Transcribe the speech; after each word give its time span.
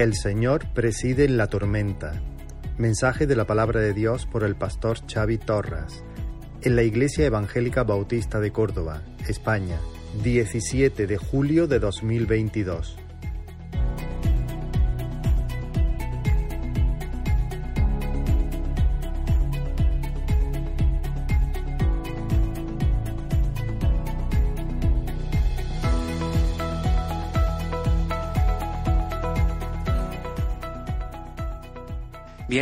El 0.00 0.14
Señor 0.14 0.64
preside 0.72 1.26
en 1.26 1.36
la 1.36 1.48
tormenta. 1.48 2.22
Mensaje 2.78 3.26
de 3.26 3.36
la 3.36 3.46
palabra 3.46 3.80
de 3.80 3.92
Dios 3.92 4.24
por 4.24 4.44
el 4.44 4.56
pastor 4.56 5.00
Xavi 5.06 5.36
Torras. 5.36 6.02
En 6.62 6.74
la 6.74 6.82
Iglesia 6.84 7.26
Evangélica 7.26 7.82
Bautista 7.82 8.40
de 8.40 8.50
Córdoba, 8.50 9.02
España, 9.28 9.78
17 10.24 11.06
de 11.06 11.18
julio 11.18 11.66
de 11.66 11.80
2022. 11.80 12.96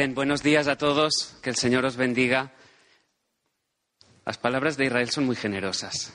Buenos 0.06 0.44
días 0.44 0.68
a 0.68 0.78
todos, 0.78 1.36
que 1.42 1.50
el 1.50 1.56
Señor 1.56 1.84
os 1.84 1.96
bendiga. 1.96 2.52
Las 4.24 4.38
palabras 4.38 4.76
de 4.76 4.84
Israel 4.84 5.10
son 5.10 5.26
muy 5.26 5.34
generosas, 5.34 6.14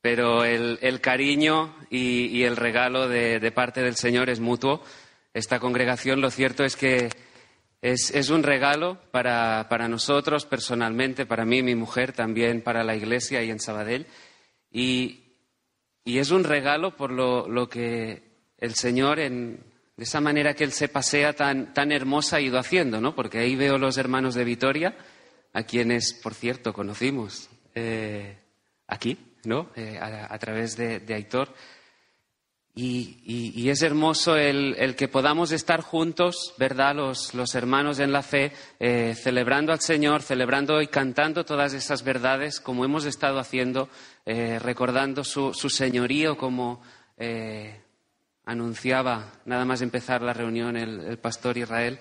pero 0.00 0.46
el, 0.46 1.00
cariño 1.02 1.76
y, 1.90 2.42
el 2.42 2.56
regalo 2.56 3.06
de, 3.06 3.52
parte 3.52 3.82
del 3.82 3.96
Señor 3.96 4.30
es 4.30 4.40
mutuo. 4.40 4.82
Esta 5.34 5.60
congregación, 5.60 6.22
lo 6.22 6.30
cierto 6.30 6.64
es 6.64 6.74
que 6.74 7.10
es, 7.82 8.30
un 8.30 8.42
regalo 8.42 8.96
para, 9.10 9.66
nosotros 9.86 10.46
personalmente, 10.46 11.26
para 11.26 11.44
mí, 11.44 11.62
mi 11.62 11.74
mujer, 11.74 12.14
también 12.14 12.62
para 12.62 12.82
la 12.82 12.96
iglesia 12.96 13.42
y 13.42 13.50
en 13.50 13.60
Sabadell. 13.60 14.06
Y, 14.70 15.34
es 16.06 16.30
un 16.30 16.44
regalo 16.44 16.96
por 16.96 17.12
lo 17.12 17.68
que 17.68 18.22
el 18.56 18.74
Señor 18.74 19.20
en, 19.20 19.69
de 20.00 20.04
esa 20.04 20.22
manera 20.22 20.54
que 20.54 20.64
Él 20.64 20.72
se 20.72 20.88
pasea 20.88 21.34
tan, 21.34 21.74
tan 21.74 21.92
hermosa 21.92 22.36
ha 22.36 22.40
ido 22.40 22.58
haciendo, 22.58 23.02
¿no? 23.02 23.14
Porque 23.14 23.36
ahí 23.36 23.54
veo 23.54 23.76
los 23.76 23.98
hermanos 23.98 24.34
de 24.34 24.44
Vitoria, 24.44 24.96
a 25.52 25.64
quienes, 25.64 26.14
por 26.14 26.32
cierto, 26.32 26.72
conocimos 26.72 27.50
eh, 27.74 28.38
aquí, 28.86 29.18
¿no? 29.44 29.68
Eh, 29.76 29.98
a, 30.00 30.38
través 30.38 30.78
de, 30.78 31.04
Aitor. 31.14 31.52
Y, 32.74 33.68
es 33.68 33.82
hermoso 33.82 34.36
el, 34.36 34.96
que 34.96 35.06
podamos 35.06 35.52
estar 35.52 35.82
juntos, 35.82 36.54
¿verdad? 36.56 36.94
Los, 36.94 37.34
los 37.34 37.54
hermanos 37.54 37.98
en 37.98 38.10
la 38.10 38.22
fe, 38.22 38.52
eh, 38.78 39.14
celebrando 39.14 39.70
al 39.70 39.80
Señor, 39.80 40.22
celebrando 40.22 40.80
y 40.80 40.86
cantando 40.86 41.44
todas 41.44 41.74
esas 41.74 42.04
verdades, 42.04 42.58
como 42.58 42.86
hemos 42.86 43.04
estado 43.04 43.38
haciendo, 43.38 43.90
recordando 44.24 45.24
su, 45.24 45.52
su 45.52 45.68
señorío 45.68 46.38
como 46.38 46.80
anunciaba 48.50 49.32
nada 49.44 49.64
más 49.64 49.80
empezar 49.80 50.22
la 50.22 50.32
reunión 50.32 50.76
el, 50.76 51.18
pastor 51.18 51.56
Israel 51.56 51.98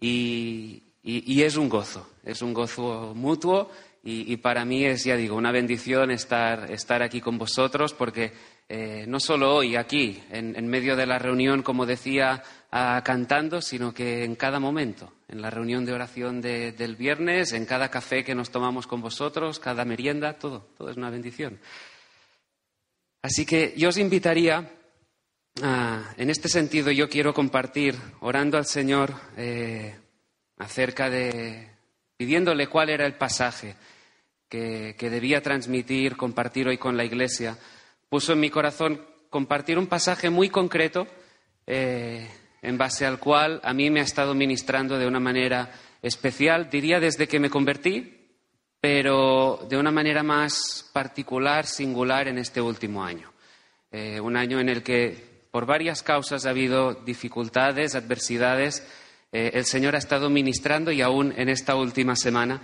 y, 0.00 0.82
es 1.02 1.56
un 1.56 1.68
gozo, 1.68 2.08
es 2.24 2.42
un 2.42 2.54
gozo 2.54 3.12
mutuo 3.14 3.70
y, 4.04 4.36
para 4.36 4.64
mí 4.64 4.84
es, 4.84 5.04
ya 5.04 5.16
digo, 5.16 5.34
una 5.34 5.50
bendición 5.50 6.10
estar, 6.10 6.70
estar 6.70 7.02
aquí 7.02 7.20
con 7.20 7.38
vosotros 7.38 7.92
porque 7.92 8.32
eh, 8.68 9.04
no 9.08 9.18
solo 9.18 9.54
hoy 9.54 9.76
aquí, 9.76 10.22
en, 10.30 10.66
medio 10.68 10.94
de 10.94 11.06
la 11.06 11.18
reunión, 11.18 11.62
como 11.62 11.86
decía, 11.86 12.42
cantando, 12.70 13.60
sino 13.60 13.92
que 13.92 14.24
en 14.24 14.36
cada 14.36 14.60
momento, 14.60 15.12
en 15.28 15.42
la 15.42 15.50
reunión 15.50 15.84
de 15.84 15.92
oración 15.92 16.40
del 16.40 16.96
viernes, 16.96 17.52
en 17.52 17.66
cada 17.66 17.90
café 17.90 18.22
que 18.22 18.34
nos 18.34 18.50
tomamos 18.50 18.86
con 18.86 19.00
vosotros, 19.00 19.58
cada 19.58 19.84
merienda, 19.84 20.34
todo, 20.34 20.68
todo 20.78 20.90
es 20.90 20.96
una 20.96 21.10
bendición. 21.10 21.58
Así 23.22 23.46
que 23.46 23.74
yo 23.76 23.88
os 23.88 23.96
invitaría 23.96 24.70
Ah, 25.62 26.12
en 26.16 26.30
este 26.30 26.48
sentido 26.48 26.90
yo 26.90 27.08
quiero 27.08 27.32
compartir, 27.32 27.94
orando 28.20 28.58
al 28.58 28.66
Señor 28.66 29.14
eh, 29.36 29.94
acerca 30.58 31.08
de, 31.08 31.70
pidiéndole 32.16 32.66
cuál 32.66 32.90
era 32.90 33.06
el 33.06 33.14
pasaje 33.14 33.76
que, 34.48 34.96
debía 34.98 35.42
transmitir, 35.42 36.16
compartir 36.16 36.66
hoy 36.66 36.76
con 36.76 36.96
la 36.96 37.04
Iglesia, 37.04 37.56
puso 38.08 38.32
en 38.32 38.40
mi 38.40 38.50
corazón 38.50 39.00
compartir 39.30 39.78
un 39.78 39.86
pasaje 39.86 40.28
muy 40.28 40.48
concreto 40.48 41.06
eh, 41.66 42.28
en 42.60 42.76
base 42.76 43.06
al 43.06 43.20
cual 43.20 43.60
a 43.62 43.72
mí 43.72 43.90
me 43.90 44.00
ha 44.00 44.04
estado 44.04 44.34
ministrando 44.34 44.98
de 44.98 45.06
una 45.06 45.20
manera 45.20 45.70
especial, 46.02 46.68
diría 46.68 46.98
desde 46.98 47.28
que 47.28 47.38
me 47.38 47.50
convertí, 47.50 48.28
pero 48.80 49.64
de 49.68 49.76
una 49.76 49.92
manera 49.92 50.24
más 50.24 50.90
particular, 50.92 51.64
singular 51.64 52.26
en 52.26 52.38
este 52.38 52.60
último 52.60 53.04
año. 53.04 53.32
Eh, 53.92 54.20
un 54.20 54.36
año 54.36 54.58
en 54.58 54.68
el 54.68 54.82
que 54.82 55.33
por 55.54 55.66
varias 55.66 56.02
causas 56.02 56.46
ha 56.46 56.50
habido 56.50 56.94
dificultades, 56.94 57.94
adversidades. 57.94 58.84
Eh, 59.30 59.52
el 59.54 59.64
Señor 59.66 59.94
ha 59.94 59.98
estado 59.98 60.28
ministrando 60.28 60.90
y 60.90 61.00
aún 61.00 61.32
en 61.36 61.48
esta 61.48 61.76
última 61.76 62.16
semana 62.16 62.60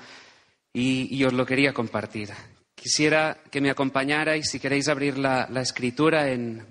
y, 0.73 1.23
os 1.23 1.33
lo 1.33 1.47
quería 1.47 1.73
compartir. 1.73 2.31
Quisiera 2.75 3.45
que 3.49 3.61
me 3.61 3.71
acompañarais, 3.71 4.51
si 4.51 4.59
queréis 4.59 4.89
abrir 4.89 5.19
la, 5.19 5.47
escritura 5.63 6.33
en, 6.33 6.67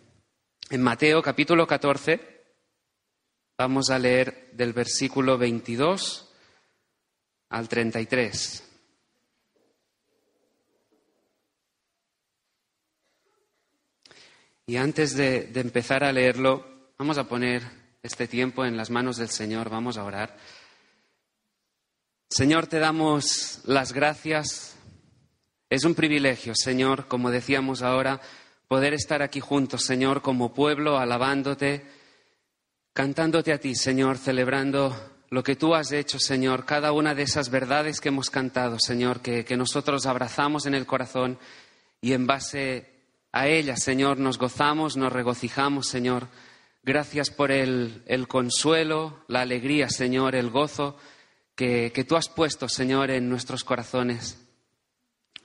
en 0.69 0.81
Mateo 0.81 1.22
capítulo 1.22 1.66
14. 1.66 2.19
Vamos 3.57 3.90
a 3.90 3.97
leer 3.97 4.50
del 4.51 4.74
versículo 4.74 5.38
22 5.38 6.34
al 7.47 7.69
33. 7.69 8.69
Y 14.69 14.78
antes 14.78 15.16
de, 15.16 15.50
empezar 15.56 16.03
a 16.03 16.12
leerlo, 16.12 16.63
vamos 17.00 17.18
a 17.18 17.24
poner 17.24 17.63
este 18.03 18.28
tiempo 18.28 18.63
en 18.66 18.78
las 18.78 18.91
manos 18.91 19.18
del 19.18 19.30
Señor, 19.30 19.68
vamos 19.68 19.97
a 19.97 20.03
orar. 20.03 20.38
Señor, 22.30 22.68
te 22.68 22.78
damos 22.78 23.62
las 23.66 23.94
gracias. 23.94 24.75
Es 25.72 25.85
un 25.85 25.96
privilegio, 25.96 26.53
Señor, 26.53 27.07
como 27.07 27.31
decíamos 27.31 27.81
ahora, 27.81 28.22
poder 28.68 28.94
estar 28.94 29.24
aquí 29.24 29.40
juntos, 29.40 29.85
Señor, 29.85 30.22
como 30.22 30.53
pueblo, 30.53 31.00
alabándote, 31.00 31.88
cantándote 32.94 33.53
a 33.53 33.57
ti, 33.57 33.74
Señor, 33.74 34.19
celebrando 34.19 34.96
lo 35.31 35.41
que 35.41 35.56
tú 35.56 35.74
has 35.74 35.91
hecho, 35.91 36.19
Señor, 36.19 36.66
cada 36.66 36.91
una 36.91 37.16
de 37.16 37.24
esas 37.24 37.50
verdades 37.50 38.00
que 38.00 38.09
hemos 38.09 38.30
cantado, 38.30 38.78
Señor, 38.78 39.22
que, 39.22 39.44
que 39.44 39.57
nosotros 39.57 40.06
abrazamos 40.06 40.68
en 40.68 40.75
el 40.75 40.86
corazón 40.86 41.40
y 42.01 42.13
en 42.13 42.28
base 42.28 42.99
a 43.31 43.47
ella, 43.47 43.75
Señor, 43.75 44.17
nos 44.17 44.38
gozamos, 44.38 44.97
nos 44.97 45.13
regocijamos, 45.13 45.88
Señor. 45.88 46.28
Gracias 46.84 47.29
por 47.29 47.51
el, 47.51 48.03
consuelo, 48.28 49.23
la 49.28 49.41
alegría, 49.41 49.90
Señor, 49.90 50.35
el 50.35 50.50
gozo 50.50 50.97
que, 51.56 52.06
tú 52.07 52.16
has 52.16 52.29
puesto, 52.29 52.68
Señor, 52.68 53.12
en 53.12 53.29
nuestros 53.29 53.63
corazones. 53.63 54.39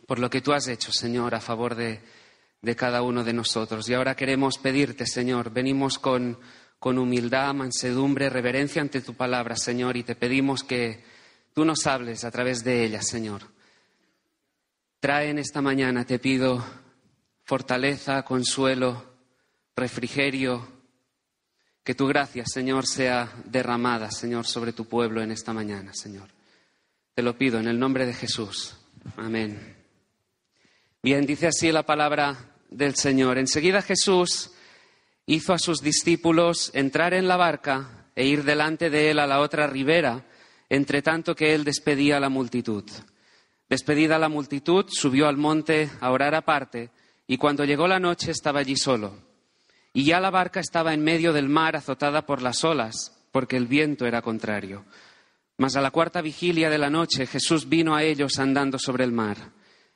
Por 0.07 0.19
lo 0.19 0.31
que 0.31 0.41
tú 0.41 0.53
has 0.53 0.69
hecho, 0.69 0.93
Señor, 0.93 1.35
a 1.35 1.41
favor 1.41 1.75
de, 1.75 2.01
cada 2.77 3.03
uno 3.03 3.25
de 3.25 3.33
nosotros. 3.33 3.89
Y 3.89 3.95
ahora 3.95 4.15
queremos 4.15 4.59
pedirte, 4.59 5.07
Señor, 5.07 5.51
venimos 5.51 5.99
con, 5.99 6.39
con 6.79 6.99
humildad, 6.99 7.53
mansedumbre, 7.53 8.31
reverencia 8.31 8.81
ante 8.81 9.03
tu 9.03 9.15
palabra, 9.15 9.57
Señor, 9.57 9.97
y 9.97 10.05
te 10.05 10.15
pedimos 10.15 10.63
que 10.65 11.05
tú 11.53 11.65
nos 11.65 11.87
hables 11.87 12.25
a 12.25 12.31
través 12.31 12.65
de 12.65 12.85
ella, 12.85 13.03
Señor. 13.03 13.43
Trae 15.01 15.29
en 15.29 15.39
esta 15.39 15.61
mañana, 15.61 16.07
te 16.07 16.19
pido, 16.19 16.65
fortaleza, 17.45 18.23
consuelo, 18.25 19.05
refrigerio. 19.77 20.73
Que 21.85 21.95
tu 21.95 22.07
gracia, 22.07 22.45
Señor, 22.47 22.87
sea 22.87 23.31
derramada, 23.45 24.11
Señor, 24.11 24.47
sobre 24.47 24.73
tu 24.73 24.87
pueblo 24.87 25.21
en 25.23 25.31
esta 25.31 25.53
mañana, 25.53 25.93
Señor. 25.93 26.29
Te 27.15 27.23
lo 27.23 27.37
pido 27.37 27.61
en 27.61 27.69
el 27.69 27.79
nombre 27.79 28.07
de 28.07 28.15
Jesús. 28.15 28.75
Amén. 29.17 29.77
Bien, 31.03 31.27
dice 31.27 31.49
así 31.49 31.71
la 31.71 31.83
palabra 31.83 32.57
del 32.71 32.95
Señor. 32.95 33.37
Enseguida 33.37 33.83
Jesús 33.83 34.53
hizo 35.27 35.53
a 35.53 35.59
sus 35.59 35.83
discípulos 35.83 36.71
entrar 36.73 37.13
en 37.13 37.29
la 37.29 37.37
barca 37.37 38.07
e 38.17 38.25
ir 38.25 38.45
delante 38.45 38.89
de 38.89 39.11
él 39.11 39.19
a 39.19 39.27
la 39.27 39.41
otra 39.41 39.67
ribera, 39.67 40.25
entre 40.71 41.03
tanto 41.03 41.37
que 41.37 41.55
él 41.55 41.65
despedía 41.65 42.17
a 42.17 42.21
la 42.21 42.31
multitud. 42.31 42.85
Despedida 43.69 44.19
la 44.19 44.31
multitud, 44.31 44.87
subió 44.89 45.29
al 45.29 45.37
monte 45.37 45.91
a 46.01 46.11
orar 46.11 46.35
aparte 46.35 46.91
y 47.27 47.37
cuando 47.39 47.65
llegó 47.65 47.89
la 47.89 47.99
noche 47.99 48.31
estaba 48.31 48.61
allí 48.61 48.77
solo. 48.77 49.15
Y 49.93 50.05
ya 50.05 50.21
la 50.21 50.31
barca 50.31 50.61
estaba 50.61 50.93
en 50.93 51.05
medio 51.05 51.33
del 51.33 51.49
mar 51.49 51.77
azotada 51.77 52.27
por 52.27 52.43
las 52.43 52.65
olas, 52.65 53.27
porque 53.31 53.57
el 53.57 53.67
viento 53.67 54.07
era 54.07 54.23
contrario. 54.23 54.85
Mas 55.57 55.77
a 55.77 55.81
la 55.81 55.91
cuarta 55.91 56.21
vigilia 56.21 56.69
de 56.69 56.79
la 56.79 56.91
noche 56.91 57.27
Jesús 57.27 57.69
vino 57.69 57.95
a 57.95 58.03
ellos 58.03 58.39
andando 58.39 58.79
sobre 58.79 59.05
el 59.05 59.13
mar. 59.13 59.53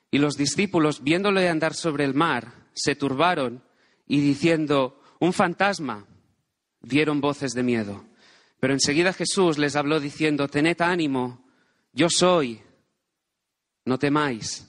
Y 0.09 0.17
los 0.17 0.35
discípulos, 0.35 1.03
viéndole 1.03 1.49
andar 1.49 1.73
sobre 1.73 2.05
el 2.05 2.13
mar, 2.13 2.53
se 2.73 2.95
turbaron 2.95 3.61
y 4.07 4.21
diciendo, 4.21 5.01
un 5.19 5.33
fantasma, 5.33 6.07
dieron 6.81 7.21
voces 7.21 7.53
de 7.53 7.63
miedo. 7.63 8.05
Pero 8.59 8.73
enseguida 8.73 9.13
Jesús 9.13 9.57
les 9.57 9.75
habló 9.75 9.99
diciendo, 9.99 10.47
tened 10.47 10.81
ánimo, 10.81 11.45
yo 11.93 12.09
soy, 12.09 12.61
no 13.85 13.99
temáis. 13.99 14.68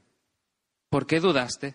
¿por 0.91 1.07
qué 1.07 1.21
dudaste? 1.21 1.73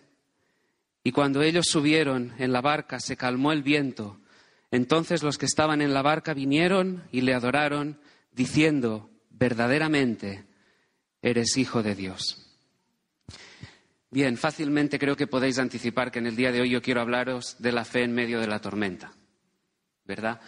Y 1.03 1.11
cuando 1.11 1.41
ellos 1.41 1.65
subieron 1.67 2.33
en 2.37 2.53
la 2.53 2.61
barca 2.61 2.99
se 2.99 3.17
calmó 3.17 3.51
el 3.51 3.63
viento. 3.63 4.21
Entonces 4.69 5.23
los 5.23 5.37
que 5.37 5.47
estaban 5.47 5.81
en 5.81 5.93
la 5.93 6.03
barca 6.03 6.33
vinieron 6.33 7.03
y 7.11 7.21
le 7.21 7.33
adoraron, 7.33 7.99
diciendo, 8.31 9.09
verdaderamente, 9.31 10.45
eres 11.21 11.57
hijo 11.57 11.81
de 11.81 11.95
Dios. 11.95 12.47
Bien, 14.11 14.37
fácilmente 14.37 14.99
creo 14.99 15.17
que 15.17 15.25
podéis 15.25 15.57
anticipar 15.57 16.11
que 16.11 16.19
en 16.19 16.27
el 16.27 16.35
día 16.35 16.51
de 16.51 16.61
hoy 16.61 16.69
yo 16.69 16.81
quiero 16.81 17.01
hablaros 17.01 17.55
de 17.57 17.71
la 17.71 17.85
fe 17.85 18.03
en 18.03 18.13
medio 18.13 18.39
de 18.39 18.47
la 18.47 18.61
tormenta, 18.61 19.11
¿verdad? 20.05 20.39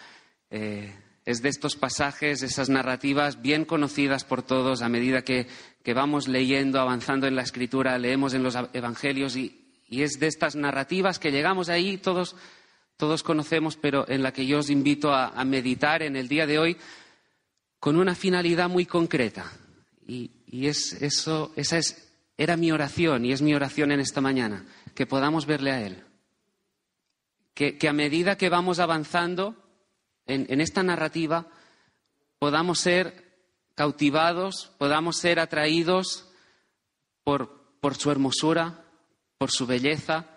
Eh, 0.51 0.93
es 1.25 1.41
de 1.41 1.49
estos 1.49 1.75
pasajes, 1.75 2.41
esas 2.41 2.69
narrativas 2.69 3.41
bien 3.41 3.65
conocidas 3.65 4.23
por 4.23 4.43
todos 4.43 4.81
a 4.81 4.89
medida 4.89 5.23
que, 5.23 5.47
vamos 5.93 6.27
leyendo, 6.27 6.79
avanzando 6.79 7.25
en 7.27 7.35
la 7.35 7.41
escritura, 7.41 7.97
leemos 7.97 8.33
en 8.33 8.43
los 8.43 8.55
evangelios 8.73 9.35
y, 9.35 9.55
es 9.89 10.19
de 10.19 10.27
estas 10.27 10.55
narrativas 10.55 11.17
que 11.17 11.31
llegamos 11.31 11.67
ahí, 11.67 11.97
todos, 11.97 12.35
todos 12.95 13.23
conocemos, 13.23 13.75
pero 13.75 14.07
en 14.07 14.21
la 14.21 14.31
que 14.31 14.45
yo 14.45 14.59
os 14.59 14.69
invito 14.69 15.11
a, 15.11 15.43
meditar 15.45 16.03
en 16.03 16.15
el 16.15 16.27
día 16.27 16.45
de 16.45 16.59
hoy 16.59 16.77
con 17.79 17.97
una 17.97 18.13
finalidad 18.13 18.69
muy 18.69 18.85
concreta. 18.85 19.51
Y, 20.07 20.31
es, 20.51 20.93
eso, 21.01 21.51
esa 21.55 21.79
es, 21.79 22.11
era 22.37 22.55
mi 22.55 22.71
oración 22.71 23.25
y 23.25 23.31
es 23.31 23.41
mi 23.41 23.55
oración 23.55 23.91
en 23.91 23.99
esta 23.99 24.21
mañana, 24.21 24.65
que 24.93 25.07
podamos 25.07 25.47
verle 25.47 25.71
a 25.71 25.81
Él. 25.81 26.03
que 27.55 27.87
a 27.89 27.93
medida 27.93 28.37
que 28.37 28.49
vamos 28.49 28.79
avanzando, 28.79 29.68
en, 30.29 30.61
esta 30.61 30.83
narrativa 30.83 31.47
podamos 32.37 32.79
ser 32.79 33.29
cautivados, 33.75 34.71
podamos 34.77 35.17
ser 35.17 35.39
atraídos 35.39 36.29
por, 37.23 37.49
su 37.97 38.11
hermosura, 38.11 38.85
por 39.37 39.51
su 39.51 39.65
belleza, 39.65 40.27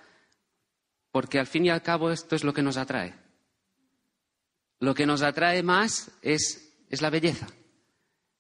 porque 1.11 1.39
al 1.39 1.47
fin 1.47 1.67
y 1.67 1.71
al 1.71 1.83
cabo 1.83 2.11
esto 2.11 2.35
es 2.37 2.45
lo 2.45 2.55
que 2.55 2.63
nos 2.63 2.77
atrae. 2.77 3.15
Lo 4.81 4.95
que 4.95 5.07
nos 5.07 5.23
atrae 5.23 5.63
más 5.63 6.11
es, 6.23 6.73
la 7.01 7.11
belleza, 7.11 7.47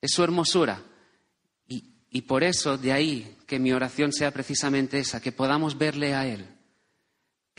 es 0.00 0.12
su 0.12 0.24
hermosura. 0.24 0.82
Y, 2.14 2.22
por 2.22 2.44
eso, 2.44 2.76
de 2.76 2.92
ahí 2.92 3.38
que 3.46 3.58
mi 3.58 3.72
oración 3.72 4.12
sea 4.12 4.32
precisamente 4.32 4.98
esa, 4.98 5.20
que 5.22 5.32
podamos 5.32 5.78
verle 5.78 6.14
a 6.14 6.26
Él, 6.26 6.46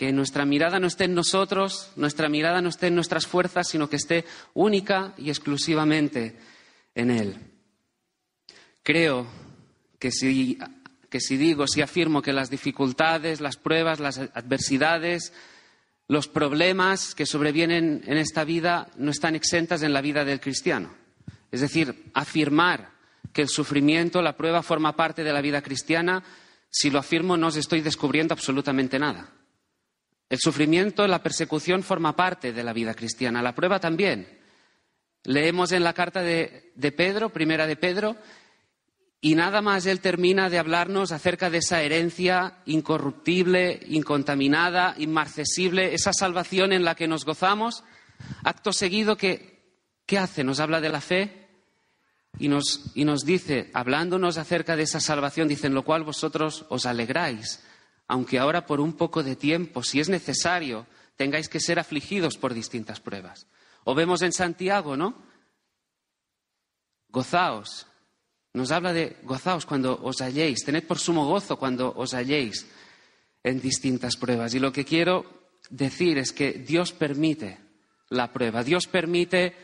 que 0.04 0.12
nuestra 0.12 0.44
mirada 0.44 0.82
no 0.82 0.88
esté 0.88 1.06
en 1.06 1.14
nosotros, 1.14 1.90
nuestra 1.96 2.28
mirada 2.28 2.62
no 2.62 2.68
esté 2.68 2.88
en 2.88 2.96
nuestras 2.96 3.26
fuerzas, 3.26 3.70
sino 3.70 3.90
que 3.90 3.96
esté 3.96 4.26
única 4.54 5.14
y 5.18 5.30
exclusivamente 5.30 6.36
en 6.94 7.10
Él. 7.10 7.38
Creo 8.84 9.26
que 9.98 10.12
si, 10.12 10.58
digo, 11.38 11.68
si 11.68 11.82
afirmo 11.82 12.22
que 12.22 12.34
las 12.34 12.50
dificultades, 12.50 13.40
las 13.40 13.56
pruebas, 13.56 14.02
las 14.02 14.18
adversidades, 14.18 15.32
los 16.10 16.28
problemas 16.28 17.16
que 17.16 17.26
sobrevienen 17.26 18.04
en 18.06 18.18
esta 18.18 18.44
vida 18.44 18.90
no 18.98 19.10
están 19.10 19.36
exentas 19.36 19.84
en 19.84 19.94
la 19.94 20.02
vida 20.02 20.26
del 20.26 20.42
cristiano. 20.42 20.94
Es 21.50 21.62
decir, 21.62 22.12
afirmar 22.14 22.90
que 23.32 23.44
el 23.44 23.48
sufrimiento, 23.48 24.22
la 24.22 24.36
prueba 24.36 24.64
forma 24.64 24.98
parte 24.98 25.24
de 25.24 25.32
la 25.32 25.40
vida 25.40 25.62
cristiana, 25.62 26.26
si 26.70 26.90
lo 26.90 27.00
afirmo 27.00 27.38
no 27.38 27.48
os 27.48 27.56
estoy 27.56 27.80
descubriendo 27.80 28.34
absolutamente 28.34 29.00
nada. 29.00 29.30
El 30.34 30.40
sufrimiento, 30.40 31.06
la 31.06 31.22
persecución 31.22 31.84
forma 31.84 32.16
parte 32.16 32.54
de 32.54 32.64
la 32.64 32.74
vida 32.74 32.96
cristiana, 32.96 33.44
la 33.44 33.54
prueba 33.54 33.80
también. 33.80 34.40
Leemos 35.26 35.72
en 35.72 35.84
la 35.84 35.94
carta 35.94 36.24
de, 36.24 36.74
Pedro, 36.98 37.30
primera 37.30 37.68
de 37.68 37.76
Pedro, 37.76 38.18
y 39.22 39.36
nada 39.36 39.62
más 39.62 39.86
él 39.86 40.00
termina 40.00 40.50
de 40.50 40.58
hablarnos 40.58 41.12
acerca 41.12 41.52
de 41.52 41.60
esa 41.60 41.84
herencia 41.84 42.64
incorruptible, 42.66 43.80
incontaminada, 43.90 44.96
inmarcesible, 44.98 45.94
esa 45.94 46.14
salvación 46.14 46.74
en 46.74 46.84
la 46.84 46.96
que 46.96 47.08
nos 47.08 47.26
gozamos. 47.26 47.84
Acto 48.44 48.74
seguido, 48.74 49.16
¿qué, 49.16 49.78
qué 50.08 50.18
hace? 50.18 50.44
Nos 50.44 50.60
habla 50.60 50.82
de 50.82 50.90
la 50.90 51.02
fe 51.02 51.48
y 52.40 52.48
nos, 52.48 52.92
y 52.96 53.06
nos 53.06 53.24
dice, 53.24 53.70
hablándonos 53.76 54.40
acerca 54.40 54.76
de 54.76 54.82
esa 54.82 55.00
salvación, 55.00 55.48
dice, 55.48 55.68
en 55.68 55.76
lo 55.76 55.84
cual 55.84 56.04
vosotros 56.04 56.66
os 56.70 56.88
alegráis 56.88 57.60
aunque 58.14 58.38
ahora 58.38 58.68
por 58.68 58.80
un 58.80 58.94
poco 58.94 59.24
de 59.24 59.36
tiempo, 59.36 59.82
si 59.82 60.00
es 60.00 60.08
necesario, 60.08 60.86
tengáis 61.16 61.50
que 61.50 61.60
ser 61.60 61.80
afligidos 61.80 62.38
por 62.38 62.54
distintas 62.54 63.00
pruebas. 63.00 63.48
O 63.86 63.96
vemos 63.96 64.22
en 64.22 64.32
Santiago, 64.32 64.96
¿no? 64.96 65.18
Gozaos. 67.10 67.88
Nos 68.54 68.70
habla 68.70 68.94
de 68.94 69.18
gozaos 69.24 69.66
cuando 69.66 70.00
os 70.04 70.22
halléis, 70.22 70.64
tened 70.64 70.86
por 70.86 71.00
sumo 71.00 71.26
gozo 71.26 71.58
cuando 71.58 71.90
os 71.90 72.14
halléis 72.14 72.70
en 73.42 73.60
distintas 73.60 74.16
pruebas. 74.16 74.54
Y 74.54 74.60
lo 74.60 74.72
que 74.72 74.86
quiero 74.86 75.50
decir 75.72 76.20
es 76.20 76.34
que 76.34 76.52
Dios 76.52 76.94
permite 76.94 77.58
la 78.10 78.32
prueba, 78.32 78.62
Dios 78.64 78.86
permite 78.86 79.56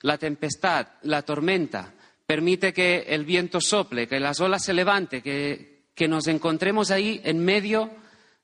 la 0.00 0.16
tempestad, 0.16 0.96
la 1.02 1.20
tormenta, 1.20 1.92
permite 2.26 2.72
que 2.72 3.04
el 3.08 3.26
viento 3.26 3.60
sople, 3.60 4.08
que 4.08 4.18
las 4.18 4.40
olas 4.40 4.64
se 4.64 4.72
levante, 4.72 5.20
que, 5.20 5.77
que 5.98 6.06
nos 6.06 6.28
encontremos 6.28 6.92
ahí 6.92 7.20
en 7.24 7.44
medio 7.44 7.90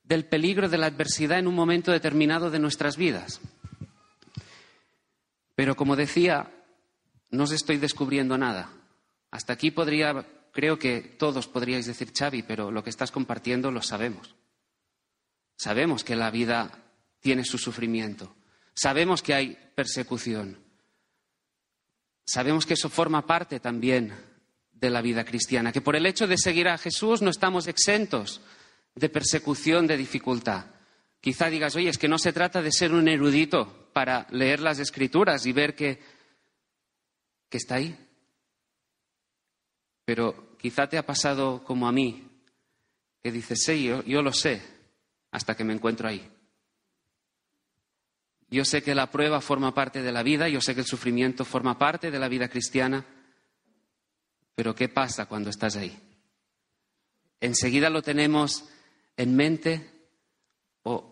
del 0.02 0.26
peligro 0.26 0.68
de 0.68 0.76
la 0.76 0.86
adversidad 0.86 1.38
en 1.38 1.46
un 1.46 1.54
momento 1.54 1.92
determinado 1.92 2.50
de 2.50 2.58
nuestras 2.58 2.96
vidas. 2.96 3.40
Pero 5.54 5.76
como 5.76 5.94
decía, 5.94 6.50
no 7.30 7.44
os 7.44 7.52
estoy 7.52 7.78
descubriendo 7.78 8.36
nada. 8.36 8.72
Hasta 9.30 9.52
aquí 9.52 9.70
podría, 9.70 10.26
creo 10.50 10.80
que 10.80 11.00
todos 11.00 11.46
podríais 11.46 11.86
decir, 11.86 12.12
Xavi, 12.12 12.42
pero 12.42 12.72
lo 12.72 12.82
que 12.82 12.90
estás 12.90 13.12
compartiendo 13.12 13.70
lo 13.70 13.82
sabemos. 13.82 14.34
Sabemos 15.56 16.02
que 16.02 16.16
la 16.16 16.32
vida 16.32 16.73
tiene 17.20 17.44
su 17.44 17.56
sufrimiento. 17.56 18.34
Sabemos 18.75 19.23
que 19.23 19.32
hay 19.32 19.56
persecución. 19.76 20.58
Sabemos 22.26 22.66
que 22.66 22.75
eso 22.75 22.90
forma 22.90 23.25
parte 23.25 23.61
también 23.61 24.12
de 24.85 24.91
la 24.91 25.00
vida 25.00 25.25
cristiana, 25.25 25.73
que 25.73 25.81
por 25.81 25.97
el 25.97 26.05
hecho 26.05 26.26
de 26.26 26.37
seguir 26.37 26.69
a 26.69 26.76
Jesús 26.76 27.23
no 27.23 27.31
estamos 27.31 27.67
exentos 27.69 28.43
de 28.95 29.09
persecución, 29.09 29.87
de 29.87 29.97
dificultad. 29.97 30.67
Quizá 31.21 31.49
digas, 31.49 31.75
oye, 31.75 31.88
es 31.88 31.97
que 31.97 32.07
no 32.07 32.19
se 32.19 32.35
trata 32.35 32.61
de 32.61 32.71
ser 32.71 32.93
un 32.93 33.09
erudito 33.09 33.88
para 33.95 34.26
leer 34.31 34.61
las 34.61 34.79
escrituras 34.79 35.47
y 35.47 35.53
ver 35.53 35.75
que, 35.75 36.03
que 37.49 37.57
está 37.57 37.76
ahí. 37.76 37.97
Pero 40.05 40.59
quizá 40.59 40.87
te 40.87 40.99
ha 40.99 41.07
pasado 41.07 41.64
como 41.64 41.88
a 41.88 41.93
mí, 41.93 42.29
que 43.23 43.33
dices, 43.33 43.62
sí, 43.64 43.85
yo, 43.85 44.05
yo 44.05 44.21
lo 44.21 44.33
sé, 44.33 44.61
hasta 45.31 45.57
que 45.57 45.64
me 45.64 45.73
encuentro 45.73 46.07
ahí. 46.07 46.31
Yo 48.50 48.67
sé 48.67 48.83
que 48.83 48.95
la 48.95 49.11
prueba 49.11 49.41
forma 49.41 49.73
parte 49.73 50.03
de 50.03 50.12
la 50.12 50.23
vida, 50.23 50.50
yo 50.50 50.61
sé 50.61 50.75
que 50.75 50.83
el 50.83 50.87
sufrimiento 50.87 51.47
forma 51.47 51.79
parte 51.79 52.11
de 52.11 52.19
la 52.19 52.29
vida 52.29 52.49
cristiana, 52.49 53.07
pero 54.54 54.75
¿qué 54.75 54.88
pasa 54.88 55.26
cuando 55.26 55.50
estás 55.50 55.76
ahí? 55.76 55.96
¿Enseguida 57.40 57.90
lo 57.90 58.02
tenemos 58.02 58.64
en 59.16 59.37
mente 59.37 59.90
o, 60.82 61.11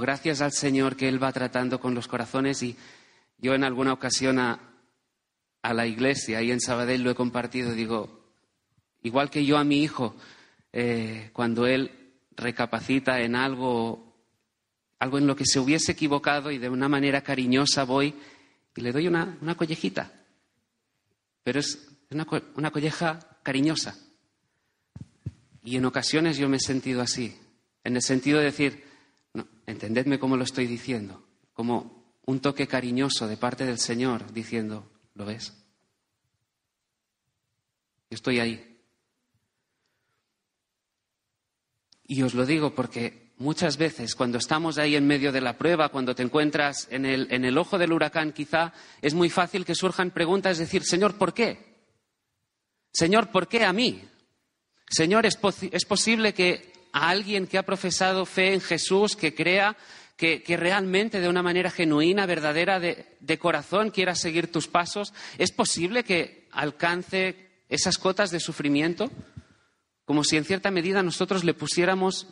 gracias 0.00 0.40
al 0.40 0.52
Señor 0.52 0.96
que 0.96 1.08
Él 1.08 1.22
va 1.22 1.32
tratando 1.32 1.80
con 1.80 1.94
los 1.94 2.08
corazones? 2.08 2.62
Y 2.62 2.76
yo 3.38 3.54
en 3.54 3.64
alguna 3.64 3.92
ocasión 3.92 4.38
a, 4.38 4.68
la 5.62 5.86
iglesia, 5.86 6.38
ahí 6.38 6.50
en 6.50 6.60
Sabadell 6.60 7.02
lo 7.02 7.10
he 7.10 7.14
compartido, 7.14 7.72
digo, 7.72 8.32
igual 9.02 9.30
que 9.30 9.44
yo 9.44 9.58
a 9.58 9.64
mi 9.64 9.82
hijo, 9.82 10.16
eh, 10.72 11.30
cuando 11.32 11.66
él 11.66 12.16
recapacita 12.36 13.20
en 13.20 13.36
algo, 13.36 14.16
algo 14.98 15.18
en 15.18 15.26
lo 15.26 15.36
que 15.36 15.46
se 15.46 15.60
hubiese 15.60 15.92
equivocado 15.92 16.50
y 16.50 16.58
de 16.58 16.68
una 16.68 16.88
manera 16.88 17.20
cariñosa 17.20 17.84
voy 17.84 18.14
y 18.74 18.80
le 18.80 18.90
doy 18.90 19.06
una, 19.06 19.38
una 19.40 19.54
collejita. 19.54 20.10
Pero 21.44 21.60
es 21.60 21.91
una, 22.14 22.26
una 22.54 22.70
colleja 22.70 23.18
cariñosa. 23.42 23.96
Y 25.64 25.76
en 25.76 25.84
ocasiones 25.84 26.38
yo 26.38 26.48
me 26.48 26.56
he 26.56 26.60
sentido 26.60 27.02
así, 27.02 27.36
en 27.84 27.96
el 27.96 28.02
sentido 28.02 28.38
de 28.38 28.46
decir, 28.46 28.84
entendedme 29.66 30.18
cómo 30.18 30.36
lo 30.36 30.44
estoy 30.44 30.66
diciendo, 30.66 31.24
como 31.52 32.16
un 32.26 32.40
toque 32.40 32.66
cariñoso 32.66 33.26
de 33.26 33.36
parte 33.36 33.64
del 33.64 33.78
Señor 33.78 34.32
diciendo, 34.32 34.90
¿lo 35.14 35.24
ves? 35.24 35.52
Yo 38.10 38.16
estoy 38.16 38.40
ahí. 38.40 38.78
Y 42.04 42.22
os 42.22 42.34
lo 42.34 42.44
digo 42.44 42.74
porque 42.74 43.32
muchas 43.38 43.76
veces 43.78 44.14
cuando 44.14 44.38
estamos 44.38 44.78
ahí 44.78 44.96
en 44.96 45.06
medio 45.06 45.32
de 45.32 45.40
la 45.40 45.56
prueba, 45.56 45.88
cuando 45.88 46.14
te 46.14 46.22
encuentras 46.22 46.86
en 46.90 47.06
el, 47.06 47.26
en 47.30 47.44
el 47.44 47.56
ojo 47.56 47.78
del 47.78 47.92
huracán, 47.92 48.32
quizá 48.32 48.72
es 49.00 49.14
muy 49.14 49.30
fácil 49.30 49.64
que 49.64 49.74
surjan 49.74 50.10
preguntas, 50.10 50.52
es 50.52 50.58
decir, 50.58 50.84
Señor, 50.84 51.16
¿por 51.16 51.32
qué? 51.32 51.71
Señor, 52.92 53.30
¿por 53.30 53.48
qué 53.48 53.64
a 53.64 53.72
mí? 53.72 54.02
Señor, 54.88 55.26
¿es, 55.26 55.38
es 55.70 55.84
posible 55.84 56.34
que 56.34 56.72
a 56.92 57.08
alguien 57.08 57.46
que 57.46 57.58
ha 57.58 57.64
profesado 57.64 58.26
fe 58.26 58.52
en 58.52 58.60
Jesús, 58.60 59.16
que 59.16 59.34
crea 59.34 59.76
que, 60.16 60.56
realmente 60.56 61.20
de 61.20 61.28
una 61.28 61.42
manera 61.42 61.70
genuina, 61.70 62.26
verdadera, 62.26 62.78
de, 62.78 63.16
de, 63.18 63.38
corazón 63.38 63.90
quiera 63.90 64.14
seguir 64.14 64.52
tus 64.52 64.68
pasos, 64.68 65.12
¿es 65.36 65.50
posible 65.50 66.04
que 66.04 66.46
alcance 66.52 67.64
esas 67.68 67.98
cotas 67.98 68.30
de 68.30 68.38
sufrimiento? 68.38 69.10
Como 70.04 70.22
si 70.22 70.36
en 70.36 70.44
cierta 70.44 70.70
medida 70.70 71.02
nosotros 71.02 71.42
le 71.42 71.54
pusiéramos 71.54 72.28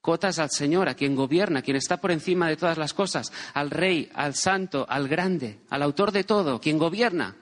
cotas 0.00 0.40
al 0.40 0.50
Señor, 0.50 0.88
a 0.88 0.94
quien 0.94 1.14
gobierna, 1.14 1.60
a 1.60 1.62
quien 1.62 1.76
está 1.76 1.98
por 1.98 2.10
encima 2.10 2.48
de 2.48 2.56
todas 2.56 2.78
las 2.78 2.94
cosas, 2.94 3.32
al 3.52 3.70
Rey, 3.70 4.10
al 4.14 4.34
Santo, 4.34 4.84
al 4.88 5.06
Grande, 5.06 5.60
al 5.70 5.82
autor 5.82 6.10
de 6.10 6.24
todo, 6.24 6.60
quien 6.60 6.78
gobierna. 6.78 7.36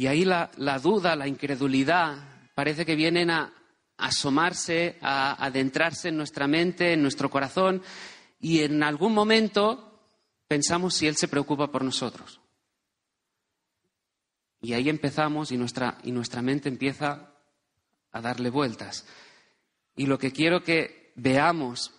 Y 0.00 0.06
ahí 0.06 0.24
la, 0.24 0.50
duda, 0.82 1.14
la 1.14 1.28
incredulidad, 1.28 2.16
parece 2.54 2.86
que 2.86 2.96
vienen 2.96 3.30
a 3.30 3.52
asomarse, 3.98 4.96
a 5.02 5.44
adentrarse 5.44 6.08
en 6.08 6.16
nuestra 6.16 6.46
mente, 6.46 6.94
en 6.94 7.02
nuestro 7.02 7.28
corazón, 7.28 7.82
y 8.38 8.60
en 8.60 8.82
algún 8.82 9.12
momento 9.12 10.00
pensamos 10.48 10.94
si 10.94 11.06
Él 11.06 11.16
se 11.16 11.28
preocupa 11.28 11.70
por 11.70 11.84
nosotros. 11.84 12.40
Y 14.62 14.72
ahí 14.72 14.88
empezamos 14.88 15.52
y 15.52 15.58
nuestra, 15.58 15.98
y 16.02 16.12
nuestra 16.12 16.40
mente 16.40 16.70
empieza 16.70 17.34
a 18.10 18.20
darle 18.22 18.48
vueltas. 18.48 19.04
Y 19.96 20.06
lo 20.06 20.18
que 20.18 20.32
quiero 20.32 20.62
que 20.64 21.12
veamos 21.16 21.92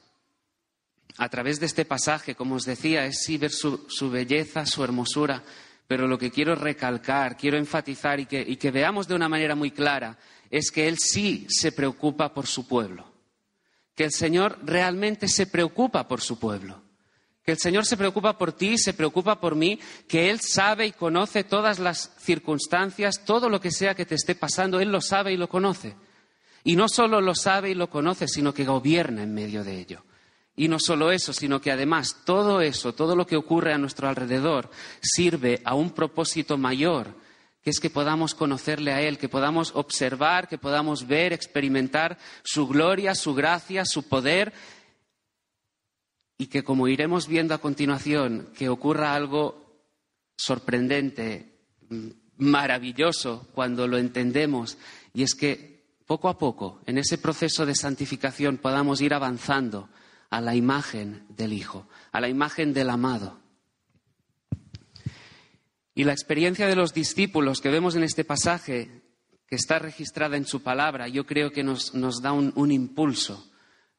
a 1.20 1.30
través 1.30 1.60
de 1.60 1.68
este 1.68 1.86
pasaje, 1.86 2.34
como 2.34 2.56
os 2.56 2.66
decía, 2.66 3.06
es 3.06 3.22
sí 3.22 3.38
ver 3.38 3.52
su, 3.52 4.10
belleza, 4.10 4.66
su 4.66 4.84
hermosura, 4.84 5.44
pero 5.92 6.08
lo 6.08 6.18
que 6.18 6.32
quiero 6.32 6.56
recalcar, 6.56 7.36
quiero 7.36 7.58
enfatizar 7.58 8.18
y 8.18 8.26
que, 8.26 8.72
veamos 8.72 9.10
de 9.10 9.14
una 9.14 9.28
manera 9.28 9.56
muy 9.56 9.72
clara 9.72 10.18
es 10.50 10.72
que 10.72 10.88
Él 10.88 10.98
sí 10.98 11.46
se 11.50 11.74
preocupa 11.74 12.34
por 12.34 12.48
su 12.48 12.66
pueblo, 12.66 13.12
que 13.94 14.06
el 14.06 14.14
Señor 14.14 14.58
realmente 14.64 15.28
se 15.28 15.48
preocupa 15.48 16.08
por 16.08 16.22
su 16.22 16.40
pueblo 16.40 16.82
que 17.44 17.52
el 17.52 17.58
Señor 17.58 17.86
se 17.86 17.98
preocupa 17.98 18.38
por 18.38 18.54
ti, 18.54 18.78
se 18.78 18.94
preocupa 18.94 19.42
por 19.42 19.56
mí, 19.56 19.80
que 20.08 20.30
Él 20.30 20.40
sabe 20.40 20.86
y 20.86 20.92
conoce 20.94 21.44
todas 21.44 21.80
las 21.80 22.14
circunstancias, 22.20 23.26
todo 23.26 23.50
lo 23.50 23.60
que 23.60 23.72
sea 23.72 23.96
que 23.96 24.06
te 24.06 24.16
esté 24.16 24.36
pasando, 24.36 24.80
Él 24.80 24.92
lo 24.92 25.02
sabe 25.02 25.34
y 25.34 25.38
lo 25.38 25.50
conoce. 25.50 25.96
Y 26.64 26.76
no 26.76 26.88
solo 26.88 27.20
lo 27.20 27.34
sabe 27.34 27.72
y 27.72 27.74
lo 27.74 27.90
conoce, 27.90 28.28
sino 28.28 28.54
que 28.54 28.64
gobierna 28.64 29.24
en 29.24 29.34
medio 29.34 29.64
de 29.64 29.78
ello. 29.78 30.06
Y 30.56 30.68
no 30.68 30.80
solo 30.80 31.12
eso, 31.12 31.34
sino 31.34 31.62
que 31.62 31.72
además 31.72 32.18
todo 32.26 32.62
eso, 32.62 32.94
todo 32.94 33.16
lo 33.16 33.26
que 33.26 33.38
ocurre 33.38 33.74
a 33.74 33.78
nuestro 33.78 34.08
alrededor, 34.08 34.70
sirve 35.02 35.62
a 35.64 35.76
un 35.76 35.92
propósito 35.92 36.58
mayor, 36.58 37.16
que 37.64 37.70
es 37.70 37.80
que 37.80 37.90
podamos 37.90 38.36
conocerle 38.36 38.92
a 38.92 39.02
Él, 39.02 39.18
que 39.18 39.30
podamos 39.30 39.72
observar, 39.76 40.48
que 40.48 40.58
podamos 40.58 41.08
ver, 41.08 41.32
experimentar 41.32 42.18
su 42.44 42.68
gloria, 42.68 43.16
su 43.16 43.34
gracia, 43.34 43.86
su 43.86 44.08
poder 44.08 44.52
y 46.38 46.48
que, 46.48 46.64
como 46.64 46.88
iremos 46.88 47.28
viendo 47.28 47.54
a 47.54 47.60
continuación, 47.60 48.50
que 48.58 48.68
ocurra 48.68 49.14
algo 49.14 49.84
sorprendente, 50.36 51.60
maravilloso 52.38 53.48
cuando 53.54 53.88
lo 53.88 54.00
entendemos, 54.00 54.80
y 55.14 55.22
es 55.22 55.36
que 55.36 55.86
poco 56.08 56.30
a 56.30 56.40
poco, 56.40 56.82
en 56.88 56.98
ese 56.98 57.20
proceso 57.20 57.68
de 57.68 57.76
santificación, 57.76 58.58
podamos 58.58 59.02
ir 59.02 59.14
avanzando 59.14 59.88
a 60.32 60.42
la 60.42 60.56
imagen 60.56 61.26
del 61.30 61.54
Hijo, 61.54 61.88
a 62.12 62.20
la 62.20 62.28
imagen 62.28 62.74
del 62.74 62.90
amado. 62.90 63.40
Y 65.94 66.04
la 66.04 66.14
experiencia 66.14 66.66
de 66.66 66.76
los 66.76 66.94
discípulos 66.94 67.62
que 67.62 67.70
vemos 67.70 67.96
en 67.96 68.04
este 68.04 68.26
pasaje, 68.26 69.04
que 69.46 69.56
está 69.56 69.78
registrada 69.78 70.38
en 70.38 70.48
su 70.48 70.64
palabra, 70.64 71.08
yo 71.08 71.28
creo 71.28 71.52
que 71.52 71.64
nos, 71.64 71.92
da 72.24 72.32
un 72.32 72.72
impulso 72.72 73.52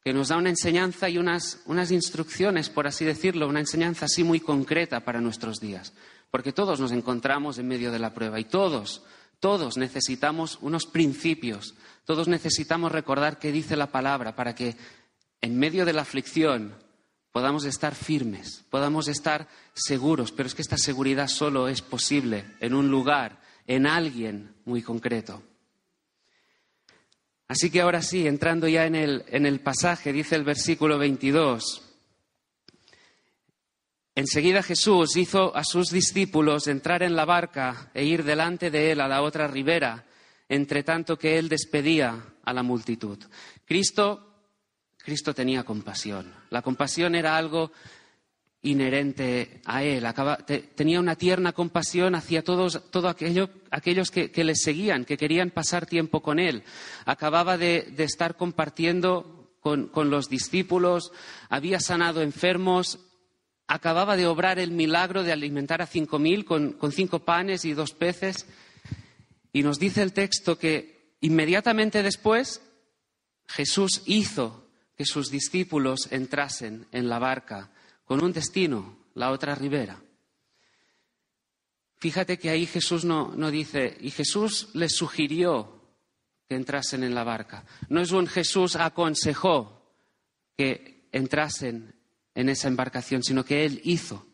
que 0.04 0.12
nos 0.12 0.28
da 0.28 0.36
una 0.36 0.50
enseñanza 0.50 1.08
y 1.08 1.18
unas, 1.18 1.60
instrucciones, 1.90 2.70
por 2.70 2.86
así 2.86 3.04
decirlo, 3.04 3.46
una 3.46 3.60
enseñanza 3.60 4.06
así 4.06 4.24
muy 4.24 4.40
concreta 4.40 5.00
para 5.00 5.20
nuestros 5.20 5.60
días. 5.60 5.92
Porque 6.30 6.52
todos 6.52 6.80
nos 6.80 6.92
encontramos 6.92 7.58
en 7.58 7.68
medio 7.68 7.92
de 7.92 8.00
la 8.00 8.12
prueba 8.12 8.40
y 8.40 8.44
todos, 8.44 9.02
todos 9.38 9.76
necesitamos 9.76 10.58
unos 10.60 10.86
principios, 10.86 11.74
todos 12.04 12.26
necesitamos 12.26 12.90
recordar 12.90 13.38
qué 13.38 13.52
dice 13.52 13.76
la 13.76 13.92
palabra 13.92 14.34
para 14.34 14.54
que 14.54 14.74
en 15.42 15.58
medio 15.58 15.84
de 15.84 15.92
la 15.92 16.02
aflicción 16.02 16.74
podamos 17.32 17.64
estar 17.64 17.94
firmes, 17.94 18.64
podamos 18.70 19.08
estar 19.08 19.48
seguros, 19.74 20.32
pero 20.32 20.46
es 20.46 20.54
que 20.54 20.62
esta 20.62 20.78
seguridad 20.78 21.28
solo 21.28 21.68
es 21.68 21.82
posible 21.82 22.44
en 22.60 22.74
un 22.74 22.90
lugar, 22.90 23.40
en 23.66 23.86
alguien 23.86 24.54
muy 24.64 24.82
concreto. 24.82 25.42
Así 27.48 27.70
que 27.70 27.80
ahora 27.80 28.00
sí, 28.00 28.26
entrando 28.26 28.68
ya 28.68 28.86
en 28.86 28.94
el, 28.94 29.60
pasaje, 29.60 30.12
dice 30.12 30.36
el 30.36 30.44
versículo 30.44 30.96
22. 30.96 31.82
Enseguida 34.14 34.62
Jesús 34.62 35.16
hizo 35.16 35.54
a 35.56 35.64
sus 35.64 35.90
discípulos 35.90 36.66
entrar 36.66 37.02
en 37.02 37.16
la 37.16 37.24
barca 37.24 37.90
e 37.94 38.04
ir 38.04 38.24
delante 38.24 38.70
de 38.70 38.92
él 38.92 39.00
a 39.00 39.08
la 39.08 39.22
otra 39.22 39.48
ribera, 39.48 40.06
entre 40.48 40.82
tanto 40.82 41.18
que 41.18 41.38
él 41.38 41.48
despedía 41.48 42.24
a 42.44 42.52
la 42.52 42.62
multitud. 42.62 43.18
Cristo, 43.66 44.31
Cristo 45.04 45.34
tenía 45.34 45.64
compasión. 45.64 46.32
La 46.50 46.62
compasión 46.62 47.14
era 47.14 47.36
algo 47.36 47.72
inherente 48.62 49.60
a 49.64 49.82
él. 49.82 50.06
tenía 50.76 51.00
una 51.00 51.16
tierna 51.16 51.52
compasión 51.52 52.14
hacia 52.14 52.44
todos 52.44 52.80
aquellos 53.70 54.10
que, 54.10 54.44
le 54.44 54.54
seguían, 54.54 55.04
que 55.04 55.16
querían 55.16 55.50
pasar 55.50 55.86
tiempo 55.86 56.22
con 56.22 56.38
él. 56.38 56.62
Acababa 57.04 57.58
de, 57.58 57.92
estar 57.98 58.36
compartiendo 58.36 59.56
con, 59.60 59.90
los 60.10 60.28
discípulos, 60.28 61.12
había 61.48 61.80
sanado 61.80 62.22
enfermos, 62.22 63.00
acababa 63.66 64.16
de 64.16 64.26
obrar 64.26 64.60
el 64.60 64.70
milagro 64.70 65.24
de 65.24 65.32
alimentar 65.32 65.82
a 65.82 65.86
cinco 65.86 66.18
mil 66.18 66.44
con 66.44 66.92
cinco 66.92 67.20
panes 67.20 67.64
y 67.64 67.72
dos 67.72 67.92
peces. 67.92 68.46
Y 69.52 69.62
nos 69.62 69.78
dice 69.80 70.02
el 70.02 70.12
texto 70.12 70.56
que 70.56 71.16
inmediatamente 71.20 72.02
después 72.02 72.62
Jesús 73.48 74.02
hizo 74.06 74.61
que 74.96 75.04
sus 75.04 75.30
discípulos 75.30 76.08
entrasen 76.10 76.86
en 76.92 77.08
la 77.08 77.18
barca 77.18 77.70
con 78.04 78.22
un 78.22 78.32
destino, 78.32 78.98
la 79.14 79.30
otra 79.30 79.54
ribera. 79.54 80.02
Fíjate 81.98 82.38
que 82.38 82.50
ahí 82.50 82.66
Jesús 82.66 83.04
no, 83.04 83.32
no 83.36 83.50
dice, 83.50 83.96
y 84.00 84.10
Jesús 84.10 84.70
les 84.74 84.94
sugirió 84.94 85.80
que 86.48 86.56
entrasen 86.56 87.04
en 87.04 87.14
la 87.14 87.24
barca. 87.24 87.64
No 87.88 88.00
es 88.00 88.10
un 88.10 88.26
Jesús 88.26 88.76
aconsejó 88.76 89.94
que 90.56 91.08
entrasen 91.12 91.94
en 92.34 92.48
esa 92.48 92.68
embarcación, 92.68 93.22
sino 93.22 93.44
que 93.44 93.64
Él 93.64 93.80
hizo. 93.84 94.26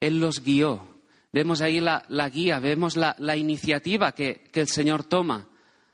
Él 0.00 0.18
los 0.18 0.42
guió. 0.42 1.02
Vemos 1.32 1.60
ahí 1.60 1.78
la, 1.78 2.04
guía, 2.32 2.58
vemos 2.58 2.96
la, 2.96 3.36
iniciativa 3.36 4.12
que, 4.12 4.48
que, 4.52 4.60
el 4.60 4.68
Señor 4.68 5.04
toma 5.04 5.48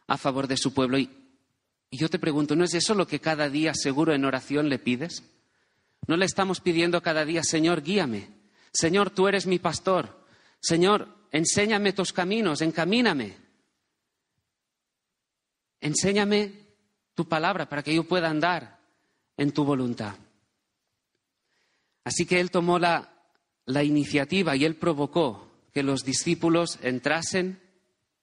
a 0.07 0.17
favor 0.17 0.47
de 0.47 0.57
su 0.57 0.73
pueblo. 0.73 0.99
y 0.99 1.26
yo 1.97 2.09
te 2.09 2.19
pregunto, 2.19 2.57
¿no 2.57 2.65
es 2.65 2.75
eso 2.75 2.95
lo 2.95 3.07
que 3.07 3.21
cada 3.21 3.49
día 3.49 3.73
seguro 3.75 4.13
en 4.13 4.25
oración 4.25 4.69
le 4.69 4.79
pides? 4.79 5.23
No 6.07 6.17
le 6.17 6.25
estamos 6.25 6.61
pidiendo 6.61 7.03
cada 7.03 7.25
día, 7.25 7.43
Señor, 7.43 7.83
guíame. 7.83 8.29
Señor, 8.73 9.11
tú 9.11 9.29
eres 9.29 9.47
mi 9.47 9.59
pastor. 9.59 10.25
Señor, 10.61 11.09
enséñame 11.31 11.93
tus 11.93 12.13
caminos, 12.13 12.61
encamíname. 12.61 13.37
Enséñame 15.81 16.67
tu 17.15 17.29
palabra 17.29 17.69
para 17.69 17.83
que 17.83 17.95
yo 17.95 18.05
pueda 18.05 18.29
andar 18.29 18.81
en 19.37 19.53
tu 19.53 19.65
voluntad. 19.65 20.15
Así 22.05 22.27
que 22.27 22.41
él 22.41 22.51
tomó 22.51 22.79
la, 22.79 23.13
la 23.65 23.83
iniciativa 23.83 24.57
y 24.57 24.65
él 24.65 24.77
provocó 24.77 25.51
que 25.73 25.83
los 25.83 26.05
discípulos 26.05 26.79
entrasen 26.83 27.61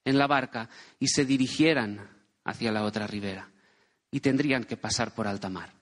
en 0.05 0.17
la 0.17 0.27
barca 0.27 0.69
y 0.99 1.07
se 1.07 1.25
dirigieran 1.25 2.09
hacia 2.43 2.71
la 2.71 2.83
otra 2.83 3.07
ribera. 3.07 3.52
Y 4.13 4.19
tendrían 4.19 4.63
que 4.63 4.77
pasar 4.77 5.13
por 5.13 5.27
alta 5.27 5.49
mar. 5.49 5.73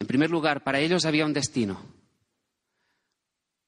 En 0.00 0.08
primer 0.08 0.28
lugar, 0.28 0.64
para 0.64 0.80
ellos 0.80 1.06
había 1.06 1.24
un 1.24 1.32
destino. 1.32 1.80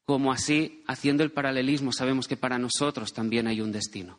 Como 0.05 0.33
así, 0.33 0.83
haciendo 0.89 1.23
el 1.23 1.31
paralelismo, 1.31 1.93
sabemos 1.93 2.27
que 2.27 2.37
para 2.37 2.59
nosotros 2.59 3.13
también 3.13 3.47
hay 3.47 3.61
un 3.61 3.71
destino. 3.71 4.19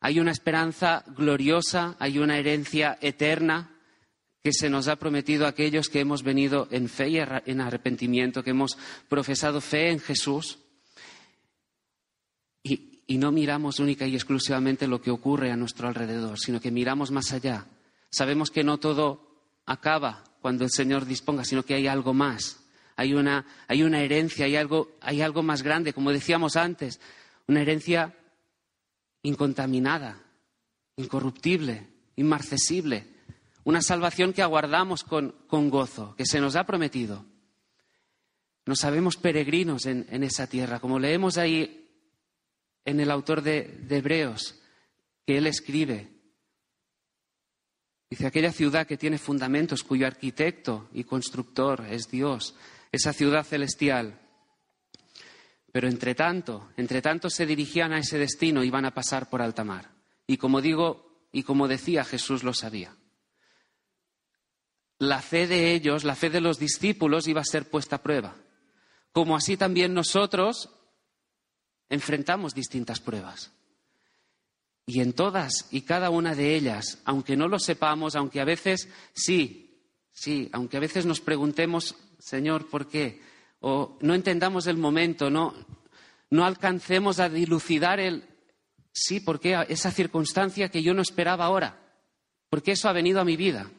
Hay 0.00 0.20
una 0.20 0.30
esperanza 0.30 1.02
gloriosa, 1.16 1.96
hay 1.98 2.18
una 2.18 2.38
herencia 2.38 2.98
eterna 3.00 3.74
que 4.42 4.52
se 4.52 4.68
nos 4.68 4.88
ha 4.88 4.96
prometido 4.96 5.46
a 5.46 5.48
aquellos 5.48 5.88
que 5.88 6.00
hemos 6.00 6.22
venido 6.22 6.68
en 6.70 6.90
fe 6.90 7.08
y 7.08 7.18
en 7.18 7.62
arrepentimiento, 7.62 8.44
que 8.44 8.50
hemos 8.50 8.76
profesado 9.08 9.62
fe 9.62 9.90
en 9.90 10.00
Jesús. 10.00 10.58
Y, 12.62 12.93
y 13.06 13.18
no 13.18 13.32
miramos 13.32 13.80
única 13.80 14.06
y 14.06 14.14
exclusivamente 14.14 14.86
lo 14.86 15.00
que 15.00 15.10
ocurre 15.10 15.50
a 15.50 15.56
nuestro 15.56 15.88
alrededor, 15.88 16.38
sino 16.38 16.60
que 16.60 16.70
miramos 16.70 17.10
más 17.10 17.32
allá. 17.32 17.66
Sabemos 18.10 18.50
que 18.50 18.64
no 18.64 18.78
todo 18.78 19.42
acaba 19.66 20.24
cuando 20.40 20.64
el 20.64 20.70
Señor 20.70 21.04
disponga, 21.04 21.44
sino 21.44 21.64
que 21.64 21.74
hay 21.74 21.86
algo 21.86 22.14
más. 22.14 22.60
Hay 22.96 23.14
una, 23.14 23.46
hay 23.66 23.82
una 23.82 24.00
herencia, 24.00 24.46
hay 24.46 24.56
algo, 24.56 24.92
hay 25.00 25.20
algo 25.20 25.42
más 25.42 25.62
grande, 25.62 25.92
como 25.92 26.12
decíamos 26.12 26.56
antes, 26.56 27.00
una 27.48 27.60
herencia 27.60 28.14
incontaminada, 29.22 30.22
incorruptible, 30.96 31.88
inmarcesible, 32.16 33.08
una 33.64 33.82
salvación 33.82 34.32
que 34.32 34.42
aguardamos 34.42 35.02
con, 35.02 35.34
con 35.46 35.70
gozo, 35.70 36.14
que 36.16 36.26
se 36.26 36.40
nos 36.40 36.56
ha 36.56 36.64
prometido. 36.64 37.24
Nos 38.66 38.78
sabemos 38.78 39.16
peregrinos 39.16 39.86
en, 39.86 40.06
en 40.10 40.22
esa 40.22 40.46
tierra, 40.46 40.78
como 40.78 40.98
leemos 40.98 41.36
ahí 41.36 41.83
en 42.84 43.00
el 43.00 43.10
autor 43.10 43.42
de, 43.42 43.86
Hebreos, 43.88 44.60
que 45.26 45.38
él 45.38 45.46
escribe. 45.46 46.10
Dice, 48.10 48.26
aquella 48.26 48.52
ciudad 48.52 48.86
que 48.86 48.96
tiene 48.96 49.18
fundamentos, 49.18 49.82
cuyo 49.82 50.06
arquitecto 50.06 50.88
y 50.92 51.04
constructor 51.04 51.86
es 51.88 52.10
Dios, 52.10 52.54
esa 52.92 53.12
ciudad 53.12 53.44
celestial. 53.44 54.20
Pero 55.72 55.88
entre 55.88 56.14
tanto, 56.14 56.70
entre 56.76 57.02
tanto 57.02 57.30
se 57.30 57.46
dirigían 57.46 57.92
a 57.92 57.98
ese 57.98 58.18
destino 58.18 58.62
y 58.62 58.68
iban 58.68 58.84
a 58.84 58.94
pasar 58.94 59.28
por 59.28 59.42
alta 59.42 59.64
mar. 59.64 59.90
Y 60.26 60.36
como 60.36 60.60
digo, 60.60 61.28
y 61.32 61.42
como 61.42 61.66
decía, 61.66 62.04
Jesús 62.04 62.44
lo 62.44 62.54
sabía. 62.54 62.96
La 64.98 65.20
fe 65.20 65.48
de 65.48 65.74
ellos, 65.74 66.04
la 66.04 66.14
fe 66.14 66.30
de 66.30 66.40
los 66.40 66.58
discípulos 66.58 67.26
iba 67.26 67.40
a 67.40 67.44
ser 67.44 67.68
puesta 67.68 67.96
a 67.96 68.02
prueba. 68.02 68.36
Como 69.10 69.36
así 69.36 69.56
también 69.56 69.92
nosotros 69.94 70.70
enfrentamos 71.88 72.54
distintas 72.54 73.00
pruebas. 73.00 73.52
Y 74.86 75.00
en 75.00 75.14
todas 75.14 75.66
y 75.70 75.82
cada 75.82 76.10
una 76.10 76.34
de 76.34 76.54
ellas, 76.54 76.98
aunque 77.04 77.36
no 77.36 77.48
lo 77.48 77.58
sepamos, 77.58 78.16
aunque 78.16 78.40
a 78.40 78.44
veces 78.44 78.88
sí, 79.14 79.80
sí, 80.12 80.48
aunque 80.52 80.76
a 80.76 80.80
veces 80.80 81.06
nos 81.06 81.20
preguntemos, 81.20 81.96
Señor, 82.18 82.68
¿por 82.68 82.88
qué? 82.88 83.20
O 83.60 83.98
no 84.02 84.14
entendamos 84.14 84.66
el 84.66 84.76
momento, 84.76 85.30
no, 85.30 85.54
no 86.30 86.44
alcancemos 86.44 87.18
a 87.18 87.28
dilucidar 87.28 87.98
el 87.98 88.28
sí, 88.92 89.20
¿por 89.20 89.40
qué? 89.40 89.64
Esa 89.68 89.90
circunstancia 89.90 90.68
que 90.68 90.82
yo 90.82 90.94
no 90.94 91.02
esperaba 91.02 91.46
ahora, 91.46 91.80
porque 92.48 92.72
eso 92.72 92.88
ha 92.88 92.92
venido 92.92 93.20
a 93.20 93.24
mi 93.24 93.36
vida. 93.36 93.70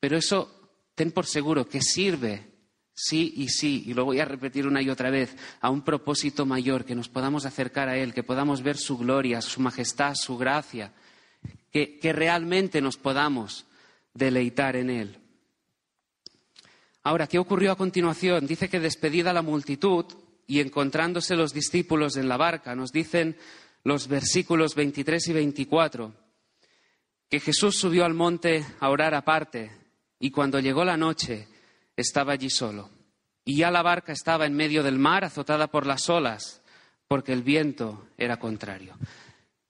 Pero 0.00 0.16
eso, 0.16 0.70
ten 0.94 1.12
por 1.12 1.26
seguro 1.26 1.68
que 1.68 1.80
sirve 1.80 2.55
sí 2.96 3.34
y 3.36 3.48
sí, 3.48 3.84
y 3.86 3.94
lo 3.94 4.06
voy 4.06 4.18
a 4.20 4.24
repetir 4.24 4.66
una 4.66 4.80
y 4.80 4.88
otra 4.88 5.10
vez, 5.10 5.36
a 5.60 5.68
un 5.68 5.82
propósito 5.82 6.46
mayor, 6.46 6.84
que 6.84 6.94
nos 6.94 7.10
podamos 7.10 7.44
acercar 7.44 7.88
a 7.88 7.96
Él, 7.96 8.14
que 8.14 8.22
podamos 8.22 8.62
ver 8.62 8.78
su 8.78 8.96
gloria, 8.96 9.42
su 9.42 9.60
majestad, 9.60 10.14
su 10.14 10.38
gracia, 10.38 10.92
que, 11.70 11.98
que 11.98 12.12
realmente 12.14 12.80
nos 12.80 12.96
podamos 12.96 13.66
deleitar 14.14 14.76
en 14.76 14.88
Él. 14.88 15.18
Ahora, 17.02 17.26
¿qué 17.26 17.38
ocurrió 17.38 17.70
a 17.70 17.76
continuación? 17.76 18.46
Dice 18.46 18.68
que 18.68 18.80
despedida 18.80 19.32
la 19.32 19.42
multitud 19.42 20.06
y 20.46 20.60
encontrándose 20.60 21.36
los 21.36 21.52
discípulos 21.52 22.16
en 22.16 22.28
la 22.28 22.38
barca, 22.38 22.74
nos 22.74 22.92
dicen 22.92 23.36
los 23.84 24.08
versículos 24.08 24.74
23 24.74 25.28
y 25.28 25.32
24, 25.34 26.14
que 27.28 27.40
Jesús 27.40 27.76
subió 27.76 28.06
al 28.06 28.14
monte 28.14 28.64
a 28.80 28.88
orar 28.88 29.14
aparte 29.14 29.70
y 30.18 30.30
cuando 30.30 30.58
llegó 30.60 30.84
la 30.84 30.96
noche, 30.96 31.46
estaba 31.96 32.32
allí 32.32 32.50
solo. 32.50 32.90
Y 33.44 33.58
ya 33.58 33.70
la 33.70 33.82
barca 33.82 34.12
estaba 34.12 34.46
en 34.46 34.54
medio 34.54 34.82
del 34.82 34.98
mar, 34.98 35.24
azotada 35.24 35.68
por 35.68 35.86
las 35.86 36.08
olas, 36.10 36.62
porque 37.08 37.32
el 37.32 37.42
viento 37.42 38.08
era 38.18 38.38
contrario. 38.38 38.96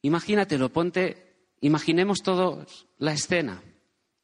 Imagínatelo, 0.02 0.72
ponte, 0.72 1.34
imaginemos 1.60 2.22
todos 2.22 2.86
la 2.98 3.12
escena. 3.12 3.62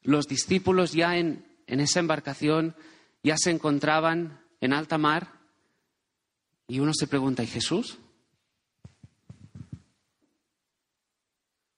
Los 0.02 0.26
discípulos 0.26 0.92
ya 0.92 1.16
en, 1.16 1.47
en 1.66 1.80
esa 1.80 2.00
embarcación 2.00 2.75
ya 3.23 3.36
se 3.36 3.50
encontraban 3.50 4.41
en 4.60 4.73
alta 4.73 4.99
mar 4.99 5.41
y 6.67 6.80
uno 6.80 6.93
se 6.95 7.06
pregunta, 7.06 7.43
¿y 7.43 7.47
Jesús? 7.47 7.99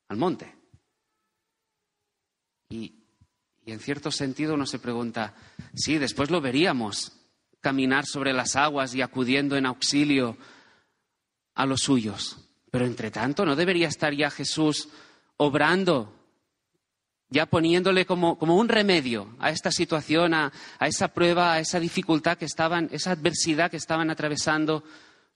Al 0.08 0.16
monte. 0.16 0.54
Y, 2.68 3.03
y 3.66 3.72
en 3.72 3.80
cierto 3.80 4.10
sentido 4.10 4.54
uno 4.54 4.66
se 4.66 4.78
pregunta, 4.78 5.34
sí, 5.74 5.98
después 5.98 6.30
lo 6.30 6.40
veríamos, 6.40 7.12
caminar 7.60 8.04
sobre 8.04 8.34
las 8.34 8.56
aguas 8.56 8.94
y 8.94 9.00
acudiendo 9.00 9.56
en 9.56 9.64
auxilio 9.64 10.36
a 11.54 11.64
los 11.64 11.80
suyos. 11.80 12.36
Pero 12.70 12.84
entre 12.84 13.10
tanto, 13.10 13.46
¿no 13.46 13.56
debería 13.56 13.88
estar 13.88 14.12
ya 14.12 14.30
Jesús 14.30 14.88
obrando, 15.38 16.14
ya 17.30 17.46
poniéndole 17.46 18.04
como, 18.04 18.38
como 18.38 18.56
un 18.56 18.68
remedio 18.68 19.34
a 19.38 19.50
esta 19.50 19.70
situación, 19.70 20.34
a, 20.34 20.52
esa 20.80 21.08
prueba, 21.08 21.54
a 21.54 21.60
esa 21.60 21.80
dificultad 21.80 22.36
que 22.36 22.44
estaban, 22.44 22.90
esa 22.92 23.12
adversidad 23.12 23.70
que 23.70 23.78
estaban 23.78 24.10
atravesando 24.10 24.84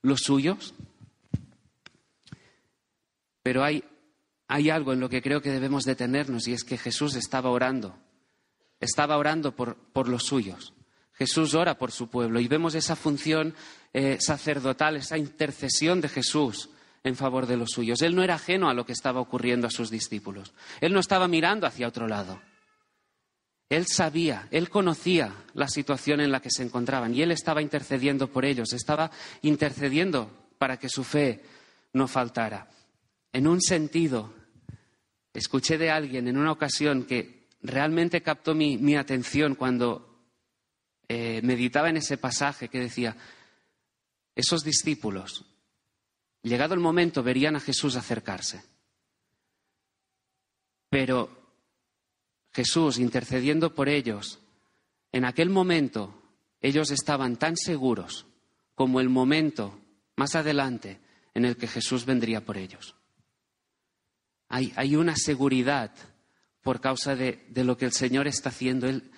los 0.03 0.19
suyos? 0.21 0.75
Pero 3.41 3.63
hay, 3.63 3.83
hay 4.47 4.69
algo 4.69 4.93
en 4.93 4.99
lo 4.99 5.09
que 5.09 5.23
creo 5.23 5.41
que 5.41 5.49
debemos 5.49 5.85
detenernos 5.85 6.47
y 6.47 6.53
es 6.53 6.63
que 6.63 6.77
Jesús 6.77 7.15
estaba 7.15 7.49
orando 7.49 7.97
estaba 8.79 9.17
orando 9.17 9.55
por, 9.55 10.07
los 10.07 10.23
suyos. 10.23 10.73
Jesús 11.13 11.53
ora 11.53 11.77
por 11.77 11.91
su 11.91 12.07
pueblo 12.07 12.39
y 12.39 12.47
vemos 12.47 12.75
esa 12.75 12.95
función 12.95 13.53
eh, 13.93 14.17
sacerdotal, 14.21 14.95
esa 14.95 15.17
intercesión 15.17 15.99
de 15.99 16.09
Jesús 16.09 16.69
en 17.03 17.15
favor 17.15 17.45
de 17.45 17.57
los 17.57 17.71
suyos. 17.71 18.01
Él 18.01 18.15
no 18.15 18.23
era 18.23 18.35
ajeno 18.35 18.69
a 18.69 18.73
lo 18.73 18.85
que 18.85 18.93
estaba 18.93 19.19
ocurriendo 19.19 19.67
a 19.67 19.71
sus 19.71 19.89
discípulos. 19.89 20.53
Él 20.79 20.93
no 20.93 20.99
estaba 20.99 21.27
mirando 21.27 21.67
hacia 21.67 21.87
otro 21.87 22.07
lado. 22.07 22.41
Él 23.69 23.85
sabía, 23.85 24.47
él 24.49 24.69
conocía 24.69 25.33
la 25.53 25.67
situación 25.67 26.21
en 26.21 26.31
la 26.31 26.41
que 26.41 26.49
se 26.49 26.63
encontraban 26.63 27.13
y 27.13 27.21
él 27.21 27.31
estaba 27.31 27.61
intercediendo 27.61 28.27
por 28.27 28.43
ellos, 28.43 28.73
estaba 28.73 29.11
intercediendo 29.43 30.49
para 30.57 30.77
que 30.77 30.89
su 30.89 31.03
fe 31.03 31.43
no 31.93 32.07
faltara. 32.07 32.67
En 33.31 33.45
un 33.45 33.61
sentido, 33.61 34.33
escuché 35.33 35.77
de 35.77 35.91
alguien 35.91 36.27
en 36.27 36.37
una 36.37 36.51
ocasión 36.51 37.03
que 37.03 37.38
realmente 37.61 38.21
captó 38.21 38.55
mi, 38.55 38.95
atención 38.95 39.55
cuando 39.55 40.23
eh, 41.07 41.41
meditaba 41.43 41.89
en 41.89 41.97
ese 41.97 42.17
pasaje 42.17 42.69
que 42.69 42.79
decía, 42.79 43.15
esos 44.35 44.63
discípulos, 44.63 45.45
llegado 46.41 46.73
el 46.73 46.79
momento, 46.79 47.23
verían 47.23 47.55
a 47.55 47.59
Jesús 47.59 47.95
acercarse. 47.95 48.63
Pero 50.89 51.29
Jesús, 52.51 52.97
intercediendo 52.97 53.75
por 53.75 53.89
ellos, 53.89 54.39
en 55.11 55.25
aquel 55.25 55.49
momento 55.49 56.21
ellos 56.61 56.91
estaban 56.91 57.37
tan 57.37 57.57
seguros 57.57 58.25
como 58.75 58.99
el 58.99 59.09
momento 59.09 59.79
más 60.15 60.35
adelante 60.35 60.99
en 61.33 61.45
el 61.45 61.57
que 61.57 61.67
Jesús 61.67 62.05
vendría 62.05 62.43
por 62.43 62.57
ellos. 62.57 62.95
Hay, 64.47 64.73
hay 64.75 64.95
una 64.95 65.15
seguridad 65.15 65.93
por 66.61 66.81
causa 66.81 67.15
de, 67.15 67.45
lo 67.55 67.77
que 67.77 67.85
el 67.85 67.93
Señor 67.93 68.27
está 68.27 68.49
haciendo. 68.49 68.87
Él, 68.87 69.11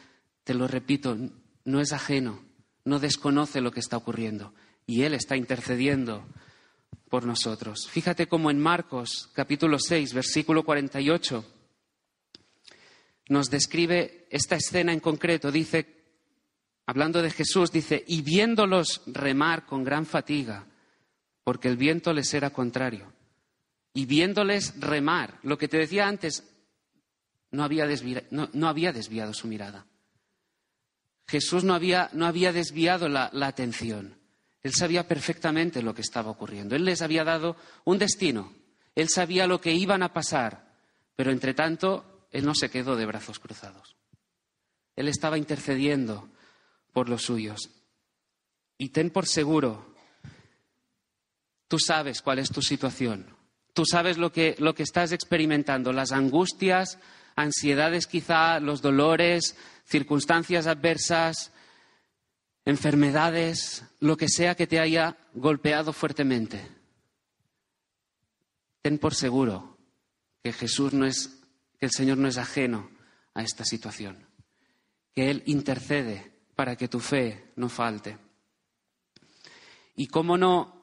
te 0.43 0.54
lo 0.54 0.67
repito, 0.67 1.17
no 1.65 1.80
es 1.80 1.93
ajeno, 1.93 2.43
no 2.86 2.99
desconoce 2.99 3.62
lo 3.62 3.71
que 3.71 3.80
está 3.80 3.97
ocurriendo 3.97 4.54
y 4.86 5.04
Él 5.04 5.13
está 5.13 5.36
intercediendo 5.36 6.25
por 7.10 7.25
nosotros. 7.25 7.88
Fíjate 7.89 8.27
cómo 8.27 8.51
en 8.51 8.60
Marcos 8.60 9.30
capítulo 9.34 9.80
6, 9.80 10.13
versículo 10.13 10.63
48, 10.63 11.45
nos 13.30 13.49
describe 13.49 14.27
esta 14.30 14.56
escena 14.56 14.91
en 14.91 14.99
concreto. 14.99 15.51
Dice, 15.51 16.04
hablando 16.86 17.21
de 17.21 17.32
Jesús, 17.32 17.71
dice, 17.71 18.04
y 18.08 18.21
viéndolos 18.21 19.01
remar 19.08 19.65
con 19.65 19.84
gran 19.84 20.06
fatiga, 20.06 20.67
porque 21.43 21.69
el 21.69 21.77
viento 21.77 22.13
les 22.13 22.34
era 22.34 22.49
contrario. 22.49 23.13
Y 23.93 24.06
viéndoles 24.06 24.80
remar, 24.80 25.39
lo 25.43 25.58
que 25.58 25.67
te 25.67 25.77
decía 25.77 26.08
antes, 26.08 26.50
no 27.51 27.63
había, 27.63 27.85
desviado 27.85 29.33
su 29.33 29.47
mirada. 29.47 29.85
Jesús 31.27 31.63
no 31.63 31.73
había, 31.73 32.09
desviado 32.53 33.09
la, 33.09 33.29
atención. 33.41 34.17
Él 34.63 34.73
sabía 34.73 35.07
perfectamente 35.07 35.81
lo 35.81 35.93
que 35.93 36.01
estaba 36.01 36.31
ocurriendo. 36.31 36.75
Él 36.75 36.85
les 36.85 37.01
había 37.01 37.23
dado 37.23 37.57
un 37.83 37.97
destino. 37.97 38.53
Él 38.95 39.09
sabía 39.09 39.47
lo 39.47 39.59
que 39.59 39.73
iban 39.73 40.03
a 40.03 40.13
pasar. 40.13 40.75
Pero 41.15 41.31
entre 41.31 41.53
tanto, 41.53 42.27
Él 42.31 42.45
no 42.45 42.55
se 42.55 42.69
quedó 42.69 42.95
de 42.95 43.05
brazos 43.05 43.39
cruzados. 43.39 43.95
Él 44.95 45.07
estaba 45.07 45.37
intercediendo 45.37 46.29
por 46.93 47.09
los 47.09 47.23
suyos. 47.23 47.69
Y 48.77 48.89
ten 48.89 49.09
por 49.09 49.27
seguro, 49.27 49.93
tú 51.67 51.77
sabes 51.79 52.21
cuál 52.21 52.39
es 52.39 52.49
tu 52.49 52.61
situación. 52.61 53.35
Tú 53.73 53.83
sabes 53.85 54.17
lo 54.17 54.31
que 54.31 54.55
estás 54.77 55.11
experimentando, 55.11 55.93
las 55.93 56.11
angustias, 56.11 56.97
ansiedades 57.41 58.08
quizá, 58.08 58.60
los 58.60 58.82
dolores, 58.82 59.56
circunstancias 59.86 60.67
adversas, 60.67 61.51
enfermedades, 62.65 63.84
lo 63.99 64.17
que 64.17 64.30
sea 64.30 64.56
que 64.56 64.67
te 64.67 64.80
haya 64.80 65.17
golpeado 65.34 65.93
fuertemente. 65.93 66.62
ten 68.82 68.97
por 68.97 69.13
seguro 69.13 69.77
que 70.41 70.54
Jesús 70.54 70.93
no 70.93 71.06
es, 71.06 71.41
que 71.80 71.86
el 71.86 71.91
Señor 71.91 72.17
no 72.17 72.27
es 72.27 72.38
ajeno 72.38 72.89
a 73.36 73.43
esta 73.43 73.63
situación, 73.63 74.25
que 75.13 75.30
Él 75.30 75.43
intercede 75.45 76.32
para 76.56 76.75
que 76.75 76.88
tu 76.88 76.99
fe 76.99 77.51
no 77.56 77.69
falte. 77.69 78.17
Y 79.95 80.08
cómo 80.08 80.38
no 80.38 80.82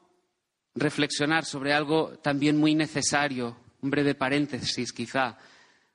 reflexionar 0.75 1.43
sobre 1.43 1.73
algo 1.73 2.17
también 2.19 2.57
muy 2.57 2.73
necesario, 2.75 3.57
un 3.81 3.89
breve 3.89 4.15
paréntesis 4.15 4.93
quizá, 4.93 5.37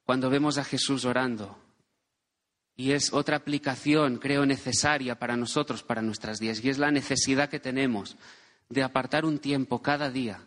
cuando 0.05 0.31
vemos 0.31 0.59
a 0.59 0.65
Jesús 0.65 1.05
orando. 1.05 1.59
Y 2.77 2.93
es 2.93 3.13
otra 3.13 3.37
aplicación, 3.37 4.19
creo, 4.19 4.47
necesaria 4.47 5.19
para 5.19 5.37
nosotros, 5.37 5.83
para 5.83 6.03
nuestras 6.03 6.39
días, 6.39 6.63
y 6.63 6.69
es 6.69 6.79
la 6.79 6.91
necesidad 6.91 7.49
que 7.49 7.61
tenemos 7.61 8.17
de 8.69 8.83
apartar 8.83 9.25
un 9.25 9.39
tiempo 9.39 9.81
cada 9.81 10.11
día 10.11 10.41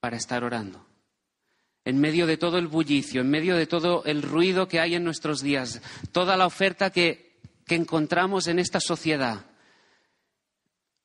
para 0.00 0.16
estar 0.16 0.42
orando. 0.42 0.86
En 1.84 2.00
medio 2.00 2.26
de 2.26 2.36
todo 2.36 2.58
el 2.58 2.66
bullicio, 2.66 3.20
en 3.20 3.30
medio 3.30 3.56
de 3.56 3.66
todo 3.66 4.04
el 4.04 4.22
ruido 4.22 4.68
que 4.68 4.80
hay 4.80 4.94
en 4.94 5.04
nuestros 5.04 5.42
días, 5.42 5.82
toda 6.12 6.36
la 6.36 6.46
oferta 6.46 6.90
que, 6.90 7.40
que 7.66 7.74
encontramos 7.74 8.46
en 8.46 8.58
esta 8.58 8.80
sociedad, 8.80 9.46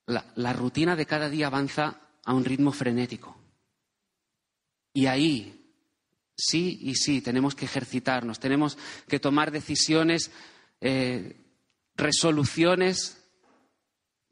la, 0.05 0.25
la 0.35 0.53
rutina 0.53 0.95
de 0.95 1.05
cada 1.05 1.29
día 1.29 1.47
avanza 1.47 1.99
a 2.23 2.33
un 2.33 2.45
ritmo 2.45 2.71
frenético. 2.71 3.37
Y 4.93 5.07
ahí 5.07 5.62
Sí 6.45 6.77
y 6.81 6.95
sí, 6.95 7.21
tenemos 7.21 7.55
que 7.55 7.65
ejercitarnos, 7.65 8.39
tenemos 8.39 8.77
que 9.07 9.19
tomar 9.19 9.51
decisiones, 9.51 10.31
eh, 10.81 11.37
resoluciones 11.95 13.17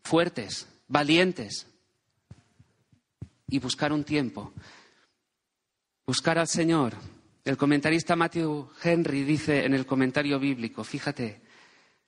fuertes, 0.03 0.67
valientes 0.87 1.67
y 3.47 3.59
buscar 3.59 3.93
un 3.93 4.03
tiempo. 4.03 4.51
Buscar 6.05 6.37
al 6.37 6.47
Señor. 6.47 6.95
El 7.45 7.55
comentarista 7.55 8.15
Matthew 8.15 8.69
Henry 8.83 9.23
dice 9.23 9.63
en 9.63 9.73
el 9.73 9.85
comentario 9.85 10.37
bíblico, 10.37 10.83
fíjate, 10.83 11.41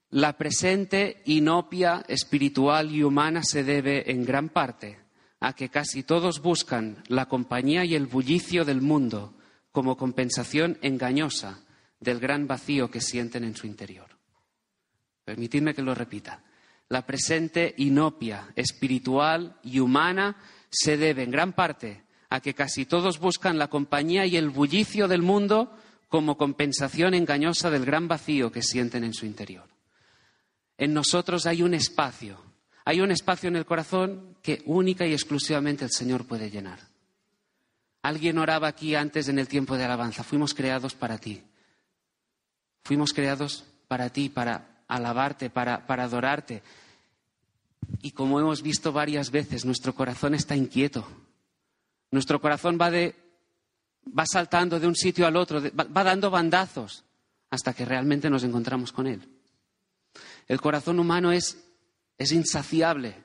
la 0.09 0.37
presente 0.37 1.21
inopia 1.25 2.03
espiritual 2.07 2.91
y 2.91 3.03
humana 3.03 3.41
se 3.41 3.63
debe 3.63 4.11
en 4.11 4.25
gran 4.25 4.49
parte 4.49 4.99
a 5.39 5.53
que 5.53 5.69
casi 5.69 6.03
todos 6.03 6.41
buscan 6.41 7.03
la 7.07 7.27
compañía 7.27 7.85
y 7.85 7.95
el 7.95 8.07
bullicio 8.07 8.65
del 8.65 8.81
mundo 8.81 9.33
como 9.73 9.97
compensación 9.97 10.77
engañosa 10.81 11.59
del 11.99 12.19
gran 12.19 12.47
vacío 12.47 12.89
que 12.89 13.01
sienten 13.01 13.43
en 13.43 13.57
su 13.57 13.67
interior. 13.67 14.07
Permitidme 15.25 15.73
que 15.73 15.81
lo 15.81 15.95
repita. 15.95 16.43
La 16.89 17.05
presente 17.05 17.73
inopia 17.77 18.53
espiritual 18.55 19.57
y 19.63 19.79
humana 19.79 20.37
se 20.69 20.95
debe 20.95 21.23
en 21.23 21.31
gran 21.31 21.53
parte 21.53 22.03
a 22.29 22.39
que 22.39 22.53
casi 22.53 22.85
todos 22.85 23.19
buscan 23.19 23.57
la 23.57 23.69
compañía 23.69 24.25
y 24.27 24.37
el 24.37 24.51
bullicio 24.51 25.07
del 25.07 25.23
mundo 25.23 25.75
como 26.07 26.37
compensación 26.37 27.15
engañosa 27.15 27.71
del 27.71 27.83
gran 27.83 28.07
vacío 28.07 28.51
que 28.51 28.61
sienten 28.61 29.03
en 29.03 29.13
su 29.13 29.25
interior. 29.25 29.67
En 30.77 30.93
nosotros 30.93 31.47
hay 31.47 31.63
un 31.63 31.73
espacio, 31.73 32.39
hay 32.85 33.01
un 33.01 33.09
espacio 33.09 33.49
en 33.49 33.55
el 33.55 33.65
corazón 33.65 34.37
que 34.43 34.61
única 34.65 35.07
y 35.07 35.13
exclusivamente 35.13 35.85
el 35.85 35.91
Señor 35.91 36.27
puede 36.27 36.51
llenar. 36.51 36.92
Alguien 38.03 38.37
oraba 38.37 38.67
aquí 38.67 38.95
antes 38.95 39.29
en 39.29 39.39
el 39.39 39.47
tiempo 39.47 39.77
de 39.77 39.85
alabanza. 39.85 40.23
Fuimos 40.23 40.53
creados 40.53 40.93
para 40.93 41.17
ti. 41.17 41.41
Fuimos 42.83 43.13
creados 43.13 43.63
para 43.87 44.09
ti, 44.09 44.27
para 44.27 44.83
alabarte, 44.89 45.49
para, 45.49 45.87
para 45.87 46.03
adorarte. 46.03 46.61
Y 48.01 48.11
como 48.11 48.41
hemos 48.41 48.61
visto 48.61 48.91
varias 48.91 49.31
veces, 49.31 49.63
nuestro 49.63 49.95
corazón 49.95 50.35
está 50.35 50.53
inquieto. 50.53 51.07
Nuestro 52.11 52.41
corazón 52.41 52.77
va, 52.79 52.91
de, 52.91 53.15
va 54.07 54.25
saltando 54.25 54.81
de 54.81 54.87
un 54.87 54.95
sitio 54.95 55.25
al 55.25 55.37
otro, 55.37 55.61
va, 55.61 56.03
dando 56.03 56.29
bandazos 56.29 57.05
hasta 57.49 57.73
que 57.73 57.85
realmente 57.85 58.29
nos 58.29 58.43
encontramos 58.43 58.91
con 58.91 59.07
Él. 59.07 59.21
El 60.47 60.59
corazón 60.59 60.99
humano 60.99 61.31
es, 61.31 61.57
es 62.17 62.33
insaciable 62.33 63.22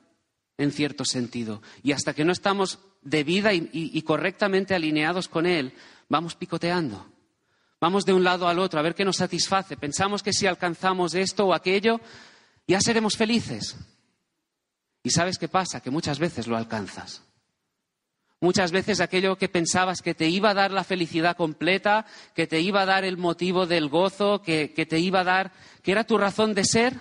en 0.59 0.73
cierto 0.73 1.05
sentido. 1.05 1.63
Y 1.83 1.93
hasta 1.93 2.13
que 2.13 2.25
no 2.25 2.33
estamos 2.33 2.81
de 3.01 3.25
vida 3.25 3.55
y, 3.55 4.03
correctamente 4.03 4.75
alineados 4.75 5.29
con 5.29 5.47
Él, 5.47 5.73
vamos 6.09 6.35
picoteando. 6.35 7.07
Vamos 7.81 8.05
de 8.05 8.13
un 8.13 8.25
lado 8.25 8.49
al 8.49 8.59
otro 8.59 8.81
a 8.81 8.83
ver 8.83 8.97
qué 8.97 9.05
nos 9.05 9.17
satisface. 9.17 9.77
Pensamos 9.77 10.23
que 10.23 10.33
si 10.33 10.47
alcanzamos 10.47 11.15
esto 11.15 11.47
o 11.47 11.55
aquello, 11.55 12.01
ya 12.67 12.81
seremos 12.81 13.17
felices. 13.17 13.77
¿Y 15.05 15.11
sabes 15.11 15.39
qué 15.39 15.49
pasa? 15.49 15.81
Que 15.81 15.93
muchas 15.93 16.19
veces 16.19 16.49
lo 16.49 16.57
alcanzas. 16.57 17.23
Muchas 18.41 18.73
veces 18.73 19.01
aquello 19.01 19.37
que 19.37 19.49
pensabas 19.49 20.03
que 20.03 20.15
te 20.15 20.29
iba 20.29 20.51
a 20.51 20.55
dar 20.55 20.73
la 20.73 20.85
felicidad 20.85 21.37
completa, 21.37 22.05
que 22.35 22.49
te 22.49 22.61
iba 22.61 22.83
a 22.83 22.87
dar 22.87 23.05
el 23.05 23.17
motivo 23.17 23.67
del 23.67 23.89
gozo, 23.89 24.43
que, 24.43 24.73
que 24.73 24.87
te 24.87 24.99
iba 24.99 25.21
a 25.21 25.25
dar, 25.25 25.53
que 25.83 25.93
era 25.93 26.05
tu 26.05 26.19
razón 26.19 26.55
de 26.55 26.65
ser. 26.65 27.01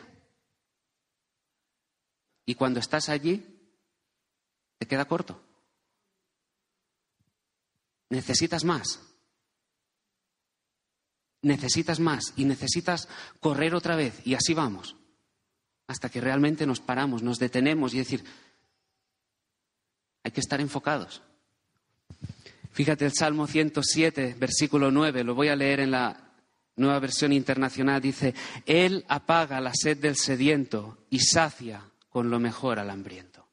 Y 2.47 2.55
cuando 2.55 2.79
estás 2.79 3.10
allí, 3.10 3.45
te 4.79 4.88
queda 4.88 5.05
corto. 5.05 5.43
Necesitas 8.10 8.63
más. 8.63 9.01
Necesitas 11.41 11.99
más 11.99 12.33
y 12.38 12.45
necesitas 12.45 13.10
correr 13.41 13.75
otra 13.75 13.97
vez 13.97 14.25
y 14.25 14.33
así 14.33 14.53
vamos. 14.53 14.95
Hasta 15.88 16.10
que 16.10 16.21
realmente 16.21 16.65
nos 16.65 16.79
paramos, 16.79 17.21
nos 17.21 17.38
detenemos 17.38 17.93
y 17.93 17.97
decir, 17.97 18.23
hay 20.23 20.31
que 20.31 20.39
estar 20.41 20.62
enfocados. 20.62 21.21
Fíjate 22.71 23.05
el 23.05 23.13
Salmo 23.13 23.45
107, 23.45 24.38
versículo 24.39 24.89
9, 24.89 25.25
lo 25.25 25.36
voy 25.36 25.49
a 25.49 25.55
leer 25.55 25.81
en 25.81 25.91
la 25.91 26.31
nueva 26.77 26.99
versión 26.99 27.33
internacional, 27.33 28.01
dice, 28.01 28.33
Él 28.65 29.03
apaga 29.10 29.60
la 29.60 29.73
sed 29.73 29.97
del 29.97 30.15
sediento 30.15 31.05
y 31.10 31.19
sacia 31.19 31.83
con 32.17 32.32
lo 32.32 32.39
mejor 32.39 32.80
al 32.80 32.89
hambriento. 32.89 33.45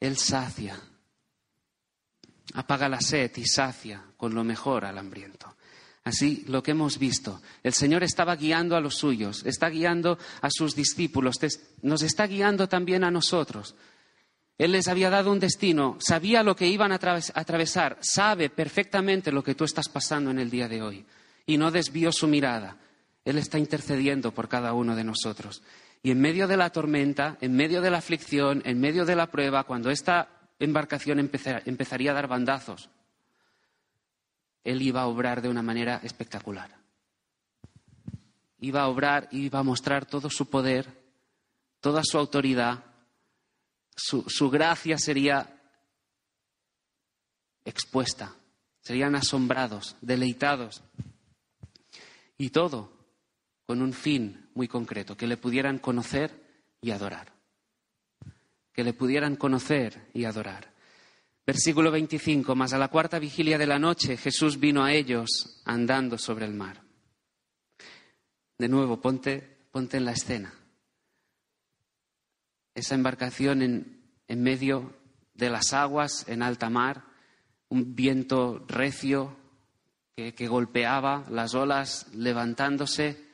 Él 0.00 0.16
sacia 0.16 0.76
apaga 2.54 2.88
la 2.88 3.00
sed 3.00 3.30
y 3.36 3.46
sacia 3.46 4.02
con 4.16 4.34
lo 4.34 4.42
mejor 4.42 4.84
al 4.84 4.98
hambriento. 4.98 5.54
Así 6.02 6.42
lo 6.48 6.60
que 6.60 6.72
hemos 6.72 6.98
visto, 6.98 7.40
el 7.62 7.72
Señor 7.72 8.02
estaba 8.02 8.34
guiando 8.34 8.74
a 8.74 8.80
los 8.80 8.96
suyos, 8.96 9.46
está 9.46 9.68
guiando 9.68 10.18
a 10.40 10.48
sus 10.50 10.74
discípulos, 10.74 11.36
nos 11.82 12.02
está 12.02 12.26
guiando 12.26 12.68
también 12.68 13.04
a 13.04 13.12
nosotros. 13.12 13.76
Él 14.58 14.72
les 14.72 14.88
había 14.88 15.08
dado 15.08 15.30
un 15.30 15.38
destino, 15.38 15.98
sabía 16.00 16.42
lo 16.42 16.56
que 16.56 16.66
iban 16.66 16.90
a 16.90 16.96
atravesar, 16.96 17.96
sabe 18.00 18.50
perfectamente 18.50 19.30
lo 19.30 19.44
que 19.44 19.54
tú 19.54 19.62
estás 19.62 19.88
pasando 19.88 20.32
en 20.32 20.40
el 20.40 20.50
día 20.50 20.66
de 20.66 20.82
hoy 20.82 21.06
y 21.46 21.58
no 21.58 21.70
desvió 21.70 22.10
su 22.10 22.26
mirada. 22.26 22.76
Él 23.24 23.38
está 23.38 23.56
intercediendo 23.56 24.34
por 24.34 24.48
cada 24.48 24.72
uno 24.72 24.96
de 24.96 25.04
nosotros. 25.04 25.62
Y 26.02 26.10
en 26.10 26.20
medio 26.20 26.48
de 26.48 26.56
la 26.56 26.70
tormenta, 26.70 27.36
en 27.40 27.54
medio 27.54 27.82
de 27.82 27.90
la 27.90 27.98
aflicción, 27.98 28.62
en 28.64 28.80
medio 28.80 29.04
de 29.04 29.16
la 29.16 29.30
prueba, 29.30 29.64
cuando 29.64 29.90
esta 29.90 30.28
embarcación 30.58 31.18
empezaría 31.18 32.10
a 32.10 32.14
dar 32.14 32.26
bandazos, 32.26 32.88
Él 34.64 34.80
iba 34.80 35.02
a 35.02 35.06
obrar 35.06 35.42
de 35.42 35.48
una 35.48 35.62
manera 35.62 36.00
espectacular. 36.02 36.74
Iba 38.58 38.82
a 38.82 38.88
obrar 38.88 39.28
iba 39.32 39.58
a 39.58 39.62
mostrar 39.62 40.06
todo 40.06 40.30
su 40.30 40.48
poder, 40.48 40.86
toda 41.80 42.02
su 42.04 42.18
autoridad, 42.18 42.84
su, 43.94 44.24
su 44.28 44.50
gracia 44.50 44.98
sería 44.98 45.60
expuesta, 47.64 48.34
serían 48.80 49.14
asombrados, 49.14 49.96
deleitados. 50.00 50.82
Y 52.38 52.50
todo 52.50 52.99
con 53.70 53.82
un 53.82 53.92
fin 53.92 54.50
muy 54.54 54.66
concreto, 54.66 55.16
que 55.16 55.28
le 55.28 55.36
pudieran 55.36 55.78
conocer 55.78 56.32
y 56.80 56.90
adorar 56.90 57.40
que 58.72 58.84
le 58.84 58.92
pudieran 58.92 59.36
conocer 59.36 60.08
y 60.14 60.24
adorar. 60.24 60.72
Versículo 61.46 61.90
25, 61.90 62.54
más 62.54 62.72
a 62.72 62.78
la 62.78 62.88
cuarta 62.88 63.18
vigilia 63.18 63.58
de 63.58 63.66
la 63.66 63.78
noche 63.78 64.16
Jesús 64.16 64.58
vino 64.58 64.82
a 64.82 64.92
ellos 64.92 65.60
andando 65.66 66.16
sobre 66.16 66.46
el 66.46 66.54
mar. 66.54 66.82
De 68.58 68.68
nuevo, 68.68 69.00
ponte, 69.00 69.66
ponte 69.70 69.98
en 69.98 70.04
la 70.04 70.12
escena. 70.12 70.54
Esa 72.74 72.94
embarcación 72.94 73.62
en, 73.62 74.02
en 74.28 74.42
medio 74.42 74.96
de 75.34 75.50
las 75.50 75.74
aguas, 75.74 76.26
en 76.28 76.42
alta 76.42 76.70
mar, 76.70 77.04
un 77.68 77.94
viento 77.94 78.64
recio 78.66 79.36
que, 80.16 80.34
que 80.34 80.48
golpeaba, 80.48 81.26
las 81.28 81.54
olas 81.54 82.06
levantándose. 82.14 83.29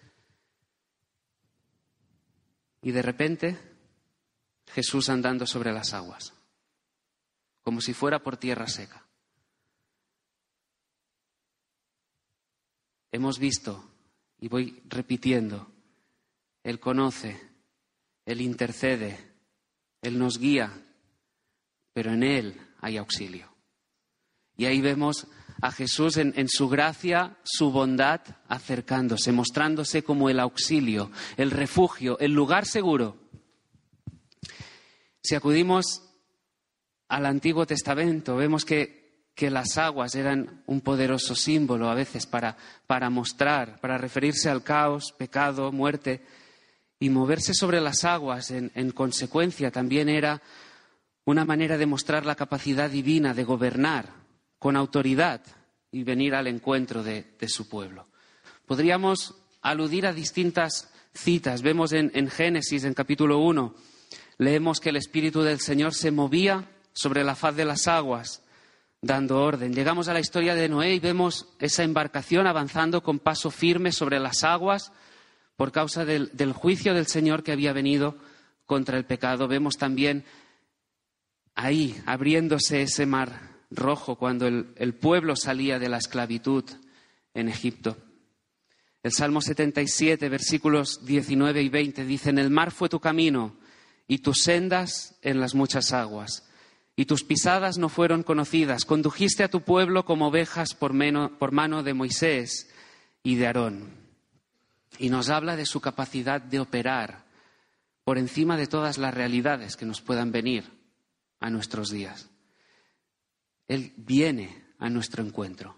Y 2.87 2.93
de 2.93 3.03
repente 3.03 3.59
Jesús 4.69 5.09
andando 5.09 5.45
sobre 5.45 5.73
las 5.73 5.93
aguas, 5.93 6.33
como 7.65 7.81
si 7.81 7.93
fuera 7.93 8.21
por 8.21 8.37
tierra 8.37 8.69
seca. 8.69 9.05
Hemos 13.11 13.41
visto, 13.41 13.91
y 14.39 14.47
voy 14.47 14.85
repitiendo, 14.87 15.69
Él 16.63 16.79
conoce, 16.79 17.41
Él 18.25 18.41
intercede, 18.41 19.35
Él 20.01 20.17
nos 20.17 20.39
guía, 20.39 20.73
pero 21.93 22.13
en 22.13 22.23
Él 22.23 22.69
hay 22.79 22.99
auxilio. 22.99 23.53
Y 24.57 24.67
ahí 24.67 24.81
vemos 24.81 25.27
a 25.61 25.73
Jesús 25.73 26.17
en, 26.19 26.49
su 26.49 26.69
gracia, 26.69 27.37
su 27.43 27.71
bondad, 27.71 28.21
acercándose, 28.49 29.33
mostrándose 29.33 30.03
como 30.03 30.29
el 30.29 30.41
auxilio, 30.41 31.11
el 31.37 31.51
refugio, 31.51 32.19
el 32.19 32.33
lugar 32.33 32.67
seguro. 32.67 33.17
Si 35.23 35.35
acudimos 35.35 36.03
al 37.09 37.27
Antiguo 37.27 37.67
Testamento, 37.67 38.37
vemos 38.37 38.65
que, 38.65 39.31
que 39.35 39.51
las 39.51 39.79
aguas 39.79 40.15
eran 40.15 40.63
un 40.67 40.81
poderoso 40.83 41.35
símbolo 41.35 41.89
a 41.89 41.95
veces 41.95 42.27
para, 42.27 42.57
para 42.87 43.11
mostrar, 43.11 43.81
para 43.81 43.99
referirse 43.99 44.51
al 44.51 44.63
caos, 44.63 45.13
pecado, 45.17 45.73
muerte. 45.73 46.23
Y 46.99 47.11
moverse 47.11 47.53
sobre 47.53 47.83
las 47.83 48.05
aguas, 48.05 48.51
en 48.51 48.91
consecuencia, 48.93 49.71
también 49.71 50.09
era 50.09 50.41
una 51.27 51.45
manera 51.45 51.77
de 51.77 51.85
mostrar 51.85 52.25
la 52.25 52.37
capacidad 52.37 52.89
divina 52.89 53.35
de 53.35 53.45
gobernar 53.45 54.26
con 54.59 54.77
autoridad 54.77 55.43
y 55.91 56.05
venir 56.05 56.35
al 56.35 56.47
encuentro 56.47 57.03
de, 57.03 57.35
su 57.49 57.69
pueblo. 57.69 58.07
Podríamos 58.67 59.35
aludir 59.63 60.07
a 60.07 60.13
distintas 60.13 60.93
citas. 61.15 61.63
Vemos 61.63 61.93
en, 61.93 62.29
Génesis, 62.29 62.85
en 62.85 62.95
capítulo 62.95 63.39
1, 63.39 63.75
leemos 64.39 64.81
que 64.81 64.91
el 64.91 64.97
Espíritu 64.97 65.43
del 65.43 65.61
Señor 65.61 65.95
se 65.95 66.11
movía 66.11 66.69
sobre 66.93 67.25
la 67.25 67.35
faz 67.35 67.57
de 67.57 67.65
las 67.65 67.89
aguas, 67.89 68.43
dando 69.01 69.41
orden. 69.41 69.73
Llegamos 69.73 70.09
a 70.09 70.13
la 70.13 70.21
historia 70.21 70.55
de 70.55 70.69
Noé 70.69 70.95
y 70.95 71.01
vemos 71.01 71.49
esa 71.59 71.85
embarcación 71.85 72.47
avanzando 72.47 73.03
con 73.03 73.19
paso 73.19 73.51
firme 73.51 73.93
sobre 73.93 74.19
las 74.19 74.45
aguas 74.45 74.93
por 75.57 75.73
causa 75.73 76.05
del 76.05 76.53
juicio 76.53 76.93
del 76.93 77.07
Señor 77.07 77.43
que 77.43 77.53
había 77.53 77.73
venido 77.73 78.19
contra 78.67 78.99
el 78.99 79.07
pecado. 79.07 79.49
Vemos 79.49 79.79
también 79.79 80.25
ahí 81.55 81.99
abriéndose 82.05 82.83
ese 82.83 83.07
mar 83.07 83.56
rojo 83.77 84.17
cuando 84.17 84.47
el, 84.47 84.95
pueblo 84.95 85.37
salía 85.37 85.79
de 85.79 85.89
la 85.89 85.99
esclavitud 85.99 86.65
en 87.35 87.49
Egipto. 87.49 87.97
El 89.03 89.13
Salmo 89.13 89.41
77, 89.41 90.29
versículos 90.29 91.05
19 91.05 91.63
y 91.63 91.69
20 91.69 92.05
dicen, 92.05 92.39
el 92.39 92.51
mar 92.51 92.73
fue 92.73 92.89
tu 92.89 92.99
camino 92.99 93.57
y 94.09 94.19
tus 94.19 94.43
sendas 94.43 95.17
en 95.23 95.41
las 95.41 95.55
muchas 95.55 95.93
aguas, 95.93 96.49
y 96.97 97.05
tus 97.05 97.25
pisadas 97.25 97.79
no 97.79 97.89
fueron 97.89 98.23
conocidas. 98.23 98.85
Condujiste 98.85 99.45
a 99.45 99.51
tu 99.51 99.61
pueblo 99.61 100.05
como 100.05 100.29
ovejas 100.29 100.75
por, 100.75 100.93
por 101.39 101.53
mano 101.53 101.83
de 101.83 101.95
Moisés 101.95 102.71
y 103.23 103.35
de 103.35 103.47
Aarón. 103.47 103.91
Y 104.99 105.11
nos 105.11 105.29
habla 105.29 105.57
de 105.57 105.67
su 105.67 105.81
capacidad 105.81 106.41
de 106.41 106.59
operar 106.59 107.27
por 108.03 108.19
encima 108.19 108.57
de 108.57 108.67
todas 108.67 108.99
las 108.99 109.13
realidades 109.13 109.77
que 109.77 109.85
nos 109.85 110.01
puedan 110.01 110.33
venir 110.33 110.65
a 111.41 111.51
nuestros 111.51 111.91
días. 111.91 112.31
Él 113.69 113.93
viene 113.97 114.65
a 114.79 114.89
nuestro 114.89 115.25
encuentro. 115.25 115.77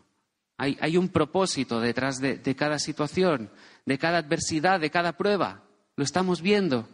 Hay, 0.56 0.76
hay 0.80 0.96
un 0.96 1.08
propósito 1.08 1.80
detrás 1.80 2.18
de, 2.18 2.56
cada 2.56 2.78
situación, 2.78 3.50
de 3.86 3.98
cada 3.98 4.18
adversidad, 4.18 4.80
de 4.80 4.90
cada 4.90 5.16
prueba. 5.16 5.62
Lo 5.96 6.04
estamos 6.04 6.42
viendo. 6.42 6.88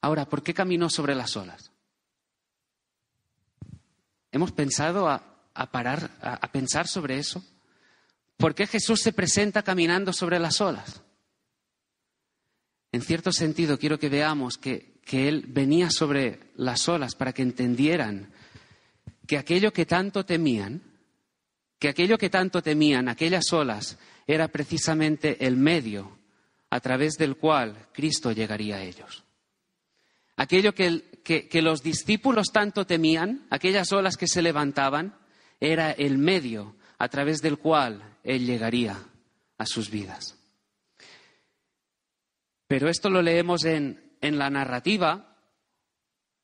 Ahora, 0.00 0.28
¿por 0.28 0.42
qué 0.42 0.52
caminó 0.52 0.90
sobre 0.90 1.14
las 1.14 1.36
olas? 1.36 1.70
¿Hemos 4.32 4.52
pensado 4.52 5.08
a, 5.08 5.46
parar, 5.70 6.10
a, 6.20 6.50
pensar 6.50 6.88
sobre 6.88 7.18
eso? 7.18 7.44
¿Por 8.36 8.54
qué 8.54 8.66
Jesús 8.66 9.00
se 9.00 9.12
presenta 9.12 9.62
caminando 9.62 10.12
sobre 10.12 10.38
las 10.38 10.60
olas? 10.60 11.02
En 12.92 13.02
cierto 13.02 13.30
sentido, 13.30 13.78
quiero 13.78 14.00
que 14.00 14.08
veamos 14.08 14.58
que 14.58 15.00
Él 15.10 15.44
venía 15.46 15.90
sobre 15.90 16.52
las 16.56 16.88
olas 16.88 17.14
para 17.14 17.32
que 17.32 17.42
entendieran 17.42 18.32
que 19.30 19.38
aquello 19.38 19.72
que 19.72 19.86
tanto 19.86 20.26
temían, 20.26 20.82
que 21.78 21.88
aquello 21.88 22.18
que 22.18 22.28
tanto 22.28 22.64
temían, 22.64 23.08
aquellas 23.08 23.52
olas, 23.52 23.96
era 24.26 24.48
precisamente 24.48 25.46
el 25.46 25.56
medio 25.56 26.18
a 26.68 26.80
través 26.80 27.12
del 27.12 27.36
cual 27.36 27.90
Cristo 27.92 28.32
llegaría 28.32 28.78
a 28.78 28.82
ellos. 28.82 29.22
Aquello 30.34 30.74
que, 30.74 31.22
que, 31.22 31.62
los 31.62 31.80
discípulos 31.80 32.48
tanto 32.52 32.86
temían, 32.86 33.46
aquellas 33.50 33.92
olas 33.92 34.16
que 34.16 34.26
se 34.26 34.42
levantaban, 34.42 35.16
era 35.60 35.92
el 35.92 36.18
medio 36.18 36.74
a 36.98 37.06
través 37.06 37.40
del 37.40 37.58
cual 37.58 38.16
Él 38.24 38.44
llegaría 38.44 38.98
a 39.58 39.64
sus 39.64 39.92
vidas. 39.92 40.36
Pero 42.66 42.88
esto 42.88 43.08
lo 43.08 43.22
leemos 43.22 43.64
en, 43.64 44.16
en 44.20 44.38
la 44.38 44.50
narrativa 44.50 45.36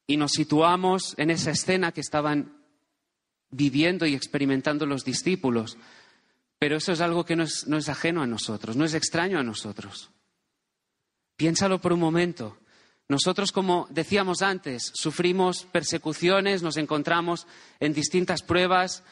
y 0.06 0.16
nos 0.16 0.30
situamos 0.30 1.14
en 1.18 1.30
esa 1.30 1.50
escena 1.50 1.90
que 1.90 2.00
estaban 2.00 2.55
viviendo 3.50 4.06
y 4.06 4.14
experimentando 4.14 4.86
los 4.86 5.04
discípulos. 5.04 5.76
Pero 6.58 6.76
eso 6.76 6.92
es 6.92 7.00
algo 7.00 7.24
que 7.24 7.36
no 7.36 7.42
es, 7.44 7.66
no 7.66 7.76
es 7.76 7.88
ajeno 7.88 8.22
a 8.22 8.26
nosotros, 8.26 8.76
no 8.76 8.84
es 8.84 8.94
extraño 8.94 9.38
a 9.38 9.42
nosotros. 9.42 10.10
Piénsalo 11.36 11.80
por 11.80 11.92
un 11.92 12.00
momento. 12.00 12.58
Nosotros, 13.08 13.52
como 13.52 13.86
decíamos 13.90 14.42
antes, 14.42 14.90
sufrimos 14.94 15.64
persecuciones, 15.64 16.62
nos 16.62 16.76
encontramos 16.76 17.46
en 17.78 17.92
distintas 17.92 18.42
pruebas, 18.42 19.04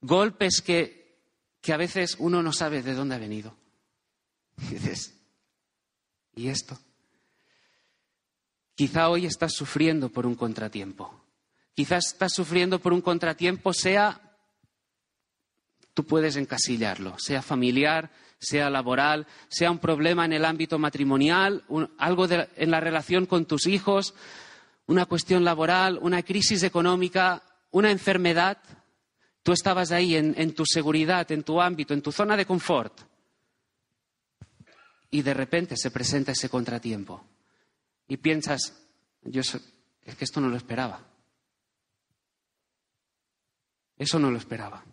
golpes 0.00 0.60
que, 0.60 1.20
que 1.60 1.72
a 1.72 1.76
veces 1.76 2.16
uno 2.18 2.42
no 2.42 2.52
sabe 2.52 2.82
de 2.82 2.94
dónde 2.94 3.14
ha 3.14 3.18
venido. 3.18 3.54
Y 6.36 6.44
¿y 6.44 6.48
esto? 6.50 6.78
Quizá 8.76 9.08
hoy 9.08 9.26
estás 9.26 9.54
sufriendo 9.54 10.08
por 10.08 10.24
un 10.24 10.36
contratiempo. 10.36 11.27
Quizás 11.78 12.06
estás 12.08 12.32
sufriendo 12.34 12.80
por 12.80 12.92
un 12.92 13.00
contratiempo, 13.00 13.72
sea, 13.72 14.20
tú 15.94 16.04
puedes 16.04 16.34
encasillarlo, 16.34 17.16
sea 17.20 17.40
familiar, 17.40 18.10
sea 18.40 18.68
laboral, 18.68 19.28
sea 19.46 19.70
un 19.70 19.78
problema 19.78 20.24
en 20.24 20.32
el 20.32 20.44
ámbito 20.44 20.80
matrimonial, 20.80 21.62
algo 21.98 22.26
en 22.28 22.70
la 22.72 22.80
relación 22.80 23.26
con 23.26 23.44
tus 23.44 23.68
hijos, 23.68 24.12
una 24.88 25.06
cuestión 25.06 25.44
laboral, 25.44 26.00
una 26.02 26.24
crisis 26.24 26.64
económica, 26.64 27.44
una 27.70 27.92
enfermedad. 27.92 28.58
Tú 29.44 29.52
estabas 29.52 29.92
ahí 29.92 30.16
en, 30.16 30.34
en 30.36 30.56
tu 30.56 30.64
seguridad, 30.66 31.30
en 31.30 31.44
tu 31.44 31.60
ámbito, 31.60 31.94
en 31.94 32.02
tu 32.02 32.10
zona 32.10 32.36
de 32.36 32.44
confort. 32.44 33.02
Y 35.12 35.22
de 35.22 35.32
repente 35.32 35.76
se 35.76 35.92
presenta 35.92 36.32
ese 36.32 36.48
contratiempo. 36.48 37.24
Y 38.08 38.16
piensas, 38.16 38.82
yo 39.22 39.42
es 39.42 40.16
que 40.16 40.24
esto 40.24 40.40
no 40.40 40.48
lo 40.48 40.56
esperaba. 40.56 41.07
Eso 43.98 44.18
no 44.18 44.30
lo 44.30 44.38
esperaba. 44.38 44.84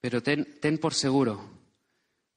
Pero 0.00 0.22
ten, 0.22 0.78
por 0.80 0.94
seguro 0.94 1.58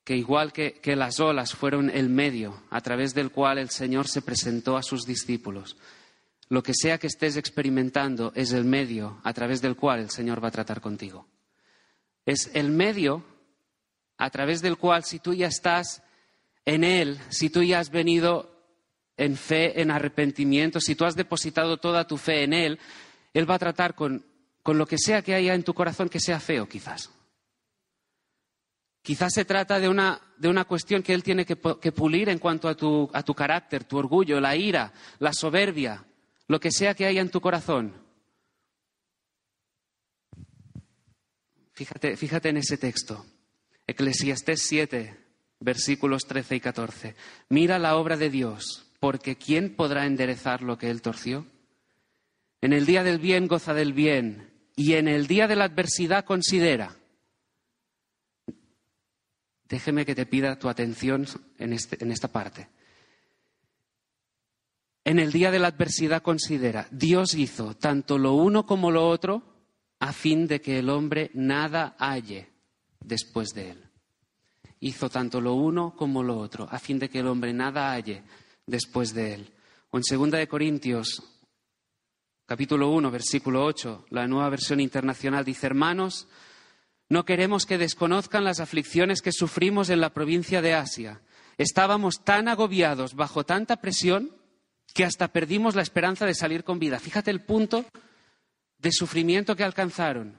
que 0.03 0.17
igual 0.17 0.51
que, 0.51 0.73
que, 0.81 0.95
las 0.95 1.19
olas 1.19 1.53
fueron 1.53 1.89
el 1.91 2.09
medio 2.09 2.63
a 2.71 2.81
través 2.81 3.13
del 3.13 3.31
cual 3.31 3.59
el 3.59 3.69
Señor 3.69 4.07
se 4.07 4.23
presentó 4.23 4.75
a 4.75 4.83
sus 4.83 5.05
discípulos, 5.05 5.77
lo 6.49 6.63
que 6.63 6.73
sea 6.73 6.97
que 6.97 7.07
estés 7.07 7.37
experimentando 7.37 8.33
es 8.35 8.51
el 8.51 8.65
medio 8.65 9.21
a 9.23 9.31
través 9.31 9.61
del 9.61 9.75
cual 9.75 9.99
el 9.99 10.09
Señor 10.09 10.43
va 10.43 10.47
a 10.47 10.51
tratar 10.51 10.81
contigo. 10.81 11.27
Es 12.25 12.49
el 12.53 12.71
medio 12.71 13.23
a 14.17 14.29
través 14.31 14.61
del 14.61 14.77
cual 14.77 15.03
si 15.03 15.19
tú 15.19 15.33
ya 15.33 15.47
estás 15.47 16.03
en 16.65 16.83
Él, 16.83 17.19
si 17.29 17.49
tú 17.49 17.63
ya 17.63 17.79
has 17.79 17.89
venido 17.89 18.51
en 19.17 19.35
fe, 19.37 19.81
en 19.81 19.91
arrepentimiento, 19.91 20.79
si 20.79 20.95
tú 20.95 21.05
has 21.05 21.15
depositado 21.15 21.77
toda 21.77 22.05
tu 22.05 22.17
fe 22.17 22.43
en 22.43 22.53
Él, 22.53 22.79
Él 23.33 23.49
va 23.49 23.55
a 23.55 23.59
tratar 23.59 23.95
con, 23.95 24.25
con 24.63 24.77
lo 24.77 24.85
que 24.85 24.97
sea 24.97 25.21
que 25.21 25.33
haya 25.33 25.53
en 25.53 25.63
tu 25.63 25.73
corazón 25.73 26.09
que 26.09 26.19
sea 26.19 26.39
feo, 26.39 26.67
quizás. 26.67 27.09
Quizás 29.01 29.33
se 29.33 29.45
trata 29.45 29.79
de 29.79 29.89
una, 29.89 30.21
de 30.37 30.47
una 30.47 30.65
cuestión 30.65 31.01
que 31.01 31.13
Él 31.13 31.23
tiene 31.23 31.45
que, 31.45 31.55
pulir 31.55 32.29
en 32.29 32.37
cuanto 32.37 32.67
a 32.67 32.75
tu, 32.75 33.09
a 33.13 33.23
tu 33.23 33.33
carácter, 33.33 33.83
tu 33.83 33.97
orgullo, 33.97 34.39
la 34.39 34.55
ira, 34.55 34.93
la 35.17 35.33
soberbia, 35.33 36.05
lo 36.47 36.59
que 36.59 36.71
sea 36.71 36.93
que 36.93 37.05
haya 37.05 37.21
en 37.21 37.31
tu 37.31 37.41
corazón. 37.41 37.93
Fíjate, 41.73 42.15
fíjate 42.15 42.49
en 42.49 42.57
ese 42.57 42.77
texto. 42.77 43.25
Eclesiastés 43.87 44.61
7, 44.67 45.17
versículos 45.59 46.27
13 46.27 46.57
y 46.57 46.59
14. 46.59 47.15
Mira 47.49 47.79
la 47.79 47.95
obra 47.95 48.17
de 48.17 48.29
Dios, 48.29 48.85
porque 48.99 49.35
¿quién 49.35 49.75
podrá 49.75 50.05
enderezar 50.05 50.61
lo 50.61 50.77
que 50.77 50.91
Él 50.91 51.01
torció? 51.01 51.47
En 52.61 52.73
el 52.73 52.85
día 52.85 53.03
del 53.03 53.17
bien 53.17 53.47
goza 53.47 53.73
del 53.73 53.93
bien, 53.93 54.50
y 54.81 54.95
en 54.95 55.07
el 55.07 55.27
día 55.27 55.47
de 55.47 55.55
la 55.55 55.65
adversidad 55.65 56.25
considera. 56.25 56.95
Déjeme 59.69 60.07
que 60.07 60.15
te 60.15 60.25
pida 60.25 60.57
tu 60.57 60.69
atención 60.69 61.27
en, 61.59 61.73
este, 61.73 62.03
en 62.03 62.11
esta 62.11 62.29
parte. 62.29 62.67
En 65.03 65.19
el 65.19 65.31
día 65.31 65.51
de 65.51 65.59
la 65.59 65.67
adversidad 65.67 66.23
considera, 66.23 66.87
Dios 66.89 67.35
hizo 67.35 67.75
tanto 67.75 68.17
lo 68.17 68.33
uno 68.33 68.65
como 68.65 68.89
lo 68.89 69.07
otro 69.07 69.43
a 69.99 70.13
fin 70.13 70.47
de 70.47 70.61
que 70.61 70.79
el 70.79 70.89
hombre 70.89 71.29
nada 71.35 71.95
halle 71.99 72.49
después 72.99 73.49
de 73.53 73.69
él. 73.69 73.83
Hizo 74.79 75.11
tanto 75.11 75.41
lo 75.41 75.53
uno 75.53 75.95
como 75.95 76.23
lo 76.23 76.39
otro 76.39 76.67
a 76.71 76.79
fin 76.79 76.97
de 76.97 77.07
que 77.07 77.19
el 77.19 77.27
hombre 77.27 77.53
nada 77.53 77.91
halle 77.91 78.23
después 78.65 79.13
de 79.13 79.35
él. 79.35 79.53
O 79.91 79.97
en 79.97 80.03
2 80.09 80.31
de 80.31 80.47
Corintios 80.47 81.21
capítulo 82.51 82.89
1, 82.91 83.09
versículo 83.11 83.63
8, 83.63 84.07
la 84.09 84.27
nueva 84.27 84.49
versión 84.49 84.81
internacional 84.81 85.45
dice, 85.45 85.67
hermanos, 85.67 86.27
no 87.07 87.23
queremos 87.23 87.65
que 87.65 87.77
desconozcan 87.77 88.43
las 88.43 88.59
aflicciones 88.59 89.21
que 89.21 89.31
sufrimos 89.31 89.89
en 89.89 90.01
la 90.01 90.09
provincia 90.09 90.61
de 90.61 90.73
Asia. 90.73 91.21
Estábamos 91.57 92.25
tan 92.25 92.49
agobiados 92.49 93.15
bajo 93.15 93.45
tanta 93.45 93.77
presión 93.77 94.35
que 94.93 95.05
hasta 95.05 95.29
perdimos 95.29 95.75
la 95.75 95.81
esperanza 95.81 96.25
de 96.25 96.35
salir 96.35 96.65
con 96.65 96.77
vida. 96.77 96.99
Fíjate 96.99 97.31
el 97.31 97.39
punto 97.39 97.85
de 98.79 98.91
sufrimiento 98.91 99.55
que 99.55 99.63
alcanzaron. 99.63 100.37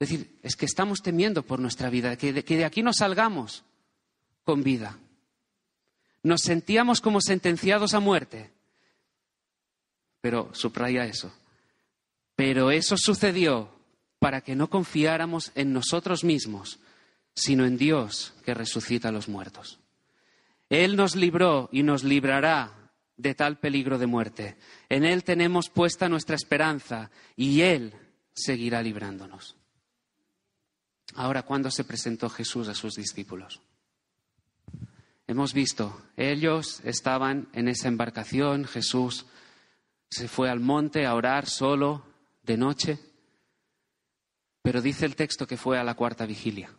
Es 0.00 0.08
decir, 0.08 0.40
es 0.42 0.56
que 0.56 0.66
estamos 0.66 1.02
temiendo 1.02 1.44
por 1.44 1.60
nuestra 1.60 1.88
vida, 1.88 2.16
que 2.16 2.32
de, 2.32 2.44
que 2.44 2.56
de 2.56 2.64
aquí 2.64 2.82
no 2.82 2.92
salgamos 2.92 3.62
con 4.42 4.64
vida. 4.64 4.98
Nos 6.24 6.40
sentíamos 6.40 7.00
como 7.00 7.20
sentenciados 7.20 7.94
a 7.94 8.00
muerte. 8.00 8.50
Pero 10.20 10.52
subraya 10.52 11.04
eso. 11.04 11.32
Pero 12.36 12.70
eso 12.70 12.96
sucedió 12.96 13.70
para 14.18 14.40
que 14.40 14.56
no 14.56 14.70
confiáramos 14.70 15.52
en 15.54 15.72
nosotros 15.72 16.24
mismos, 16.24 16.78
sino 17.34 17.64
en 17.64 17.76
Dios 17.76 18.34
que 18.44 18.54
resucita 18.54 19.08
a 19.08 19.12
los 19.12 19.28
muertos. 19.28 19.78
Él 20.68 20.96
nos 20.96 21.14
libró 21.14 21.68
y 21.72 21.82
nos 21.82 22.04
librará 22.04 22.90
de 23.16 23.34
tal 23.34 23.58
peligro 23.58 23.98
de 23.98 24.06
muerte. 24.06 24.56
En 24.88 25.04
Él 25.04 25.24
tenemos 25.24 25.68
puesta 25.68 26.08
nuestra 26.08 26.36
esperanza 26.36 27.10
y 27.36 27.60
Él 27.60 27.94
seguirá 28.32 28.82
librándonos. 28.82 29.56
Ahora, 31.14 31.42
¿cuándo 31.42 31.70
se 31.70 31.84
presentó 31.84 32.28
Jesús 32.28 32.68
a 32.68 32.74
sus 32.74 32.94
discípulos? 32.94 33.60
Hemos 35.26 35.54
visto, 35.54 36.02
ellos 36.16 36.80
estaban 36.84 37.48
en 37.52 37.68
esa 37.68 37.88
embarcación, 37.88 38.64
Jesús 38.64 39.26
se 40.10 40.28
fue 40.28 40.50
al 40.50 40.60
monte 40.60 41.06
a 41.06 41.14
orar 41.14 41.46
solo 41.46 42.13
de 42.44 42.56
noche. 42.56 42.98
Pero 44.62 44.80
dice 44.80 45.04
el 45.04 45.16
texto 45.16 45.46
que 45.46 45.56
fue 45.56 45.78
a 45.78 45.84
la 45.84 45.94
cuarta 45.94 46.26
vigilia. 46.26 46.74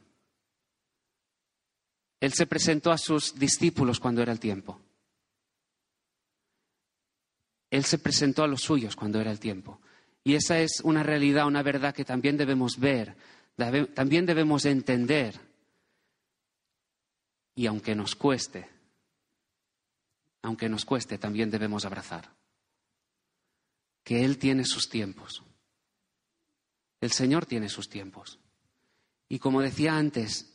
Él 2.19 2.34
se 2.34 2.47
presentó 2.47 2.91
a 2.91 2.97
sus 2.97 3.38
discípulos 3.38 3.99
cuando 3.99 4.21
era 4.21 4.32
el 4.32 4.39
tiempo. 4.39 4.80
Él 7.69 7.84
se 7.84 7.99
presentó 7.99 8.43
a 8.43 8.47
los 8.47 8.62
suyos 8.62 8.95
cuando 8.95 9.19
era 9.19 9.32
el 9.32 9.39
tiempo. 9.39 9.80
Y 10.23 10.36
esa 10.36 10.60
es 10.60 10.80
una 10.82 11.04
realidad, 11.04 11.45
una 11.45 11.62
verdad 11.62 11.93
que 11.93 12.06
también 12.06 12.38
debemos 12.38 12.80
ver, 12.80 13.15
también 13.93 14.25
debemos 14.25 14.65
entender. 14.65 15.39
Y 17.54 17.67
aunque 17.67 17.93
nos 17.95 18.15
cueste, 18.15 18.67
aunque 20.41 20.69
nos 20.69 20.86
cueste, 20.86 21.17
también 21.17 21.51
debemos 21.51 21.86
abrazar. 21.86 22.32
Que 24.04 24.23
Él 24.23 24.38
tiene 24.38 24.65
sus 24.65 24.89
tiempos. 24.89 25.43
El 27.06 27.12
Señor 27.12 27.46
tiene 27.46 27.70
sus 27.70 27.88
tiempos. 27.88 28.39
Y 29.30 29.38
como 29.38 29.62
decía 29.62 29.96
antes, 29.96 30.52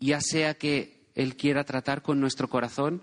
ya 0.00 0.20
sea 0.20 0.54
que 0.54 1.08
Él 1.14 1.36
quiera 1.36 1.62
tratar 1.62 2.02
con 2.02 2.18
nuestro 2.18 2.48
corazón, 2.48 3.00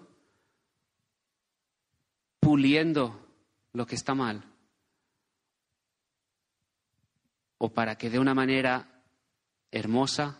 puliendo 2.41 3.33
lo 3.71 3.85
que 3.85 3.95
está 3.95 4.13
mal, 4.13 4.43
o 7.59 7.73
para 7.73 7.97
que 7.97 8.09
de 8.09 8.19
una 8.19 8.33
manera 8.33 9.01
hermosa, 9.71 10.37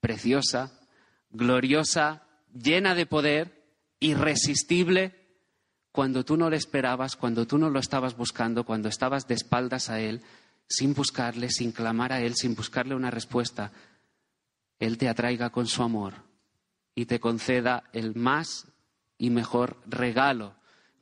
preciosa, 0.00 0.80
gloriosa, 1.28 2.26
llena 2.54 2.94
de 2.94 3.04
poder, 3.04 3.70
irresistible, 4.00 5.14
cuando 5.92 6.24
tú 6.24 6.38
no 6.38 6.48
lo 6.48 6.56
esperabas, 6.56 7.16
cuando 7.16 7.46
tú 7.46 7.58
no 7.58 7.68
lo 7.68 7.80
estabas 7.80 8.16
buscando, 8.16 8.64
cuando 8.64 8.88
estabas 8.88 9.28
de 9.28 9.34
espaldas 9.34 9.90
a 9.90 10.00
Él, 10.00 10.22
sin 10.70 10.94
buscarle, 10.94 11.50
sin 11.50 11.72
clamar 11.72 12.12
a 12.12 12.20
Él, 12.20 12.36
sin 12.36 12.54
buscarle 12.54 12.94
una 12.94 13.10
respuesta, 13.10 13.72
Él 14.78 14.96
te 14.96 15.08
atraiga 15.08 15.50
con 15.50 15.66
su 15.66 15.82
amor 15.82 16.14
y 16.94 17.06
te 17.06 17.18
conceda 17.18 17.90
el 17.92 18.14
más 18.14 18.68
y 19.18 19.30
mejor 19.30 19.78
regalo 19.86 20.54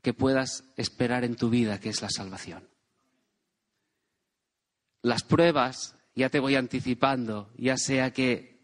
que 0.02 0.14
puedas 0.14 0.64
esperar 0.76 1.22
en 1.22 1.36
tu 1.36 1.50
vida, 1.50 1.78
que 1.78 1.90
es 1.90 2.00
la 2.00 2.08
salvación. 2.08 2.66
Las 5.02 5.22
pruebas, 5.22 5.94
ya 6.14 6.30
te 6.30 6.40
voy 6.40 6.56
anticipando, 6.56 7.50
ya 7.58 7.76
sea 7.76 8.12
que 8.12 8.58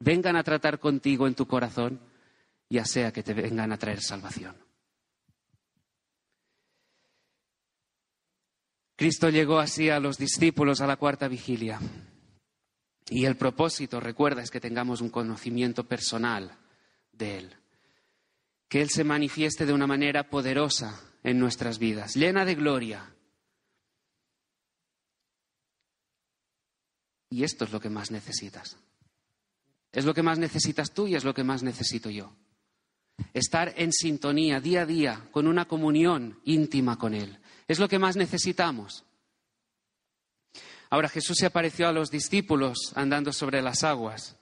vengan 0.00 0.36
a 0.36 0.44
tratar 0.44 0.78
contigo 0.78 1.26
en 1.26 1.34
tu 1.34 1.46
corazón, 1.46 2.00
ya 2.70 2.86
sea 2.86 3.12
que 3.12 3.22
te 3.22 3.34
vengan 3.34 3.70
a 3.70 3.78
traer 3.78 4.00
salvación. 4.00 4.67
Cristo 8.98 9.30
llegó 9.30 9.60
así 9.60 9.90
a 9.90 10.00
los 10.00 10.18
discípulos 10.18 10.80
a 10.80 10.86
la 10.88 10.96
cuarta 10.96 11.28
vigilia. 11.28 11.78
Y 13.08 13.26
el 13.26 13.36
propósito, 13.36 14.00
recuerda, 14.00 14.42
es 14.42 14.50
que 14.50 14.58
tengamos 14.58 15.00
un 15.00 15.08
conocimiento 15.08 15.84
personal 15.84 16.58
de 17.12 17.38
Él. 17.38 17.56
Que 18.68 18.82
Él 18.82 18.90
se 18.90 19.04
manifieste 19.04 19.66
de 19.66 19.72
una 19.72 19.86
manera 19.86 20.28
poderosa 20.28 21.00
en 21.22 21.38
nuestras 21.38 21.78
vidas, 21.78 22.16
llena 22.16 22.44
de 22.44 22.56
gloria. 22.56 23.14
Y 27.30 27.44
esto 27.44 27.66
es 27.66 27.70
lo 27.70 27.78
que 27.78 27.90
más 27.90 28.10
necesitas. 28.10 28.78
Es 29.92 30.06
lo 30.06 30.12
que 30.12 30.24
más 30.24 30.40
necesitas 30.40 30.92
tú 30.92 31.06
y 31.06 31.14
es 31.14 31.22
lo 31.22 31.34
que 31.34 31.44
más 31.44 31.62
necesito 31.62 32.10
yo. 32.10 32.32
Estar 33.32 33.74
en 33.76 33.92
sintonía 33.92 34.60
día 34.60 34.82
a 34.82 34.86
día, 34.86 35.28
con 35.30 35.46
una 35.46 35.66
comunión 35.66 36.40
íntima 36.42 36.98
con 36.98 37.14
Él. 37.14 37.38
Es 37.68 37.78
lo 37.78 37.86
que 37.86 37.98
más 37.98 38.16
necesitamos. 38.16 39.04
Ahora 40.90 41.10
Jesús 41.10 41.36
se 41.38 41.46
apareció 41.46 41.86
a 41.86 41.92
los 41.92 42.10
discípulos 42.10 42.92
andando 42.94 43.32
sobre 43.32 43.60
las 43.60 43.84
aguas. 43.84 44.36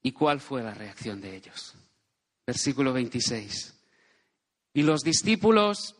¿Y 0.00 0.12
cuál 0.12 0.40
fue 0.40 0.62
la 0.62 0.74
reacción 0.74 1.20
de 1.20 1.36
ellos? 1.36 1.74
Versículo 2.46 2.92
26. 2.92 3.74
Y 4.74 4.82
los 4.82 5.02
discípulos, 5.02 5.96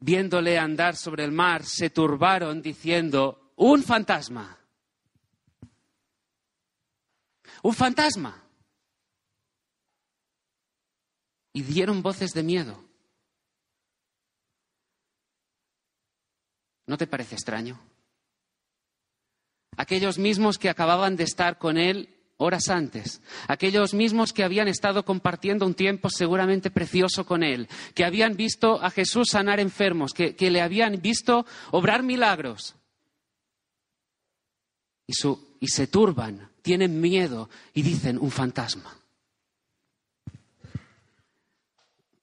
viéndole 0.00 0.58
andar 0.58 0.96
sobre 0.96 1.24
el 1.24 1.32
mar, 1.32 1.64
se 1.64 1.90
turbaron 1.90 2.62
diciendo, 2.62 3.52
un 3.56 3.82
fantasma. 3.82 4.58
Un 7.62 7.74
fantasma. 7.74 8.44
Y 11.52 11.62
dieron 11.62 12.02
voces 12.02 12.32
de 12.32 12.42
miedo. 12.42 12.87
¿No 16.88 16.96
te 16.96 17.06
parece 17.06 17.34
extraño? 17.34 17.78
Aquellos 19.76 20.18
mismos 20.18 20.58
que 20.58 20.70
acababan 20.70 21.16
de 21.16 21.24
estar 21.24 21.58
con 21.58 21.76
él 21.76 22.14
horas 22.38 22.68
antes, 22.70 23.20
aquellos 23.46 23.92
mismos 23.92 24.32
que 24.32 24.42
habían 24.42 24.68
estado 24.68 25.04
compartiendo 25.04 25.66
un 25.66 25.74
tiempo 25.74 26.08
seguramente 26.08 26.70
precioso 26.70 27.26
con 27.26 27.42
él, 27.42 27.68
que 27.94 28.06
habían 28.06 28.36
visto 28.36 28.82
a 28.82 28.90
Jesús 28.90 29.28
sanar 29.30 29.60
enfermos, 29.60 30.14
que, 30.14 30.34
le 30.38 30.62
habían 30.62 31.02
visto 31.02 31.44
obrar 31.72 32.02
milagros. 32.02 32.74
Y, 35.06 35.12
y 35.60 35.68
se 35.68 35.88
turban, 35.88 36.50
tienen 36.62 37.00
miedo 37.00 37.50
y 37.74 37.82
dicen 37.82 38.18
un 38.18 38.30
fantasma. 38.30 38.96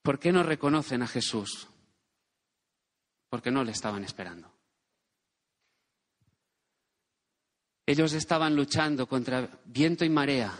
¿Por 0.02 0.18
qué 0.18 0.32
no 0.32 0.42
reconocen 0.42 1.02
a 1.02 1.06
Jesús? 1.06 1.68
Porque 3.28 3.50
no 3.52 3.62
le 3.62 3.72
estaban 3.72 4.02
esperando. 4.02 4.55
Ellos 7.86 8.12
estaban 8.14 8.56
luchando 8.56 9.06
contra 9.06 9.48
viento 9.64 10.04
y 10.04 10.10
marea 10.10 10.52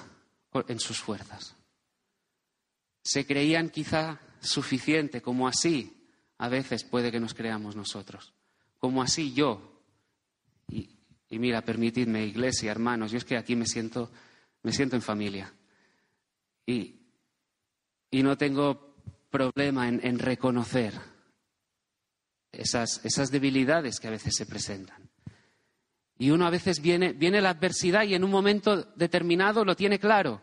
en 0.68 0.78
sus 0.78 1.00
fuerzas. 1.00 1.56
Se 3.02 3.26
creían 3.26 3.70
quizá 3.70 4.20
suficiente, 4.40 5.20
como 5.20 5.48
así 5.48 5.92
a 6.38 6.48
veces 6.48 6.84
puede 6.84 7.10
que 7.10 7.20
nos 7.20 7.34
creamos 7.34 7.74
nosotros, 7.74 8.32
como 8.78 9.02
así 9.02 9.32
yo. 9.32 9.82
Y, 10.68 10.88
mira, 11.30 11.62
permitidme, 11.62 12.24
iglesia, 12.24 12.70
hermanos, 12.70 13.10
yo 13.10 13.18
es 13.18 13.24
que 13.24 13.36
aquí 13.36 13.56
me 13.56 13.66
siento, 13.66 14.10
me 14.62 14.72
siento 14.72 14.94
en 14.94 15.02
familia. 15.02 15.52
Y, 16.64 17.02
no 18.12 18.38
tengo 18.38 18.96
problema 19.30 19.88
en, 19.88 20.18
reconocer 20.18 20.94
esas 22.50 23.30
debilidades 23.30 24.00
que 24.00 24.08
a 24.08 24.12
veces 24.12 24.34
se 24.34 24.46
presentan. 24.46 25.05
Y 26.18 26.30
uno 26.30 26.46
a 26.46 26.50
veces 26.50 26.80
viene, 26.80 27.12
viene 27.12 27.40
la 27.40 27.50
adversidad 27.50 28.04
y 28.04 28.14
en 28.14 28.24
un 28.24 28.30
momento 28.30 28.84
determinado 28.96 29.64
lo 29.64 29.76
tiene 29.76 29.98
claro 29.98 30.40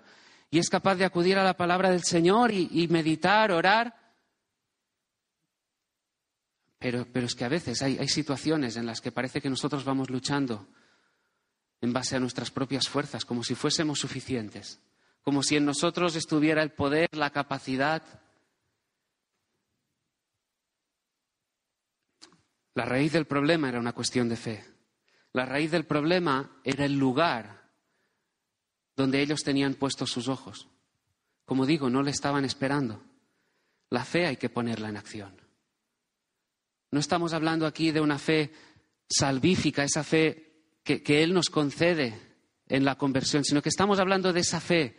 y 0.53 0.59
es 0.59 0.69
capaz 0.69 0.93
de 0.93 1.03
acudir 1.03 1.39
a 1.39 1.43
la 1.43 1.57
palabra 1.57 1.89
del 1.89 2.03
Señor 2.03 2.51
y, 2.51 2.87
meditar, 2.87 3.51
orar. 3.51 3.91
Pero, 6.77 7.07
pero, 7.11 7.25
es 7.25 7.33
que 7.33 7.43
a 7.43 7.49
veces 7.49 7.81
hay, 7.81 7.97
hay 7.97 8.07
situaciones 8.07 8.77
en 8.77 8.85
las 8.85 9.01
que 9.01 9.11
parece 9.11 9.41
que 9.41 9.49
nosotros 9.49 9.83
vamos 9.83 10.11
luchando 10.11 10.67
en 11.81 11.91
base 11.91 12.17
a 12.17 12.19
nuestras 12.19 12.51
propias 12.51 12.87
fuerzas, 12.87 13.25
como 13.25 13.43
si 13.43 13.55
fuésemos 13.55 13.97
suficientes, 13.97 14.79
como 15.23 15.41
si 15.41 15.55
en 15.55 15.65
nosotros 15.65 16.15
estuviera 16.15 16.61
el 16.61 16.71
poder, 16.71 17.09
la 17.13 17.31
capacidad. 17.31 18.03
La 22.75 22.85
raíz 22.85 23.11
del 23.11 23.25
problema 23.25 23.69
era 23.69 23.79
una 23.79 23.93
cuestión 23.93 24.29
de 24.29 24.35
fe. 24.35 24.72
La 25.33 25.45
raíz 25.47 25.71
del 25.71 25.85
problema 25.85 26.61
era 26.63 26.85
el 26.85 26.93
lugar 26.93 27.71
donde 28.95 29.21
ellos 29.21 29.41
tenían 29.43 29.73
puestos 29.73 30.11
sus 30.11 30.27
ojos. 30.27 30.67
Como 31.45 31.65
digo, 31.65 31.89
no 31.89 32.03
le 32.03 32.11
estaban 32.11 32.45
esperando. 32.45 33.03
La 33.89 34.05
fe 34.05 34.27
hay 34.27 34.37
que 34.37 34.49
ponerla 34.49 34.89
en 34.89 34.97
acción. 34.97 35.41
No 36.91 36.99
estamos 36.99 37.33
hablando 37.33 37.65
aquí 37.65 37.91
de 37.91 38.01
una 38.01 38.19
fe 38.19 38.53
salvífica, 39.09 39.83
esa 39.83 40.03
fe 40.03 40.51
que, 40.83 41.23
Él 41.23 41.33
nos 41.33 41.49
concede 41.49 42.19
en 42.67 42.85
la 42.85 42.95
conversión, 42.95 43.43
sino 43.43 43.63
que 43.63 43.69
estamos 43.69 43.99
hablando 43.99 44.31
de 44.31 44.41
esa 44.41 44.59
fe 44.59 44.95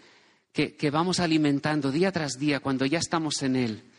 que, 0.53 0.75
que 0.75 0.91
vamos 0.91 1.21
alimentando 1.21 1.93
día 1.93 2.11
tras 2.11 2.33
día 2.39 2.59
cuando 2.59 2.85
ya 2.87 2.99
estamos 2.99 3.41
en 3.43 3.55
Él. 3.55 3.91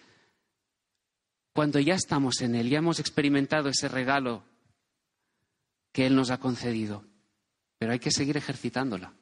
Cuando 1.54 1.80
ya 1.80 1.96
estamos 1.96 2.42
en 2.42 2.56
Él, 2.56 2.70
ya 2.70 2.80
hemos 2.80 3.00
experimentado 3.00 3.70
ese 3.70 3.88
regalo 3.88 4.44
que 5.96 6.06
Él 6.06 6.14
nos 6.14 6.30
ha 6.30 6.42
concedido. 6.42 7.06
Pero 7.78 7.94
hay 7.94 8.00
que 8.00 8.12
seguir 8.12 8.36
ejercitándola, 8.36 9.14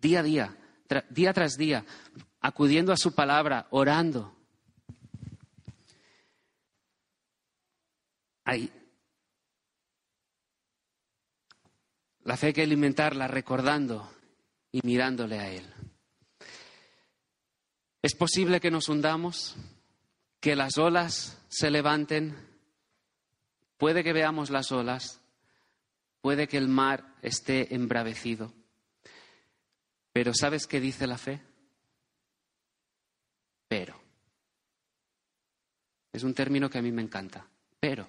día 0.00 0.18
a 0.18 0.22
día, 0.24 0.56
día 1.10 1.32
tras 1.32 1.56
día, 1.56 1.84
acudiendo 2.40 2.92
a 2.92 2.96
su 2.96 3.14
palabra, 3.14 3.68
orando. 3.70 4.36
Hay, 8.42 8.68
la 12.24 12.36
fe 12.36 12.48
hay 12.48 12.52
que 12.52 12.62
alimentarla 12.62 13.28
recordando 13.28 14.10
y 14.72 14.80
mirándole 14.82 15.38
a 15.38 15.52
Él. 15.52 15.72
Es 18.02 18.16
posible 18.16 18.60
que 18.60 18.72
nos 18.72 18.88
hundamos, 18.88 19.54
que 20.40 20.56
las 20.56 20.78
olas 20.78 21.40
se 21.48 21.70
levanten, 21.70 22.36
puede 23.76 24.02
que 24.02 24.12
veamos 24.12 24.50
las 24.50 24.72
olas, 24.72 25.17
puede 26.20 26.48
que 26.48 26.56
el 26.56 26.68
mar 26.68 27.14
esté 27.22 27.74
embravecido, 27.74 28.52
pero 30.12 30.32
¿sabes 30.34 30.66
qué 30.66 30.80
dice 30.80 31.06
la 31.06 31.18
fe? 31.18 31.40
pero. 33.68 33.94
Es 36.12 36.22
un 36.22 36.34
término 36.34 36.68
que 36.68 36.78
a 36.78 36.82
mí 36.82 36.90
me 36.90 37.02
encanta, 37.02 37.46
pero. 37.78 38.08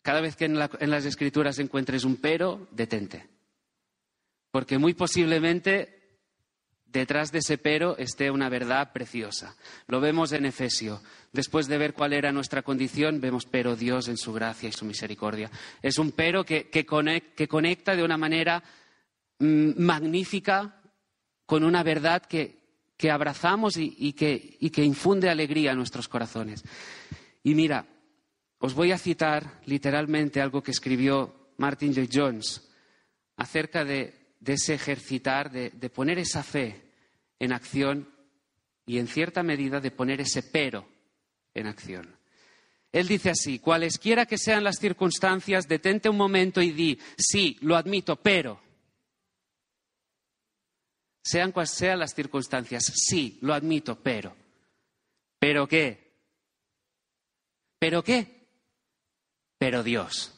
Cada 0.00 0.20
vez 0.20 0.36
que 0.36 0.44
en, 0.44 0.56
las 0.56 1.04
escrituras 1.04 1.58
encuentres 1.58 2.04
un 2.04 2.16
pero, 2.16 2.68
detente. 2.70 3.28
Porque 4.52 4.78
muy 4.78 4.94
posiblemente 4.94 5.95
detrás 6.96 7.30
de 7.30 7.40
ese 7.40 7.58
pero 7.58 7.96
esté 7.98 8.30
una 8.30 8.48
verdad 8.48 8.92
preciosa. 8.92 9.54
Lo 9.86 10.00
vemos 10.00 10.32
en 10.32 10.46
Efesio. 10.46 11.02
Después 11.32 11.66
de 11.66 11.76
ver 11.76 11.92
cuál 11.92 12.14
era 12.14 12.32
nuestra 12.32 12.62
condición, 12.62 13.20
vemos 13.20 13.44
pero 13.44 13.76
Dios 13.76 14.08
en 14.08 14.16
su 14.16 14.32
gracia 14.32 14.68
y 14.68 14.72
su 14.72 14.86
misericordia. 14.86 15.50
Es 15.82 15.98
un 15.98 16.12
pero 16.12 16.44
que, 16.44 16.86
conecta 16.86 17.94
de 17.94 18.02
una 18.02 18.16
manera 18.16 18.62
mm, 19.38 19.72
magnífica 19.76 20.80
con 21.44 21.62
una 21.62 21.82
verdad 21.82 22.22
que, 22.22 22.56
abrazamos 23.10 23.76
y, 23.76 24.14
que, 24.14 24.82
infunde 24.82 25.28
alegría 25.28 25.72
a 25.72 25.74
nuestros 25.74 26.08
corazones. 26.08 26.64
Y 27.42 27.54
mira, 27.54 27.86
os 28.58 28.72
voy 28.72 28.92
a 28.92 28.98
citar 28.98 29.60
literalmente 29.66 30.40
algo 30.40 30.62
que 30.62 30.70
escribió 30.70 31.52
Martin 31.58 31.92
Lloyd 31.92 32.10
Jones 32.10 32.66
acerca 33.36 33.84
de, 33.84 34.14
ese 34.44 34.74
ejercitar, 34.74 35.50
de, 35.50 35.90
poner 35.90 36.18
esa 36.18 36.42
fe 36.42 36.85
en 37.38 37.52
acción 37.52 38.08
y 38.86 38.98
en 38.98 39.08
cierta 39.08 39.42
medida 39.42 39.80
de 39.80 39.90
poner 39.90 40.20
ese 40.20 40.42
pero 40.42 40.88
en 41.54 41.66
acción. 41.66 42.16
Él 42.92 43.08
dice 43.08 43.30
así, 43.30 43.58
cualesquiera 43.58 44.26
que 44.26 44.38
sean 44.38 44.64
las 44.64 44.78
circunstancias, 44.78 45.68
detente 45.68 46.08
un 46.08 46.16
momento 46.16 46.62
y 46.62 46.70
di, 46.70 46.98
sí, 47.18 47.58
lo 47.60 47.76
admito, 47.76 48.16
pero 48.16 48.60
sean 51.26 51.50
cuales 51.50 51.72
sean 51.72 51.98
las 51.98 52.14
circunstancias. 52.14 52.84
Sí, 52.94 53.38
lo 53.42 53.52
admito, 53.52 54.00
pero. 54.00 54.36
¿Pero 55.40 55.66
qué? 55.66 56.14
¿Pero 57.80 58.04
qué? 58.04 58.46
Pero 59.58 59.82
Dios. 59.82 60.35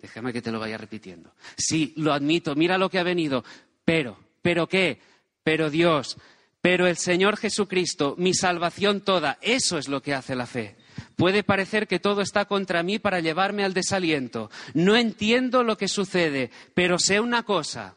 Déjame 0.00 0.32
que 0.32 0.42
te 0.42 0.50
lo 0.50 0.58
vaya 0.58 0.78
repitiendo. 0.78 1.32
Sí, 1.56 1.92
lo 1.96 2.12
admito, 2.12 2.54
mira 2.54 2.78
lo 2.78 2.88
que 2.88 2.98
ha 2.98 3.02
venido, 3.02 3.44
pero, 3.84 4.18
¿pero 4.42 4.66
qué? 4.68 5.00
Pero 5.42 5.70
Dios, 5.70 6.16
pero 6.60 6.86
el 6.86 6.96
Señor 6.96 7.36
Jesucristo, 7.36 8.14
mi 8.18 8.34
salvación 8.34 9.00
toda, 9.00 9.38
eso 9.42 9.78
es 9.78 9.88
lo 9.88 10.02
que 10.02 10.14
hace 10.14 10.34
la 10.34 10.46
fe. 10.46 10.76
Puede 11.16 11.42
parecer 11.42 11.86
que 11.86 11.98
todo 11.98 12.22
está 12.22 12.46
contra 12.46 12.82
mí 12.82 12.98
para 12.98 13.20
llevarme 13.20 13.64
al 13.64 13.74
desaliento. 13.74 14.50
No 14.74 14.96
entiendo 14.96 15.62
lo 15.62 15.76
que 15.76 15.88
sucede, 15.88 16.50
pero 16.74 16.98
sé 16.98 17.20
una 17.20 17.42
cosa. 17.42 17.94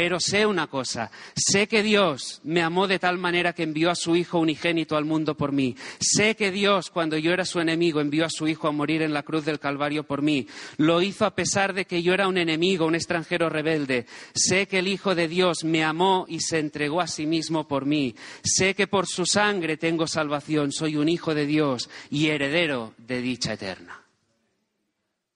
Pero 0.00 0.18
sé 0.18 0.46
una 0.46 0.66
cosa, 0.66 1.10
sé 1.36 1.68
que 1.68 1.82
Dios 1.82 2.40
me 2.42 2.62
amó 2.62 2.88
de 2.88 2.98
tal 2.98 3.18
manera 3.18 3.52
que 3.52 3.64
envió 3.64 3.90
a 3.90 3.94
su 3.94 4.16
Hijo 4.16 4.38
unigénito 4.38 4.96
al 4.96 5.04
mundo 5.04 5.36
por 5.36 5.52
mí. 5.52 5.76
Sé 6.00 6.36
que 6.36 6.50
Dios, 6.50 6.88
cuando 6.88 7.18
yo 7.18 7.32
era 7.32 7.44
su 7.44 7.60
enemigo, 7.60 8.00
envió 8.00 8.24
a 8.24 8.30
su 8.30 8.48
Hijo 8.48 8.66
a 8.66 8.72
morir 8.72 9.02
en 9.02 9.12
la 9.12 9.24
cruz 9.24 9.44
del 9.44 9.58
Calvario 9.58 10.04
por 10.04 10.22
mí. 10.22 10.46
Lo 10.78 11.02
hizo 11.02 11.26
a 11.26 11.34
pesar 11.34 11.74
de 11.74 11.84
que 11.84 12.02
yo 12.02 12.14
era 12.14 12.28
un 12.28 12.38
enemigo, 12.38 12.86
un 12.86 12.94
extranjero 12.94 13.50
rebelde. 13.50 14.06
Sé 14.34 14.66
que 14.66 14.78
el 14.78 14.88
Hijo 14.88 15.14
de 15.14 15.28
Dios 15.28 15.64
me 15.64 15.84
amó 15.84 16.24
y 16.26 16.40
se 16.40 16.60
entregó 16.60 17.02
a 17.02 17.06
sí 17.06 17.26
mismo 17.26 17.68
por 17.68 17.84
mí. 17.84 18.14
Sé 18.42 18.74
que 18.74 18.86
por 18.86 19.06
su 19.06 19.26
sangre 19.26 19.76
tengo 19.76 20.06
salvación. 20.06 20.72
Soy 20.72 20.96
un 20.96 21.10
Hijo 21.10 21.34
de 21.34 21.44
Dios 21.44 21.90
y 22.08 22.28
heredero 22.28 22.94
de 22.96 23.20
dicha 23.20 23.52
eterna. 23.52 24.02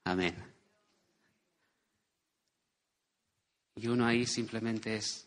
Amén. 0.05 0.43
Y 3.77 3.89
uno 3.89 4.07
ahí 4.07 4.27
simplemente 4.27 4.97
es, 4.97 5.27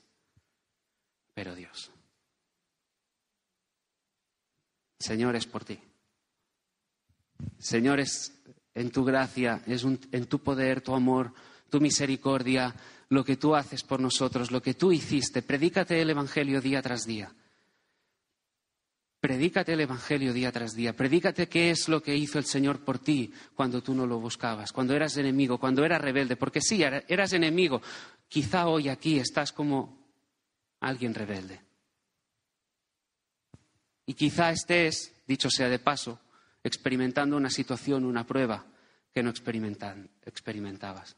pero 1.34 1.54
Dios. 1.54 1.92
Señor, 5.00 5.36
es 5.36 5.46
por 5.46 5.64
ti. 5.66 5.80
Señor, 7.60 8.00
es 8.00 8.34
en 8.74 8.92
tu 8.92 9.04
gracia, 9.04 9.62
es 9.68 9.84
en 9.84 10.26
tu 10.26 10.40
poder, 10.40 10.82
tu 10.82 10.94
amor, 10.94 11.34
tu 11.70 11.80
misericordia, 11.80 12.74
lo 13.10 13.24
que 13.24 13.38
tú 13.38 13.56
haces 13.56 13.84
por 13.84 14.00
nosotros, 14.00 14.52
lo 14.52 14.62
que 14.62 14.74
tú 14.74 14.92
hiciste. 14.92 15.42
Predícate 15.42 16.02
el 16.02 16.10
Evangelio 16.10 16.62
día 16.62 16.82
tras 16.82 17.06
día. 17.06 17.32
Predícate 19.20 19.74
el 19.74 19.82
Evangelio 19.82 20.32
día 20.32 20.52
tras 20.52 20.76
día. 20.76 20.94
Predícate 20.96 21.50
qué 21.50 21.72
es 21.72 21.90
lo 21.90 22.04
que 22.04 22.16
hizo 22.16 22.38
el 22.38 22.46
Señor 22.46 22.86
por 22.86 23.00
ti 23.00 23.34
cuando 23.56 23.82
tú 23.82 23.96
no 23.96 24.06
lo 24.06 24.20
buscabas, 24.20 24.72
cuando 24.72 24.96
eras 24.96 25.18
enemigo, 25.18 25.58
cuando 25.58 25.84
eras 25.84 26.02
rebelde. 26.02 26.36
Porque 26.36 26.62
sí, 26.62 26.84
eras 26.84 27.34
enemigo. 27.34 27.82
Quizá 28.28 28.68
hoy 28.68 28.90
aquí 28.90 29.18
estás 29.18 29.52
como 29.52 29.98
alguien 30.80 31.16
rebelde. 31.16 31.62
Y 34.06 34.14
quizá 34.14 34.52
estés, 34.52 35.14
dicho 35.26 35.50
sea 35.50 35.68
de 35.68 35.80
paso, 35.80 36.20
experimentando 36.64 37.36
una 37.36 37.50
situación, 37.50 38.06
una 38.06 38.26
prueba 38.26 38.66
que 39.12 39.24
no 39.24 39.32
experimentabas. 39.32 41.18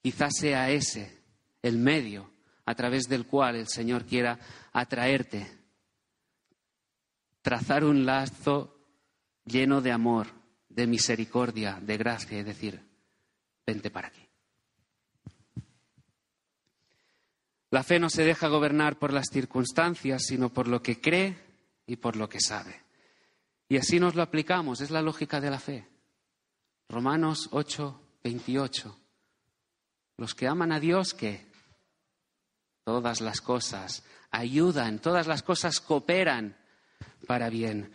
Quizá 0.00 0.30
sea 0.30 0.70
ese 0.70 1.18
el 1.60 1.76
medio 1.76 2.30
a 2.64 2.74
través 2.76 3.08
del 3.08 3.26
cual 3.26 3.56
el 3.56 3.66
Señor 3.66 4.04
quiera 4.04 4.38
atraerte 4.72 5.57
trazar 7.48 7.82
un 7.82 8.04
lazo 8.04 8.76
lleno 9.46 9.80
de 9.80 9.90
amor, 9.90 10.26
de 10.68 10.86
misericordia, 10.86 11.80
de 11.80 11.96
gracia 11.96 12.38
y 12.38 12.42
decir, 12.42 12.78
vente 13.66 13.90
para 13.90 14.08
aquí. 14.08 14.28
La 17.70 17.82
fe 17.82 17.98
no 17.98 18.10
se 18.10 18.22
deja 18.24 18.48
gobernar 18.48 18.98
por 18.98 19.14
las 19.14 19.28
circunstancias, 19.32 20.24
sino 20.26 20.50
por 20.50 20.68
lo 20.68 20.82
que 20.82 21.00
cree 21.00 21.38
y 21.86 21.96
por 21.96 22.16
lo 22.16 22.28
que 22.28 22.38
sabe. 22.38 22.82
Y 23.66 23.78
así 23.78 23.98
nos 23.98 24.14
lo 24.14 24.20
aplicamos, 24.20 24.82
es 24.82 24.90
la 24.90 25.00
lógica 25.00 25.40
de 25.40 25.50
la 25.50 25.58
fe. 25.58 25.88
Romanos 26.86 27.48
8, 27.52 28.02
28. 28.24 28.94
Los 30.18 30.34
que 30.34 30.46
aman 30.46 30.72
a 30.72 30.80
Dios, 30.80 31.14
que 31.14 31.46
todas 32.84 33.22
las 33.22 33.40
cosas 33.40 34.04
ayudan, 34.30 34.98
todas 34.98 35.26
las 35.26 35.42
cosas 35.42 35.80
cooperan 35.80 36.57
para 37.26 37.50
bien. 37.50 37.90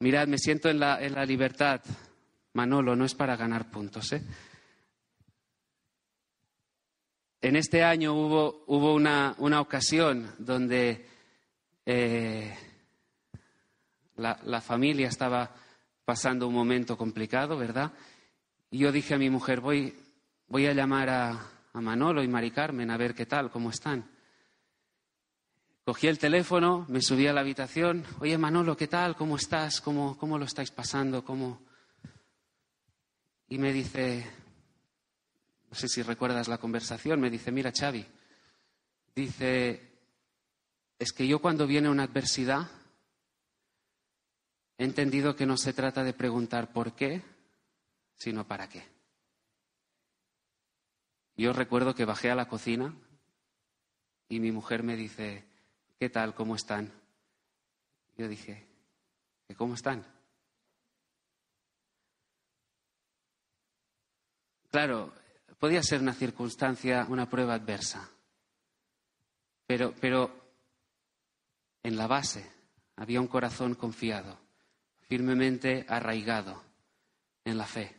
Mirad, 0.00 0.28
me 0.28 0.38
siento 0.38 0.68
en 0.68 0.80
la, 0.80 1.24
libertad. 1.24 1.80
Manolo, 2.52 2.94
no 2.94 3.04
es 3.04 3.14
para 3.14 3.36
ganar 3.36 3.70
puntos. 3.70 4.12
¿eh? 4.12 4.22
En 7.40 7.56
este 7.56 7.82
año 7.82 8.14
hubo, 8.14 8.94
una, 8.94 9.34
ocasión 9.60 10.30
donde 10.38 11.06
eh, 11.84 12.54
la, 14.16 14.60
familia 14.60 15.08
estaba 15.08 15.50
pasando 16.04 16.46
un 16.46 16.54
momento 16.54 16.96
complicado, 16.96 17.56
¿verdad? 17.56 17.92
Y 18.70 18.78
yo 18.78 18.92
dije 18.92 19.14
a 19.14 19.18
mi 19.18 19.30
mujer, 19.30 19.60
voy, 19.60 19.94
voy 20.48 20.66
a 20.66 20.72
llamar 20.72 21.08
a, 21.08 21.30
a 21.72 21.80
Manolo 21.80 22.22
y 22.22 22.28
Mari 22.28 22.50
Carmen 22.50 22.90
a 22.90 22.96
ver 22.96 23.14
qué 23.14 23.26
tal, 23.26 23.50
cómo 23.50 23.70
están. 23.70 24.15
Cogí 25.86 26.08
el 26.08 26.18
teléfono, 26.18 26.84
me 26.88 27.00
subí 27.00 27.28
a 27.28 27.32
la 27.32 27.42
habitación. 27.42 28.04
Oye, 28.18 28.36
Manolo, 28.36 28.76
¿qué 28.76 28.88
tal? 28.88 29.14
¿Cómo 29.14 29.36
estás? 29.36 29.80
¿Cómo, 29.80 30.18
cómo 30.18 30.36
lo 30.36 30.44
estáis 30.44 30.72
pasando? 30.72 31.24
¿Cómo? 31.24 31.60
Y 33.48 33.58
me 33.58 33.72
dice, 33.72 34.28
no 35.70 35.76
sé 35.76 35.86
si 35.86 36.02
recuerdas 36.02 36.48
la 36.48 36.58
conversación, 36.58 37.20
me 37.20 37.30
dice, 37.30 37.52
mira, 37.52 37.70
Xavi, 37.72 38.04
dice, 39.14 39.80
es 40.98 41.12
que 41.12 41.28
yo 41.28 41.38
cuando 41.38 41.68
viene 41.68 41.88
una 41.88 42.02
adversidad, 42.02 42.68
he 44.78 44.82
entendido 44.82 45.36
que 45.36 45.46
no 45.46 45.56
se 45.56 45.72
trata 45.72 46.02
de 46.02 46.14
preguntar 46.14 46.72
por 46.72 46.96
qué, 46.96 47.22
sino 48.16 48.44
para 48.44 48.68
qué. 48.68 48.82
Yo 51.36 51.52
recuerdo 51.52 51.94
que 51.94 52.04
bajé 52.04 52.32
a 52.32 52.34
la 52.34 52.48
cocina 52.48 52.92
y 54.28 54.40
mi 54.40 54.50
mujer 54.50 54.82
me 54.82 54.96
dice, 54.96 55.44
¿qué 55.98 56.10
tal? 56.10 56.34
¿Cómo 56.34 56.56
están? 56.56 56.92
Yo 58.16 58.28
dije, 58.28 58.66
¿qué 59.46 59.54
cómo 59.54 59.74
están? 59.74 60.04
Claro, 64.70 65.12
podía 65.58 65.82
ser 65.82 66.00
una 66.00 66.12
circunstancia, 66.12 67.06
una 67.08 67.28
prueba 67.28 67.54
adversa, 67.54 68.10
pero, 69.66 69.94
pero 70.00 70.30
en 71.82 71.96
la 71.96 72.06
base 72.06 72.50
había 72.96 73.20
un 73.20 73.28
corazón 73.28 73.74
confiado, 73.74 74.38
firmemente 75.08 75.86
arraigado 75.88 76.62
en 77.44 77.56
la 77.56 77.66
fe, 77.66 77.96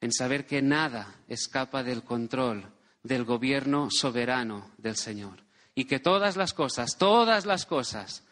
en 0.00 0.12
saber 0.12 0.46
que 0.46 0.60
nada 0.60 1.22
escapa 1.28 1.82
del 1.82 2.02
control 2.02 2.72
del 3.02 3.24
gobierno 3.24 3.88
soberano 3.90 4.72
del 4.78 4.96
Señor 4.96 5.41
y 5.74 5.84
que 5.84 6.00
todas 6.00 6.36
las 6.36 6.52
cosas, 6.52 6.96
todas 6.98 7.46
las 7.46 7.66
cosas 7.66 8.24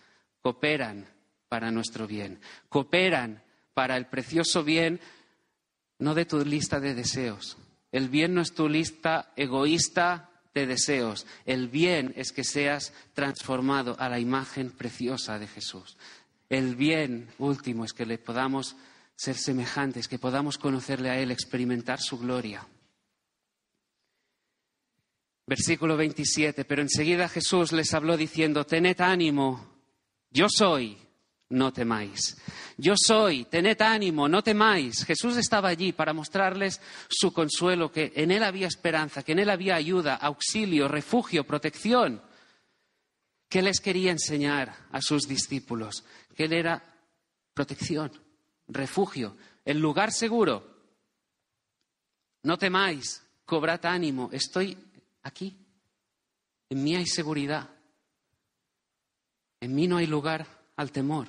cooperan 0.42 1.06
para 1.48 1.70
nuestro 1.70 2.06
bien, 2.06 2.40
cooperan 2.68 3.42
para 3.74 3.96
el 3.96 4.06
precioso 4.06 4.62
bien 4.64 5.00
no 5.98 6.14
de 6.14 6.24
tu 6.24 6.44
lista 6.44 6.80
de 6.80 6.94
deseos. 6.94 7.56
El 7.92 8.08
bien 8.08 8.34
no 8.34 8.40
es 8.40 8.54
tu 8.54 8.68
lista 8.68 9.32
egoísta 9.36 10.30
de 10.54 10.66
deseos. 10.66 11.26
El 11.44 11.68
bien 11.68 12.12
es 12.16 12.32
que 12.32 12.44
seas 12.44 12.92
transformado 13.14 13.96
a 13.98 14.08
la 14.08 14.18
imagen 14.18 14.70
preciosa 14.70 15.38
de 15.38 15.46
Jesús. 15.46 15.96
El 16.48 16.74
bien 16.76 17.28
último 17.38 17.84
es 17.84 17.92
que 17.92 18.06
le 18.06 18.18
podamos 18.18 18.76
ser 19.14 19.36
semejantes, 19.36 20.08
que 20.08 20.18
podamos 20.18 20.58
conocerle 20.58 21.10
a 21.10 21.18
Él, 21.18 21.30
experimentar 21.30 22.00
su 22.00 22.18
gloria. 22.18 22.66
Versículo 25.50 25.96
27, 25.96 26.64
pero 26.64 26.80
enseguida 26.80 27.28
Jesús 27.28 27.72
les 27.72 27.92
habló 27.92 28.16
diciendo, 28.16 28.64
tened 28.64 29.00
ánimo, 29.00 29.80
yo 30.30 30.46
soy, 30.48 30.96
no 31.48 31.72
temáis. 31.72 32.36
Yo 32.76 32.94
soy, 32.96 33.46
tened 33.46 33.82
ánimo, 33.82 34.28
no 34.28 34.44
temáis. 34.44 35.04
Jesús 35.04 35.36
estaba 35.36 35.68
allí 35.68 35.90
para 35.90 36.12
mostrarles 36.12 36.80
su 37.08 37.32
consuelo, 37.32 37.90
que 37.90 38.12
en 38.14 38.30
Él 38.30 38.44
había 38.44 38.68
esperanza, 38.68 39.24
que 39.24 39.32
en 39.32 39.40
Él 39.40 39.50
había 39.50 39.74
ayuda, 39.74 40.14
auxilio, 40.14 40.86
refugio, 40.86 41.42
protección. 41.42 42.22
¿Qué 43.48 43.60
les 43.60 43.80
quería 43.80 44.12
enseñar 44.12 44.86
a 44.92 45.02
sus 45.02 45.26
discípulos? 45.26 46.04
Que 46.36 46.44
Él 46.44 46.52
era 46.52 46.80
protección, 47.54 48.12
refugio, 48.68 49.36
el 49.64 49.80
lugar 49.80 50.12
seguro. 50.12 50.64
No 52.44 52.56
temáis, 52.56 53.26
cobrad 53.44 53.84
ánimo, 53.84 54.30
estoy 54.32 54.78
aquí. 55.22 55.56
En 56.68 56.82
mí 56.82 56.94
hay 56.96 57.06
seguridad. 57.06 57.68
En 59.60 59.74
mí 59.74 59.86
no 59.86 59.98
hay 59.98 60.06
lugar 60.06 60.46
al 60.76 60.92
temor. 60.92 61.28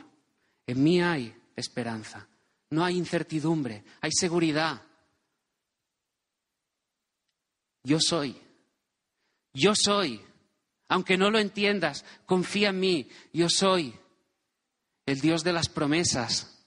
En 0.68 0.84
mí 0.84 1.02
hay 1.02 1.36
esperanza. 1.56 2.28
No 2.70 2.86
hay 2.86 2.98
incertidumbre, 2.98 3.84
hay 4.00 4.12
seguridad. 4.12 4.82
Yo 7.84 8.00
soy. 8.00 8.36
Yo 9.54 9.74
soy. 9.76 10.22
Aunque 10.88 11.18
no 11.18 11.30
lo 11.30 11.40
entiendas, 11.40 12.06
confía 12.26 12.70
en 12.70 12.80
mí. 12.80 13.10
Yo 13.34 13.50
soy 13.50 13.94
el 15.06 15.20
Dios 15.20 15.44
de 15.44 15.54
las 15.54 15.68
promesas. 15.68 16.66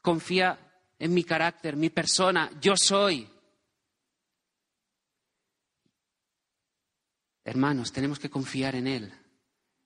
Confía 0.00 0.58
en 0.98 1.12
mi 1.12 1.24
carácter, 1.24 1.76
mi 1.76 1.90
persona. 1.90 2.50
Yo 2.60 2.74
soy. 2.76 3.28
Hermanos, 7.48 7.92
tenemos 7.92 8.18
que 8.18 8.28
confiar 8.28 8.74
en 8.74 8.86
Él, 8.86 9.10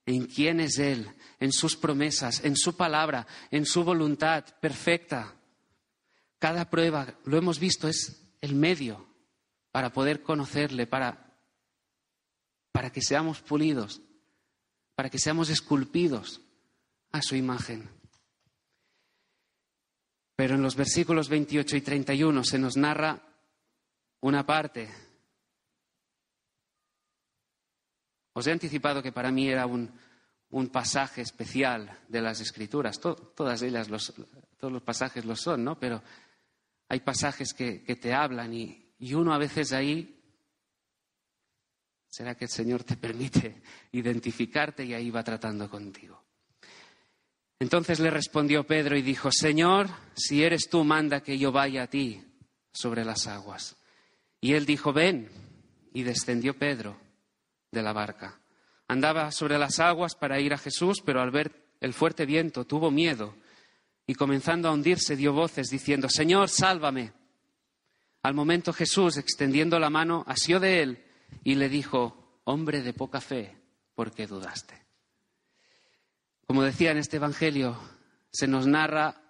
en 0.05 0.25
quién 0.25 0.59
es 0.59 0.79
Él, 0.79 1.09
en 1.39 1.53
sus 1.53 1.77
promesas, 1.77 2.43
en 2.43 2.57
su 2.57 2.75
palabra, 2.75 3.25
en 3.51 3.65
su 3.65 3.85
voluntad 3.85 4.43
perfecta. 4.59 5.33
Cada 6.39 6.69
prueba, 6.69 7.17
lo 7.23 7.37
hemos 7.37 7.59
visto, 7.59 7.87
es 7.87 8.21
el 8.41 8.55
medio 8.55 9.07
para 9.71 9.93
poder 9.93 10.23
conocerle, 10.23 10.87
para, 10.87 11.37
para 12.73 12.91
que 12.91 13.01
seamos 13.01 13.39
pulidos, 13.39 14.01
para 14.93 15.09
que 15.09 15.17
seamos 15.17 15.49
esculpidos 15.49 16.41
a 17.13 17.21
su 17.21 17.37
imagen. 17.37 17.89
Pero 20.35 20.55
en 20.55 20.63
los 20.63 20.75
versículos 20.75 21.29
28 21.29 21.77
y 21.77 21.81
31 21.81 22.43
se 22.43 22.59
nos 22.59 22.75
narra 22.75 23.21
una 24.19 24.45
parte 24.45 24.89
Os 28.33 28.47
he 28.47 28.51
anticipado 28.51 29.01
que 29.01 29.11
para 29.11 29.31
mí 29.31 29.47
era 29.47 29.65
un, 29.65 29.91
pasaje 30.71 31.21
especial 31.21 31.99
de 32.07 32.21
las 32.21 32.41
Escrituras. 32.41 32.99
todas 32.99 33.61
ellas, 33.61 33.87
todos 34.57 34.73
los 34.73 34.81
pasajes 34.81 35.25
lo 35.25 35.35
son, 35.35 35.63
¿no? 35.63 35.79
Pero 35.79 36.01
hay 36.89 36.99
pasajes 36.99 37.53
que, 37.53 37.79
te 37.79 38.13
hablan 38.13 38.53
y, 38.53 38.93
y 38.99 39.13
uno 39.13 39.33
a 39.33 39.37
veces 39.37 39.71
ahí 39.71 40.19
será 42.07 42.35
que 42.35 42.45
el 42.45 42.51
Señor 42.51 42.83
te 42.83 42.97
permite 42.97 43.61
identificarte 43.91 44.83
y 44.85 44.93
ahí 44.93 45.09
va 45.09 45.23
tratando 45.23 45.69
contigo. 45.69 46.23
Entonces 47.59 47.99
le 47.99 48.09
respondió 48.09 48.65
Pedro 48.65 48.97
y 48.97 49.01
dijo, 49.01 49.31
Señor, 49.31 49.87
si 50.15 50.43
eres 50.43 50.69
tú, 50.69 50.83
manda 50.83 51.21
que 51.21 51.37
yo 51.37 51.51
vaya 51.51 51.83
a 51.83 51.87
ti 51.87 52.23
sobre 52.71 53.05
las 53.05 53.27
aguas. 53.27 53.77
Y 54.41 54.53
él 54.53 54.65
dijo, 54.65 54.91
ven. 54.91 55.29
Y 55.93 56.01
descendió 56.01 56.57
Pedro 56.57 57.02
de 57.73 57.81
la 57.81 57.91
barca. 57.91 58.39
Andaba 58.87 59.31
sobre 59.31 59.57
las 59.57 59.79
aguas 59.79 60.15
para 60.15 60.39
ir 60.39 60.53
a 60.53 60.57
Jesús, 60.57 61.01
pero 61.03 61.21
al 61.21 61.31
ver 61.31 61.51
el 61.81 61.93
fuerte 61.93 62.25
viento 62.25 62.65
tuvo 62.65 62.91
miedo 62.91 63.35
y 64.05 64.13
comenzando 64.13 64.69
a 64.69 64.71
hundirse 64.71 65.15
dio 65.15 65.33
voces 65.33 65.69
diciendo, 65.69 66.07
Señor, 66.07 66.49
sálvame. 66.49 67.11
Al 68.21 68.33
momento 68.33 68.71
Jesús, 68.71 69.17
extendiendo 69.17 69.79
la 69.79 69.89
mano, 69.89 70.23
asió 70.27 70.59
de 70.59 70.81
él 70.81 71.03
y 71.43 71.55
le 71.55 71.67
dijo, 71.67 72.39
hombre 72.45 72.81
de 72.81 72.93
poca 72.93 73.19
fe, 73.19 73.57
¿por 73.95 74.13
qué 74.13 74.27
dudaste? 74.27 74.81
Como 76.45 76.63
decía 76.63 76.91
en 76.91 76.97
este 76.97 77.17
Evangelio, 77.17 77.77
se 78.31 78.47
nos 78.47 78.67
narra 78.67 79.21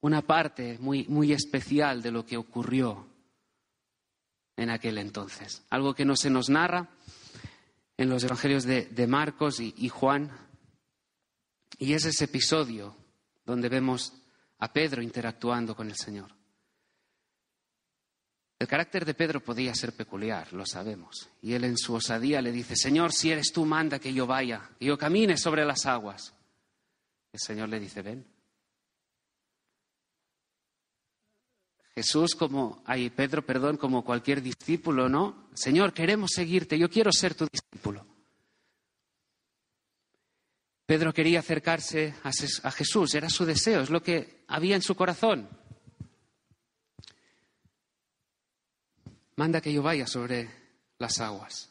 una 0.00 0.22
parte 0.22 0.78
muy, 0.80 1.06
muy 1.08 1.32
especial 1.32 2.02
de 2.02 2.10
lo 2.10 2.26
que 2.26 2.36
ocurrió 2.36 3.11
en 4.56 4.70
aquel 4.70 4.98
entonces. 4.98 5.62
Algo 5.70 5.94
que 5.94 6.04
no 6.04 6.16
se 6.16 6.30
nos 6.30 6.48
narra 6.48 6.90
en 7.96 8.08
los 8.08 8.24
evangelios 8.24 8.64
de, 8.64 9.06
Marcos 9.06 9.60
y, 9.60 9.74
y 9.76 9.88
Juan. 9.88 10.30
Y 11.78 11.94
es 11.94 12.04
ese 12.04 12.24
episodio 12.24 12.96
donde 13.44 13.68
vemos 13.68 14.12
a 14.58 14.72
Pedro 14.72 15.02
interactuando 15.02 15.74
con 15.74 15.88
el 15.88 15.96
Señor. 15.96 16.30
El 18.62 18.68
carácter 18.68 19.04
de 19.04 19.14
Pedro 19.14 19.40
podía 19.40 19.74
ser 19.74 19.92
peculiar, 19.92 20.52
lo 20.52 20.64
sabemos. 20.64 21.28
Y 21.40 21.54
él 21.54 21.64
en 21.64 21.76
su 21.76 21.94
osadía 21.94 22.40
le 22.40 22.52
dice, 22.52 22.76
Señor, 22.76 23.12
si 23.12 23.32
eres 23.32 23.52
tú, 23.52 23.64
manda 23.64 23.98
que 23.98 24.14
yo 24.14 24.24
vaya, 24.24 24.70
que 24.78 24.84
yo 24.86 24.96
camine 24.96 25.36
sobre 25.36 25.64
las 25.64 25.84
aguas. 25.84 26.32
El 27.32 27.40
Señor 27.40 27.70
le 27.70 27.80
dice, 27.80 28.02
ven. 28.02 28.31
Jesús 31.94 32.34
como, 32.34 32.82
ay, 32.86 33.10
Pedro, 33.10 33.44
perdón, 33.44 33.76
como 33.76 34.04
cualquier 34.04 34.40
discípulo, 34.40 35.08
¿no? 35.08 35.48
Señor, 35.54 35.92
queremos 35.92 36.30
seguirte, 36.34 36.78
yo 36.78 36.88
quiero 36.88 37.12
ser 37.12 37.34
tu 37.34 37.46
discípulo. 37.46 38.06
Pedro 40.86 41.12
quería 41.12 41.40
acercarse 41.40 42.14
a 42.22 42.70
Jesús, 42.70 43.14
era 43.14 43.28
su 43.28 43.44
deseo, 43.44 43.82
es 43.82 43.90
lo 43.90 44.02
que 44.02 44.44
había 44.48 44.76
en 44.76 44.82
su 44.82 44.94
corazón. 44.94 45.48
Manda 49.36 49.60
que 49.60 49.72
yo 49.72 49.82
vaya 49.82 50.06
sobre 50.06 50.50
las 50.98 51.20
aguas. 51.20 51.70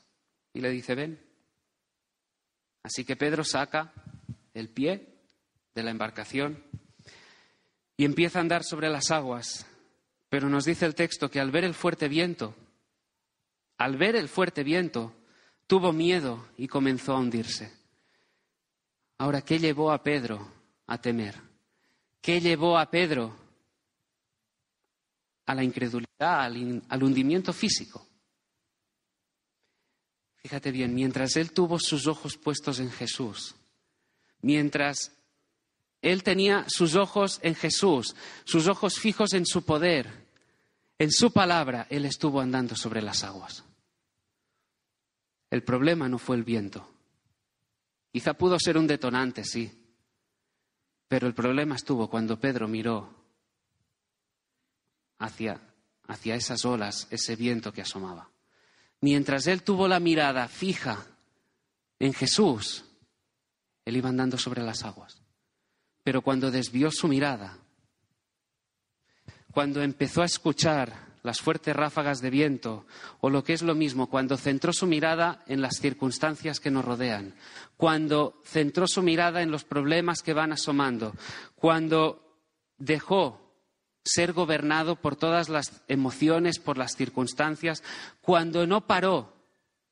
Y 0.54 0.62
le 0.62 0.70
dice, 0.70 0.96
ven. 0.96 1.20
Así 2.84 3.06
que 3.06 3.16
Pedro 3.16 3.44
saca 3.44 3.94
el 4.54 4.70
pie 4.70 5.20
de 5.76 5.84
la 5.84 5.92
embarcación 5.92 6.64
y 7.96 8.06
empieza 8.06 8.40
a 8.40 8.42
andar 8.42 8.64
sobre 8.64 8.90
las 8.90 9.12
aguas 9.12 9.66
pero 10.32 10.48
nos 10.48 10.64
dice 10.64 10.86
el 10.86 10.96
texto 10.96 11.30
que 11.30 11.42
al 11.42 11.52
ver 11.52 11.66
el 11.66 11.74
fuerte 11.74 12.08
viento, 12.08 12.56
al 13.78 13.98
ver 13.98 14.16
el 14.16 14.30
fuerte 14.30 14.64
viento, 14.64 15.14
tuvo 15.68 15.92
miedo 15.92 16.48
y 16.56 16.70
comenzó 16.70 17.12
a 17.12 17.20
hundirse. 17.20 17.70
Ahora, 19.18 19.42
¿qué 19.42 19.60
llevó 19.60 19.92
a 19.92 20.02
Pedro 20.02 20.50
a 20.88 21.02
temer? 21.02 21.36
¿Qué 22.22 22.40
llevó 22.40 22.78
a 22.78 22.90
Pedro 22.90 23.36
a 25.48 25.54
la 25.54 25.66
incredulidad, 25.66 26.44
al, 26.46 27.04
hundimiento 27.04 27.52
físico? 27.52 28.08
Fíjate 30.38 30.72
bien, 30.72 30.96
mientras 30.96 31.36
él 31.36 31.52
tuvo 31.52 31.78
sus 31.78 32.08
ojos 32.08 32.38
puestos 32.38 32.80
en 32.80 32.90
Jesús, 32.90 33.54
mientras 34.40 35.12
él 36.02 36.24
tenía 36.24 36.66
sus 36.68 36.96
ojos 36.96 37.40
en 37.44 37.54
Jesús, 37.54 38.16
sus 38.44 38.68
ojos 38.68 38.98
fijos 38.98 39.34
en 39.34 39.46
su 39.46 39.64
poder, 39.64 40.21
en 41.02 41.12
su 41.12 41.32
palabra, 41.32 41.88
él 41.90 42.06
estuvo 42.06 42.40
andando 42.40 42.76
sobre 42.76 43.02
las 43.02 43.24
aguas. 43.24 43.64
El 45.50 45.64
problema 45.64 46.08
no 46.08 46.20
fue 46.20 46.36
el 46.36 46.44
viento. 46.44 46.88
Quizá 48.12 48.36
pudo 48.36 48.60
ser 48.60 48.78
un 48.78 48.86
detonante, 48.86 49.44
sí, 49.44 49.96
pero 51.08 51.26
el 51.26 51.34
problema 51.34 51.74
estuvo 51.74 52.08
cuando 52.08 52.40
Pedro 52.40 52.68
miró 52.68 53.16
hacia, 55.18 55.60
hacia 56.06 56.36
esas 56.36 56.66
olas, 56.66 57.08
ese 57.10 57.36
viento 57.36 57.74
que 57.74 57.82
asomaba. 57.82 58.30
Mientras 59.00 59.48
él 59.48 59.64
tuvo 59.64 59.88
la 59.88 60.00
mirada 60.00 60.48
fija 60.48 61.04
en 61.98 62.14
Jesús, 62.14 62.86
él 63.86 63.98
iba 63.98 64.10
andando 64.10 64.38
sobre 64.38 64.62
las 64.62 64.84
aguas. 64.84 65.20
Pero 66.04 66.22
cuando 66.22 66.52
desvió 66.52 66.92
su 66.92 67.08
mirada, 67.08 67.58
cuando 69.52 69.82
empezó 69.82 70.22
a 70.22 70.26
escuchar 70.26 71.12
las 71.24 71.40
fuertes 71.40 71.76
ráfagas 71.76 72.22
de 72.22 72.30
viento, 72.30 72.86
o 73.20 73.30
lo 73.30 73.44
que 73.44 73.54
es 73.54 73.62
lo 73.62 73.76
mismo, 73.76 74.10
cuando 74.10 74.38
centró 74.38 74.74
su 74.74 74.88
mirada 74.88 75.44
en 75.48 75.62
las 75.62 75.78
circunstancias 75.78 76.60
que 76.60 76.72
nos 76.72 76.84
rodean, 76.84 77.36
cuando 77.78 78.42
centró 78.44 78.88
su 78.88 79.04
mirada 79.04 79.42
en 79.42 79.52
los 79.52 79.64
problemas 79.64 80.22
que 80.24 80.34
van 80.34 80.52
asomando, 80.52 81.14
cuando 81.56 82.40
dejó 82.78 83.40
ser 84.04 84.34
gobernado 84.34 84.96
por 84.96 85.16
todas 85.16 85.48
las 85.50 85.84
emociones, 85.88 86.58
por 86.58 86.78
las 86.78 86.96
circunstancias, 86.96 87.84
cuando 88.22 88.66
no 88.66 88.88
paró 88.88 89.34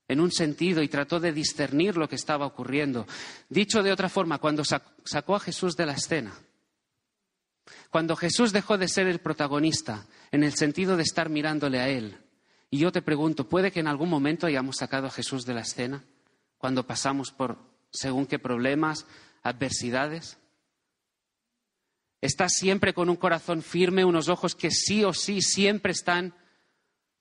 en 0.08 0.20
un 0.20 0.32
sentido 0.32 0.82
y 0.82 0.88
trató 0.88 1.20
de 1.20 1.32
discernir 1.32 1.96
lo 1.96 2.10
que 2.10 2.16
estaba 2.16 2.48
ocurriendo. 2.48 3.06
Dicho 3.50 3.84
de 3.84 3.92
otra 3.92 4.10
forma, 4.10 4.40
cuando 4.40 4.64
sacó 4.66 5.36
a 5.36 5.40
Jesús 5.40 5.76
de 5.76 5.86
la 5.86 5.94
escena, 5.94 6.34
cuando 7.90 8.16
Jesús 8.16 8.52
dejó 8.52 8.78
de 8.78 8.88
ser 8.88 9.08
el 9.08 9.20
protagonista 9.20 10.08
en 10.32 10.44
el 10.44 10.54
sentido 10.54 10.98
de 10.98 11.04
estar 11.04 11.30
mirándole 11.30 11.80
a 11.80 11.90
Él, 11.90 12.18
y 12.70 12.78
yo 12.78 12.92
te 12.92 13.02
pregunto, 13.02 13.50
¿puede 13.50 13.72
que 13.72 13.80
en 13.80 13.88
algún 13.88 14.10
momento 14.10 14.46
hayamos 14.46 14.78
sacado 14.78 15.08
a 15.08 15.12
Jesús 15.12 15.46
de 15.46 15.56
la 15.56 15.62
escena? 15.62 16.04
Cuando 16.58 16.86
pasamos 16.86 17.32
por 17.32 17.58
según 17.92 18.28
qué 18.28 18.38
problemas, 18.38 19.06
adversidades. 19.42 20.38
¿Estás 22.22 22.54
siempre 22.54 22.94
con 22.94 23.10
un 23.10 23.16
corazón 23.16 23.62
firme, 23.62 24.06
unos 24.06 24.28
ojos 24.28 24.56
que 24.56 24.72
sí 24.72 25.04
o 25.04 25.14
sí 25.14 25.42
siempre 25.42 25.94
están 25.94 26.36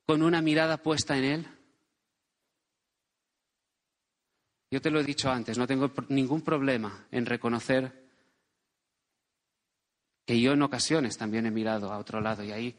con 0.07 0.23
una 0.23 0.43
mirada 0.43 0.83
puesta 0.83 1.17
en 1.17 1.25
Él? 1.25 1.49
Yo 4.71 4.83
te 4.83 4.91
lo 4.91 5.01
he 5.01 5.05
dicho 5.05 5.31
antes, 5.31 5.57
no 5.57 5.67
tengo 5.67 5.91
ningún 6.09 6.43
problema 6.43 7.07
en 7.11 7.25
reconocer 7.25 8.08
que 10.29 10.39
yo 10.39 10.53
en 10.53 10.61
ocasiones 10.61 11.17
también 11.17 11.47
he 11.47 11.51
mirado 11.51 11.91
a 11.91 11.97
otro 11.97 12.21
lado 12.21 12.45
y 12.45 12.53
ahí 12.53 12.77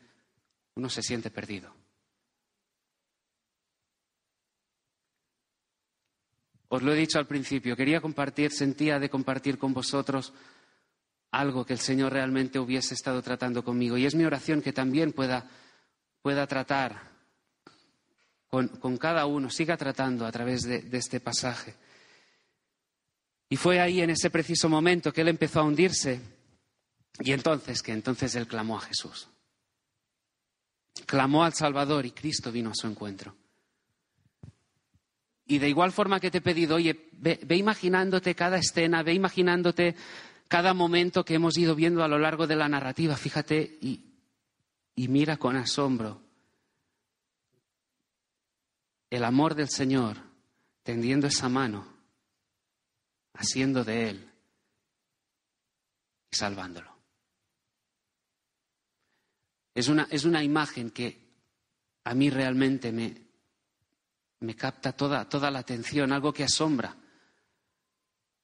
uno 0.75 0.87
se 0.87 1.01
siente 1.01 1.31
perdido. 1.31 1.73
Os 6.67 6.83
lo 6.83 6.93
he 6.93 6.95
dicho 6.95 7.17
al 7.17 7.25
principio, 7.25 7.75
quería 7.75 8.01
compartir, 8.01 8.51
sentía 8.51 8.99
de 8.99 9.09
compartir 9.09 9.57
con 9.57 9.73
vosotros 9.73 10.31
algo 11.31 11.65
que 11.65 11.73
el 11.73 11.79
Señor 11.79 12.13
realmente 12.13 12.59
hubiese 12.59 12.93
estado 12.93 13.19
tratando 13.23 13.63
conmigo. 13.63 13.97
Y 13.97 14.05
es 14.05 14.13
mi 14.13 14.25
oración 14.25 14.61
que 14.61 14.71
también 14.71 15.11
pueda, 15.11 15.49
pueda 16.21 16.45
tratar 16.45 17.01
con, 18.47 18.97
cada 18.99 19.25
uno, 19.25 19.49
siga 19.49 19.75
tratando 19.75 20.27
a 20.27 20.31
través 20.31 20.61
de 20.61 20.97
este 20.99 21.19
pasaje. 21.19 21.73
Y 23.49 23.55
fue 23.55 23.79
ahí, 23.79 24.01
en 24.01 24.11
ese 24.11 24.29
preciso 24.29 24.69
momento, 24.69 25.11
que 25.11 25.21
Él 25.21 25.29
empezó 25.29 25.61
a 25.61 25.63
hundirse 25.63 26.37
y 27.19 27.33
entonces, 27.33 27.81
que 27.81 27.91
entonces 27.91 28.35
él 28.35 28.47
clamó 28.47 28.77
a 28.77 28.81
Jesús. 28.81 29.27
Clamó 31.05 31.43
al 31.43 31.53
Salvador 31.53 32.05
y 32.05 32.11
Cristo 32.11 32.51
vino 32.51 32.71
a 32.71 32.75
su 32.75 32.87
encuentro. 32.87 33.35
Y 35.45 35.57
de 35.57 35.67
igual 35.67 35.91
forma 35.91 36.19
que 36.19 36.29
te 36.29 36.37
he 36.37 36.41
pedido, 36.41 36.75
oye, 36.75 37.09
ve, 37.13 37.39
imaginándote 37.55 38.35
cada 38.35 38.57
escena, 38.57 39.01
ve 39.03 39.13
imaginándote 39.13 39.95
cada 40.47 40.73
momento 40.73 41.25
que 41.25 41.35
hemos 41.35 41.57
ido 41.57 41.75
viendo 41.75 42.03
a 42.03 42.07
lo 42.07 42.19
largo 42.19 42.47
de 42.47 42.55
la 42.55 42.69
narrativa, 42.69 43.15
fíjate 43.15 43.77
y, 43.81 44.13
y 44.95 45.07
mira 45.07 45.37
con 45.37 45.55
asombro 45.55 46.21
el 49.09 49.23
amor 49.23 49.55
del 49.55 49.69
Señor 49.69 50.17
tendiendo 50.83 51.27
esa 51.27 51.49
mano, 51.49 51.87
haciendo 53.33 53.83
de 53.83 54.09
Él 54.09 54.31
y 56.31 56.35
salvándolo. 56.35 56.98
Es 59.79 59.87
una, 60.25 60.43
imagen 60.43 60.91
que 60.91 61.17
a 62.03 62.13
mí 62.13 62.29
realmente 62.29 62.91
me, 62.91 63.15
me 64.41 64.53
capta 64.53 64.91
toda, 64.91 65.29
toda, 65.29 65.49
la 65.49 65.59
atención, 65.59 66.11
algo 66.11 66.33
que 66.33 66.43
asombra. 66.43 66.97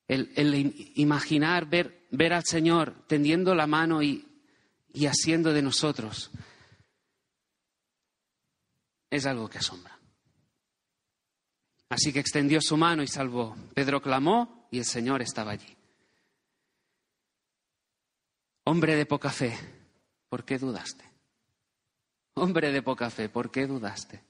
El, 0.07 0.93
imaginar, 0.95 1.65
ver, 1.65 2.07
ver, 2.11 2.31
al 2.31 2.45
Señor 2.45 3.05
tendiendo 3.05 3.53
la 3.53 3.67
mano 3.67 4.01
y, 4.01 4.25
y 4.93 5.07
haciendo 5.07 5.51
de 5.51 5.61
nosotros 5.61 6.31
es 9.09 9.25
algo 9.25 9.49
que 9.49 9.57
asombra. 9.57 9.99
Así 11.89 12.13
que 12.13 12.21
extendió 12.21 12.61
su 12.61 12.77
mano 12.77 13.03
y 13.03 13.07
salvó. 13.07 13.57
Pedro 13.73 14.01
clamó 14.01 14.69
y 14.71 14.77
el 14.77 14.86
Señor 14.86 15.21
estaba 15.21 15.51
allí. 15.51 15.75
Hombre 18.63 18.95
de 18.95 19.05
poca 19.05 19.31
fe, 19.31 19.53
¿por 20.29 20.45
qué 20.45 20.57
dudaste? 20.57 21.14
Hombre 22.36 22.71
de 22.73 22.81
poca 22.81 23.09
fe, 23.09 23.29
¿por 23.29 23.49
qué 23.49 23.65
dudaste? 23.65 24.21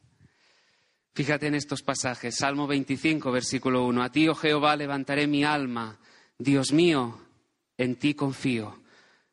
Fíjate 1.16 1.48
en 1.48 1.56
estos 1.56 1.82
pasajes. 1.82 2.36
Salmo 2.36 2.68
25, 2.68 3.32
versículo 3.32 3.84
1. 3.86 4.04
A 4.04 4.12
ti, 4.12 4.28
oh 4.28 4.36
Jehová, 4.36 4.76
levantaré 4.76 5.26
mi 5.26 5.44
alma. 5.44 5.98
Dios 6.38 6.72
mío, 6.72 7.20
en 7.78 7.96
ti 7.96 8.14
confío. 8.14 8.84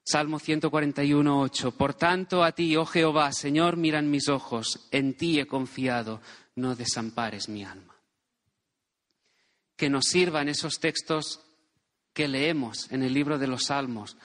Salmo 0.02 0.38
141, 0.38 1.40
8. 1.40 1.72
Por 1.72 1.92
tanto, 1.94 2.42
a 2.42 2.52
ti, 2.52 2.74
oh 2.76 2.86
Jehová, 2.86 3.32
Señor, 3.32 3.76
miran 3.76 4.10
mis 4.10 4.28
ojos. 4.28 4.88
En 4.90 5.18
ti 5.18 5.38
he 5.38 5.46
confiado. 5.46 6.22
No 6.54 6.74
desampares 6.74 7.50
mi 7.50 7.64
alma. 7.64 7.96
Que 9.76 9.90
nos 9.90 10.06
sirvan 10.06 10.48
esos 10.48 10.80
textos 10.80 11.40
que 12.14 12.26
leemos 12.26 12.90
en 12.90 13.02
el 13.02 13.12
libro 13.12 13.38
de 13.38 13.48
los 13.48 13.64
Salmos 13.64 14.16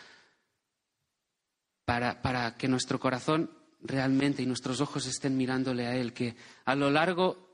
para, 1.84 2.22
para 2.22 2.56
que 2.56 2.68
nuestro 2.68 3.00
corazón 3.00 3.57
realmente 3.82 4.42
y 4.42 4.46
nuestros 4.46 4.82
ojos 4.82 5.06
estén 5.06 5.38
mirándole 5.38 5.88
a 5.88 5.96
Él, 5.96 6.14
que 6.14 6.36
a 6.66 6.76
lo 6.76 6.90
largo 6.90 7.48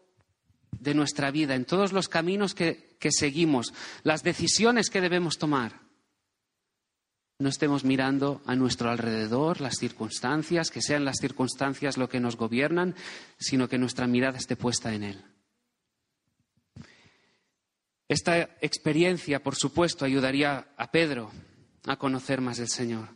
de 0.72 0.94
nuestra 0.94 1.32
vida, 1.32 1.56
en 1.56 1.66
todos 1.66 1.94
los 1.94 2.10
caminos 2.10 2.56
que, 2.56 2.96
que 3.00 3.12
seguimos, 3.12 3.74
las 4.04 4.24
decisiones 4.24 4.90
que 4.90 5.02
debemos 5.02 5.38
tomar, 5.38 5.82
no 7.40 7.50
estemos 7.50 7.84
mirando 7.84 8.42
a 8.46 8.56
nuestro 8.56 8.90
alrededor, 8.90 9.60
las 9.60 9.76
circunstancias, 9.76 10.70
que 10.70 10.82
sean 10.82 11.04
las 11.04 11.18
circunstancias 11.20 11.98
lo 11.98 12.08
que 12.08 12.20
nos 12.20 12.38
gobiernan, 12.38 12.96
sino 13.38 13.68
que 13.68 13.78
nuestra 13.78 14.08
mirada 14.08 14.38
esté 14.38 14.56
puesta 14.56 14.94
en 14.94 15.04
Él. 15.04 15.26
Esta 18.08 18.42
experiencia, 18.62 19.42
por 19.42 19.56
supuesto, 19.56 20.06
ayudaría 20.06 20.68
a 20.78 20.92
Pedro 20.92 21.32
a 21.86 21.98
conocer 21.98 22.42
más 22.42 22.58
del 22.58 22.70
Señor. 22.70 23.10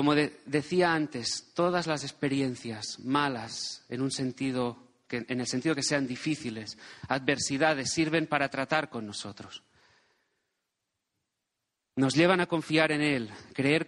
Como 0.00 0.14
decía 0.14 0.94
antes, 0.94 1.52
todas 1.52 1.86
las 1.86 2.04
experiencias 2.04 3.00
malas, 3.00 3.84
en, 3.90 4.00
un 4.00 4.10
sentido 4.10 4.78
en 5.10 5.40
el 5.40 5.46
sentido 5.46 5.74
que 5.74 5.82
sean 5.82 6.06
difíciles, 6.06 6.78
adversidades, 7.06 7.90
sirven 7.92 8.26
para 8.26 8.48
tratar 8.48 8.88
con 8.88 9.06
nosotros. 9.06 9.62
Nos 11.96 12.14
llevan 12.14 12.40
a 12.40 12.46
confiar 12.46 12.92
en 12.92 13.02
Él, 13.02 13.30
creer 13.52 13.86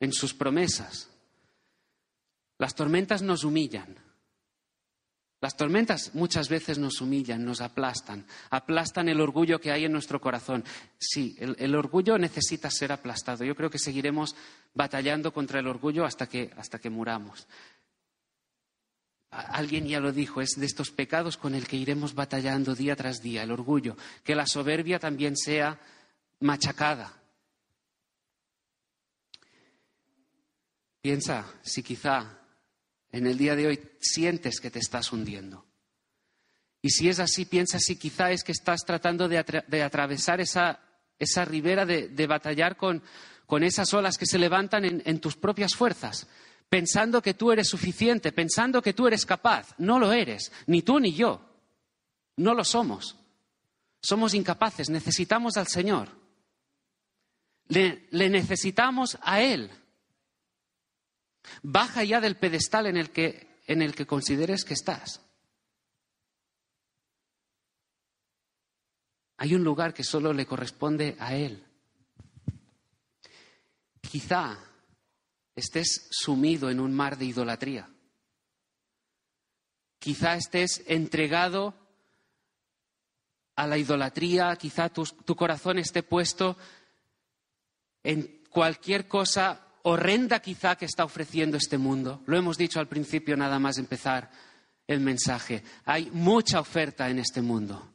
en 0.00 0.12
sus 0.12 0.34
promesas. 0.34 1.08
Las 2.58 2.74
tormentas 2.74 3.22
nos 3.22 3.42
humillan, 3.42 3.96
las 5.44 5.58
tormentas 5.58 6.14
muchas 6.14 6.48
veces 6.48 6.78
nos 6.78 7.02
humillan, 7.02 7.44
nos 7.44 7.60
aplastan, 7.60 8.24
aplastan 8.48 9.10
el 9.10 9.20
orgullo 9.20 9.60
que 9.60 9.70
hay 9.70 9.84
en 9.84 9.92
nuestro 9.92 10.18
corazón. 10.18 10.64
Sí, 10.98 11.36
el, 11.38 11.74
orgullo 11.74 12.16
necesita 12.16 12.70
ser 12.70 12.92
aplastado. 12.92 13.44
Yo 13.44 13.54
creo 13.54 13.68
que 13.68 13.78
seguiremos 13.78 14.34
batallando 14.72 15.34
contra 15.34 15.60
el 15.60 15.66
orgullo 15.66 16.06
hasta 16.06 16.26
que, 16.30 16.50
hasta 16.56 16.78
que 16.78 16.88
muramos. 16.88 17.46
alguien 19.30 19.86
ya 19.86 20.00
lo 20.00 20.12
dijo, 20.12 20.40
es 20.40 20.52
de 20.56 20.64
estos 20.64 20.90
pecados 20.90 21.36
con 21.36 21.54
el 21.54 21.68
que 21.68 21.76
iremos 21.76 22.14
batallando 22.14 22.74
día 22.74 22.96
tras 22.96 23.20
día, 23.20 23.42
el 23.42 23.52
orgullo, 23.52 23.98
que 24.24 24.34
la 24.34 24.46
soberbia 24.46 24.98
también 24.98 25.36
sea 25.36 25.78
machacada. 26.40 27.12
Piensa 31.02 31.44
si 31.60 31.82
quizá 31.82 32.43
en 33.14 33.28
el 33.28 33.38
día 33.38 33.54
de 33.54 33.68
hoy 33.68 33.80
sientes 34.00 34.60
que 34.60 34.70
te 34.70 34.80
estás 34.80 35.12
hundiendo. 35.12 35.64
Y 36.82 36.90
si 36.90 37.08
es 37.08 37.20
así, 37.20 37.44
piensa 37.44 37.78
si 37.78 37.96
quizá 37.96 38.32
es 38.32 38.42
que 38.42 38.52
estás 38.52 38.84
tratando 38.84 39.28
de, 39.28 39.38
atravesar 39.38 40.40
esa, 40.40 40.80
ribera, 41.44 41.86
de, 41.86 42.26
batallar 42.26 42.76
con, 42.76 43.02
esas 43.62 43.94
olas 43.94 44.18
que 44.18 44.26
se 44.26 44.38
levantan 44.38 44.84
en 44.84 45.20
tus 45.20 45.36
propias 45.36 45.74
fuerzas, 45.74 46.26
pensando 46.68 47.22
que 47.22 47.34
tú 47.34 47.52
eres 47.52 47.68
suficiente, 47.68 48.32
pensando 48.32 48.82
que 48.82 48.92
tú 48.92 49.06
eres 49.06 49.24
capaz. 49.24 49.74
No 49.78 50.00
lo 50.00 50.12
eres, 50.12 50.50
ni 50.66 50.82
tú 50.82 50.98
ni 50.98 51.14
yo. 51.14 51.40
No 52.36 52.52
lo 52.52 52.64
somos. 52.64 53.16
Somos 54.02 54.34
incapaces, 54.34 54.90
necesitamos 54.90 55.56
al 55.56 55.68
Señor. 55.68 56.08
Le, 57.68 58.08
necesitamos 58.10 59.16
a 59.22 59.40
Él. 59.40 59.70
Baja 61.62 62.04
ya 62.04 62.20
del 62.20 62.36
pedestal 62.36 62.86
en 62.86 62.96
el 62.96 63.10
que, 63.10 63.60
en 63.66 63.82
el 63.82 63.94
que 63.94 64.06
consideres 64.06 64.64
que 64.64 64.74
estás. 64.74 65.20
Hay 69.36 69.54
un 69.54 69.64
lugar 69.64 69.92
que 69.92 70.04
solo 70.04 70.32
le 70.32 70.46
corresponde 70.46 71.16
a 71.18 71.34
Él. 71.34 71.64
Quizá 74.00 74.58
estés 75.54 76.08
sumido 76.10 76.70
en 76.70 76.80
un 76.80 76.94
mar 76.94 77.18
de 77.18 77.26
idolatría. 77.26 77.88
Quizá 79.98 80.36
estés 80.36 80.82
entregado 80.86 81.74
a 83.56 83.66
la 83.66 83.78
idolatría, 83.78 84.54
quizá 84.56 84.88
tu, 84.88 85.36
corazón 85.36 85.78
esté 85.78 86.02
puesto 86.02 86.56
en 88.02 88.42
cualquier 88.50 89.08
cosa 89.08 89.63
horrenda 89.84 90.40
quizá 90.40 90.76
que 90.76 90.86
está 90.86 91.04
ofreciendo 91.04 91.56
este 91.56 91.78
mundo. 91.78 92.22
Lo 92.26 92.36
hemos 92.36 92.58
dicho 92.58 92.80
al 92.80 92.88
principio 92.88 93.36
nada 93.36 93.58
más 93.58 93.78
empezar 93.78 94.30
el 94.86 95.00
mensaje. 95.00 95.62
Hay 95.84 96.10
mucha 96.10 96.60
oferta 96.60 97.08
en 97.08 97.18
este 97.18 97.42
mundo. 97.42 97.90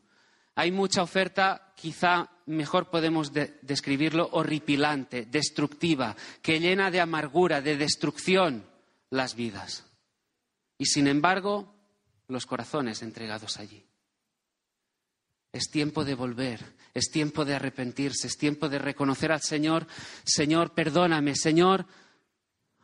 Hay 0.56 0.72
mucha 0.72 1.02
oferta, 1.02 1.74
quizá 1.76 2.30
mejor 2.46 2.90
podemos 2.90 3.32
describirlo, 3.62 4.30
horripilante, 4.34 5.26
destructiva, 5.26 6.16
que 6.42 6.60
llena 6.60 6.92
de 6.92 7.00
amargura, 7.00 7.62
de 7.62 7.78
destrucción 7.78 8.66
las 9.10 9.36
vidas. 9.36 9.86
Y 10.78 10.86
sin 10.86 11.08
embargo, 11.08 11.74
los 12.28 12.46
corazones 12.46 13.02
entregados 13.02 13.58
allí. 13.58 13.89
Es 15.52 15.70
tiempo 15.70 16.06
de 16.06 16.16
volver, 16.16 16.76
es 16.94 17.10
tiempo 17.12 17.46
de 17.46 17.56
arrepentirse, 17.56 18.28
es 18.28 18.38
tiempo 18.38 18.70
de 18.70 18.80
reconocer 18.80 19.32
al 19.32 19.42
Señor, 19.42 19.88
Señor, 20.24 20.74
perdóname, 20.74 21.36
Señor, 21.36 21.86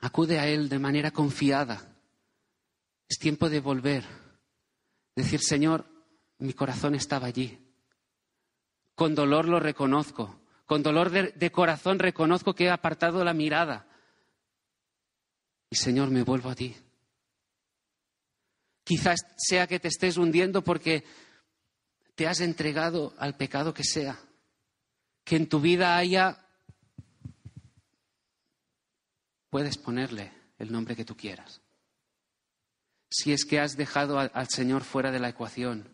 acude 0.01 0.39
a 0.39 0.47
Él 0.47 0.69
de 0.69 0.79
manera 0.79 1.11
confiada. 1.11 1.95
Es 3.07 3.19
tiempo 3.19 3.49
de 3.49 3.59
volver, 3.59 4.03
decir, 5.15 5.41
Señor, 5.41 5.85
mi 6.39 6.53
corazón 6.53 6.95
estaba 6.95 7.27
allí, 7.27 7.59
con 8.95 9.13
dolor 9.13 9.47
lo 9.47 9.59
reconozco. 9.59 10.39
Con 10.65 10.81
dolor 10.81 11.11
de, 11.11 11.51
corazón 11.51 11.99
reconozco 11.99 12.55
que 12.55 12.65
he 12.65 12.69
apartado 12.69 13.23
la 13.23 13.33
mirada. 13.33 13.87
Y 15.69 15.75
Señor, 15.75 16.09
me 16.09 16.23
vuelvo 16.23 16.49
a 16.49 16.55
ti. 16.55 16.75
Quizás 18.83 19.19
sea 19.37 19.67
que 19.67 19.79
te 19.79 19.89
estés 19.89 20.17
hundiendo 20.17 20.63
porque 20.63 21.03
te 22.15 22.27
has 22.27 22.39
entregado 22.39 23.13
al 23.17 23.35
pecado 23.35 23.73
que 23.73 23.83
sea. 23.83 24.17
Que 25.23 25.35
en 25.35 25.47
tu 25.47 25.59
vida 25.59 25.97
haya... 25.97 26.37
Puedes 29.49 29.77
ponerle 29.77 30.31
el 30.57 30.71
nombre 30.71 30.95
que 30.95 31.05
tú 31.05 31.15
quieras. 31.15 31.61
Si 33.09 33.31
es 33.31 33.45
que 33.45 33.59
has 33.59 33.77
dejado 33.77 34.19
al 34.19 34.49
Señor 34.49 34.83
fuera 34.83 35.11
de 35.11 35.19
la 35.19 35.29
ecuación 35.29 35.89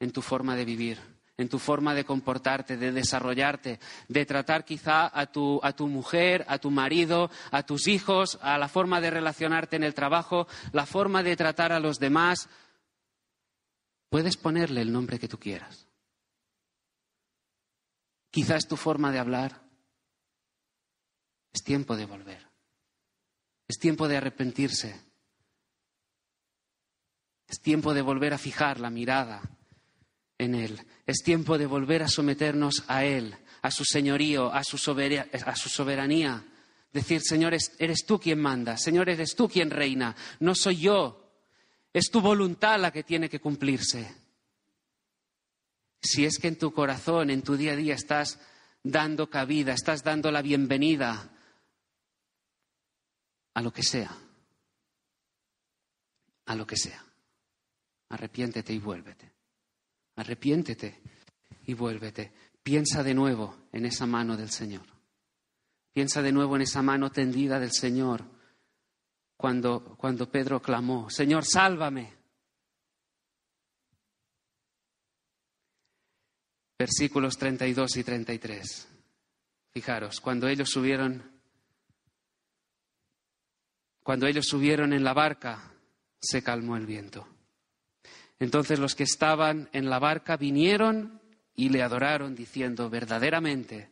en 0.00 0.10
tu 0.10 0.22
forma 0.22 0.56
de 0.56 0.64
vivir 0.64 1.12
en 1.38 1.48
tu 1.48 1.58
forma 1.58 1.94
de 1.94 2.04
comportarte, 2.04 2.76
de 2.76 2.92
desarrollarte, 2.92 3.80
de 4.08 4.26
tratar 4.26 4.64
quizá 4.64 5.10
a 5.12 5.26
tu, 5.26 5.60
a 5.62 5.72
tu 5.72 5.88
mujer, 5.88 6.44
a 6.48 6.58
tu 6.58 6.70
marido, 6.70 7.30
a 7.50 7.62
tus 7.64 7.88
hijos, 7.88 8.38
a 8.42 8.58
la 8.58 8.68
forma 8.68 9.00
de 9.00 9.10
relacionarte 9.10 9.76
en 9.76 9.84
el 9.84 9.94
trabajo, 9.94 10.46
la 10.72 10.86
forma 10.86 11.22
de 11.22 11.36
tratar 11.36 11.72
a 11.72 11.80
los 11.80 11.98
demás. 11.98 12.48
Puedes 14.12 14.36
ponerle 14.36 14.82
el 14.82 14.92
nombre 14.92 15.18
que 15.18 15.26
tú 15.26 15.38
quieras. 15.38 15.88
Quizá 18.30 18.56
es 18.56 18.68
tu 18.68 18.76
forma 18.76 19.10
de 19.10 19.18
hablar. 19.18 19.62
Es 21.50 21.62
tiempo 21.62 21.96
de 21.96 22.04
volver. 22.04 22.46
Es 23.66 23.78
tiempo 23.78 24.08
de 24.08 24.18
arrepentirse. 24.18 25.00
Es 27.48 27.62
tiempo 27.62 27.94
de 27.94 28.02
volver 28.02 28.34
a 28.34 28.38
fijar 28.38 28.80
la 28.80 28.90
mirada 28.90 29.40
en 30.36 30.56
Él. 30.56 30.78
Es 31.06 31.22
tiempo 31.24 31.56
de 31.56 31.64
volver 31.64 32.02
a 32.02 32.08
someternos 32.08 32.84
a 32.88 33.06
Él, 33.06 33.34
a 33.62 33.70
su 33.70 33.86
señorío, 33.86 34.52
a 34.52 34.62
su, 34.62 34.76
soberanía. 34.76 36.44
Decir, 36.92 37.22
Señor, 37.22 37.54
eres 37.78 38.04
tú 38.04 38.20
quien 38.20 38.42
manda, 38.42 38.76
Señor, 38.76 39.08
eres 39.08 39.34
tú 39.34 39.48
quien 39.48 39.70
reina, 39.70 40.14
no 40.38 40.54
soy 40.54 40.80
yo. 40.80 41.21
Es 41.92 42.10
tu 42.10 42.20
voluntad 42.20 42.80
la 42.80 42.90
que 42.90 43.02
tiene 43.02 43.28
que 43.28 43.40
cumplirse. 43.40 44.14
Si 46.00 46.24
es 46.24 46.38
que 46.38 46.48
en 46.48 46.58
tu 46.58 46.72
corazón, 46.72 47.30
en 47.30 47.42
tu 47.42 47.56
día 47.56 47.72
a 47.72 47.76
día, 47.76 47.94
estás 47.94 48.40
dando 48.82 49.28
cabida, 49.28 49.72
estás 49.72 50.02
dando 50.02 50.30
la 50.30 50.42
bienvenida 50.42 51.30
a 53.54 53.62
lo 53.62 53.72
que 53.72 53.82
sea, 53.82 54.16
a 56.46 56.54
lo 56.54 56.66
que 56.66 56.76
sea. 56.76 57.04
Arrepiéntete 58.08 58.72
y 58.72 58.78
vuélvete. 58.78 59.32
Arrepiéntete 60.16 61.00
y 61.66 61.74
vuélvete. 61.74 62.32
Piensa 62.62 63.02
de 63.02 63.14
nuevo 63.14 63.68
en 63.72 63.86
esa 63.86 64.06
mano 64.06 64.36
del 64.36 64.50
Señor. 64.50 64.86
Piensa 65.92 66.22
de 66.22 66.32
nuevo 66.32 66.56
en 66.56 66.62
esa 66.62 66.82
mano 66.82 67.10
tendida 67.10 67.60
del 67.60 67.72
Señor 67.72 68.24
cuando, 69.42 69.96
cuando 69.96 70.30
Pedro 70.30 70.62
clamó, 70.62 71.10
Señor, 71.10 71.44
sálvame. 71.44 72.12
Versículos 76.78 77.36
32 77.36 77.96
y 77.96 78.04
33. 78.04 78.88
Fijaros, 79.72 80.20
cuando 80.20 80.46
ellos 80.46 80.70
subieron, 80.70 81.28
cuando 84.04 84.28
ellos 84.28 84.46
subieron 84.46 84.92
en 84.92 85.02
la 85.02 85.12
barca, 85.12 85.72
se 86.20 86.44
calmó 86.44 86.76
el 86.76 86.86
viento. 86.86 87.26
Entonces 88.38 88.78
los 88.78 88.94
que 88.94 89.02
estaban 89.02 89.68
en 89.72 89.90
la 89.90 89.98
barca 89.98 90.36
vinieron 90.36 91.20
y 91.56 91.70
le 91.70 91.82
adoraron 91.82 92.36
diciendo, 92.36 92.88
verdaderamente 92.88 93.90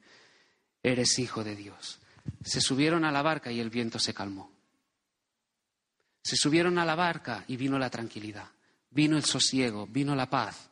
eres 0.80 1.18
hijo 1.18 1.42
de 1.42 1.57
Dios. 1.57 1.98
Se 2.44 2.61
subieron 2.61 3.05
a 3.05 3.11
la 3.11 3.22
barca 3.22 3.51
y 3.51 3.59
el 3.59 3.70
viento 3.70 3.98
se 3.98 4.14
calmó. 4.14 4.59
Se 6.23 6.37
subieron 6.37 6.79
a 6.79 6.85
la 6.85 6.95
barca 6.95 7.45
y 7.49 7.57
vino 7.57 7.79
la 7.79 7.91
tranquilidad, 7.91 8.49
vino 8.91 9.16
el 9.16 9.25
sosiego, 9.25 9.87
vino 9.87 10.14
la 10.14 10.29
paz. 10.29 10.71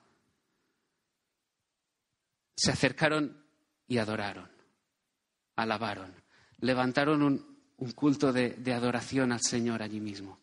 Se 2.55 2.71
acercaron 2.71 3.45
y 3.87 3.99
adoraron, 3.99 4.51
alabaron, 5.57 6.15
levantaron 6.61 7.23
un, 7.23 7.59
culto 7.95 8.33
de 8.33 8.73
adoración 8.75 9.33
al 9.33 9.41
Señor 9.41 9.83
allí 9.83 10.01
mismo. 10.01 10.39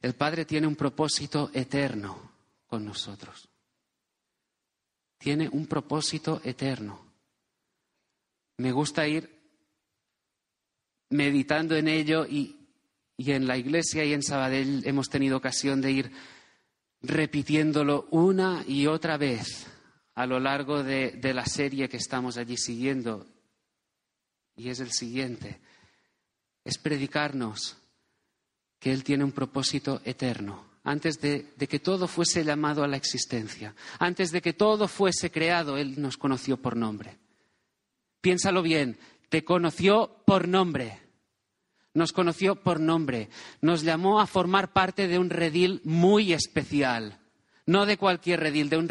El 0.00 0.14
Padre 0.14 0.44
tiene 0.44 0.66
un 0.66 0.76
propósito 0.76 1.50
eterno 1.52 2.32
con 2.66 2.84
nosotros. 2.84 3.48
Tiene 5.18 5.48
un 5.48 5.66
propósito 5.66 6.40
eterno. 6.44 7.06
Me 8.56 8.72
gusta 8.72 9.06
ir 9.06 9.38
meditando 11.10 11.76
en 11.76 11.88
ello 11.88 12.24
y, 12.26 12.59
en 13.28 13.46
la 13.46 13.56
iglesia 13.56 14.04
y 14.04 14.12
en 14.12 14.22
Sabadell 14.22 14.82
hemos 14.86 15.08
tenido 15.08 15.36
ocasión 15.36 15.80
de 15.80 15.92
ir 15.92 16.12
repitiéndolo 17.02 18.06
una 18.10 18.64
y 18.66 18.86
otra 18.86 19.16
vez 19.16 19.66
a 20.14 20.26
lo 20.26 20.38
largo 20.40 20.82
de 20.82 21.34
la 21.34 21.46
serie 21.46 21.88
que 21.88 21.96
estamos 21.96 22.36
allí 22.36 22.56
siguiendo. 22.56 23.26
Y 24.56 24.68
es 24.68 24.80
el 24.80 24.90
siguiente. 24.90 25.60
Es 26.64 26.78
predicarnos 26.78 27.78
que 28.80 28.90
Él 28.90 29.04
tiene 29.04 29.24
un 29.24 29.32
propósito 29.32 30.00
eterno, 30.04 30.64
antes 30.82 31.20
de, 31.20 31.52
que 31.68 31.78
todo 31.78 32.08
fuese 32.08 32.42
llamado 32.42 32.82
a 32.82 32.88
la 32.88 32.96
existencia, 32.96 33.74
antes 33.98 34.32
de 34.32 34.40
que 34.40 34.54
todo 34.54 34.88
fuese 34.88 35.30
creado, 35.30 35.76
Él 35.76 36.00
nos 36.00 36.16
conoció 36.16 36.56
por 36.56 36.76
nombre. 36.76 37.18
Piénsalo 38.22 38.62
bien, 38.62 38.98
te 39.28 39.44
conoció 39.44 40.22
por 40.24 40.48
nombre. 40.48 40.98
Nos 41.94 42.12
conoció 42.12 42.56
por 42.56 42.80
nombre, 42.80 43.28
nos 43.60 43.82
llamó 43.82 44.20
a 44.20 44.26
formar 44.26 44.72
parte 44.72 45.08
de 45.08 45.18
un 45.18 45.30
redil 45.30 45.80
muy 45.84 46.32
especial, 46.32 47.18
no 47.66 47.86
de 47.86 47.96
cualquier 47.96 48.40
redil, 48.40 48.68
de 48.68 48.76
un, 48.76 48.88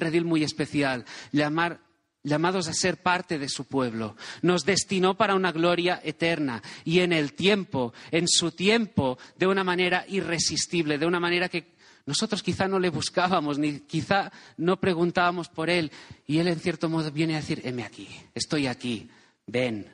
redil 0.00 0.24
muy 0.24 0.42
especial, 0.42 1.04
llamados 1.32 2.68
a 2.68 2.72
ser 2.72 3.02
parte 3.02 3.38
de 3.38 3.48
su 3.48 3.66
pueblo. 3.66 4.16
Nos 4.42 4.64
destinó 4.64 5.16
para 5.16 5.34
una 5.34 5.52
gloria 5.52 6.00
eterna. 6.02 6.62
Y 6.84 7.00
en 7.00 7.12
el 7.12 7.34
tiempo, 7.34 7.92
en 8.10 8.26
su 8.28 8.52
tiempo, 8.52 9.18
de 9.36 9.46
una 9.46 9.64
manera 9.64 10.04
irresistible, 10.08 10.98
de 10.98 11.06
una 11.06 11.20
manera 11.20 11.48
que 11.48 11.74
nosotros 12.06 12.42
quizá 12.42 12.68
no 12.68 12.78
le 12.78 12.90
buscábamos, 12.90 13.58
ni 13.58 13.80
quizá 13.80 14.30
no 14.58 14.78
preguntábamos 14.78 15.48
por 15.48 15.70
él. 15.70 15.90
Y 16.26 16.38
él 16.38 16.48
en 16.48 16.60
cierto 16.60 16.88
modo 16.88 17.10
viene 17.10 17.34
a 17.34 17.40
decir, 17.40 17.62
heme 17.64 17.84
aquí, 17.84 18.08
estoy 18.34 18.66
aquí, 18.66 19.08
ven, 19.46 19.88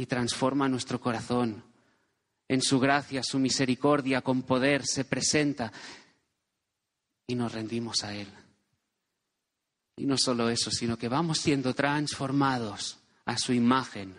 y 0.00 0.06
transforma 0.06 0.66
nuestro 0.66 0.98
corazón. 0.98 1.62
En 2.48 2.62
su 2.62 2.80
gracia, 2.80 3.22
su 3.22 3.38
misericordia, 3.38 4.22
con 4.22 4.44
poder, 4.44 4.86
se 4.86 5.04
presenta 5.04 5.70
y 7.26 7.34
nos 7.34 7.52
rendimos 7.52 8.02
a 8.02 8.14
Él. 8.14 8.26
Y 9.96 10.06
no 10.06 10.16
solo 10.16 10.48
eso, 10.48 10.70
sino 10.70 10.96
que 10.96 11.08
vamos 11.08 11.38
siendo 11.38 11.74
transformados 11.74 12.98
a 13.26 13.36
su 13.36 13.52
imagen 13.52 14.18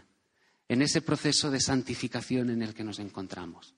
en 0.67 0.83
ese 0.83 1.01
proceso 1.01 1.49
de 1.49 1.59
santificación 1.59 2.51
en 2.51 2.61
el 2.61 2.75
que 2.75 2.83
nos 2.83 2.99
encontramos. 2.99 3.73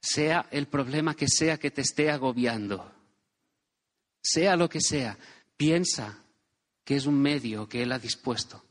Sea 0.00 0.48
el 0.50 0.66
problema 0.66 1.14
que 1.14 1.28
sea 1.28 1.56
que 1.56 1.70
te 1.70 1.82
esté 1.82 2.10
agobiando, 2.10 2.92
sea 4.20 4.56
lo 4.56 4.68
que 4.68 4.80
sea, 4.80 5.16
piensa 5.56 6.18
que 6.84 6.96
es 6.96 7.06
un 7.06 7.22
medio 7.22 7.68
que 7.68 7.84
Él 7.84 7.92
ha 7.92 8.00
dispuesto 8.00 8.64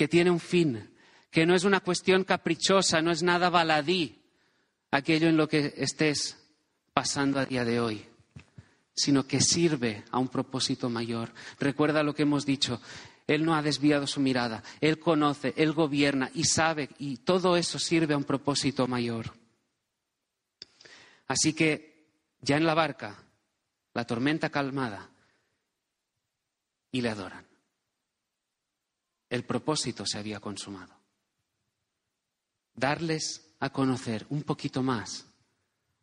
que 0.00 0.08
tiene 0.08 0.30
un 0.30 0.40
fin, 0.40 0.96
que 1.30 1.44
no 1.44 1.54
es 1.54 1.64
una 1.64 1.80
cuestión 1.80 2.24
caprichosa, 2.24 3.02
no 3.02 3.10
es 3.10 3.22
nada 3.22 3.50
baladí 3.50 4.18
aquello 4.90 5.28
en 5.28 5.36
lo 5.36 5.46
que 5.46 5.74
estés 5.76 6.38
pasando 6.94 7.38
a 7.38 7.44
día 7.44 7.66
de 7.66 7.80
hoy, 7.80 8.06
sino 8.94 9.26
que 9.26 9.42
sirve 9.42 10.02
a 10.10 10.18
un 10.18 10.28
propósito 10.28 10.88
mayor. 10.88 11.34
Recuerda 11.58 12.02
lo 12.02 12.14
que 12.14 12.22
hemos 12.22 12.46
dicho, 12.46 12.80
Él 13.26 13.44
no 13.44 13.54
ha 13.54 13.60
desviado 13.60 14.06
su 14.06 14.20
mirada, 14.20 14.62
Él 14.80 14.98
conoce, 14.98 15.52
Él 15.58 15.74
gobierna 15.74 16.30
y 16.32 16.44
sabe, 16.44 16.88
y 16.98 17.18
todo 17.18 17.58
eso 17.58 17.78
sirve 17.78 18.14
a 18.14 18.16
un 18.16 18.24
propósito 18.24 18.86
mayor. 18.86 19.34
Así 21.26 21.52
que 21.52 22.06
ya 22.40 22.56
en 22.56 22.64
la 22.64 22.72
barca, 22.72 23.22
la 23.92 24.06
tormenta 24.06 24.48
calmada, 24.48 25.10
y 26.90 27.02
le 27.02 27.10
adoran 27.10 27.49
el 29.30 29.44
propósito 29.44 30.04
se 30.04 30.18
había 30.18 30.40
consumado. 30.40 30.92
Darles 32.74 33.54
a 33.60 33.70
conocer 33.70 34.26
un 34.28 34.42
poquito 34.42 34.82
más 34.82 35.26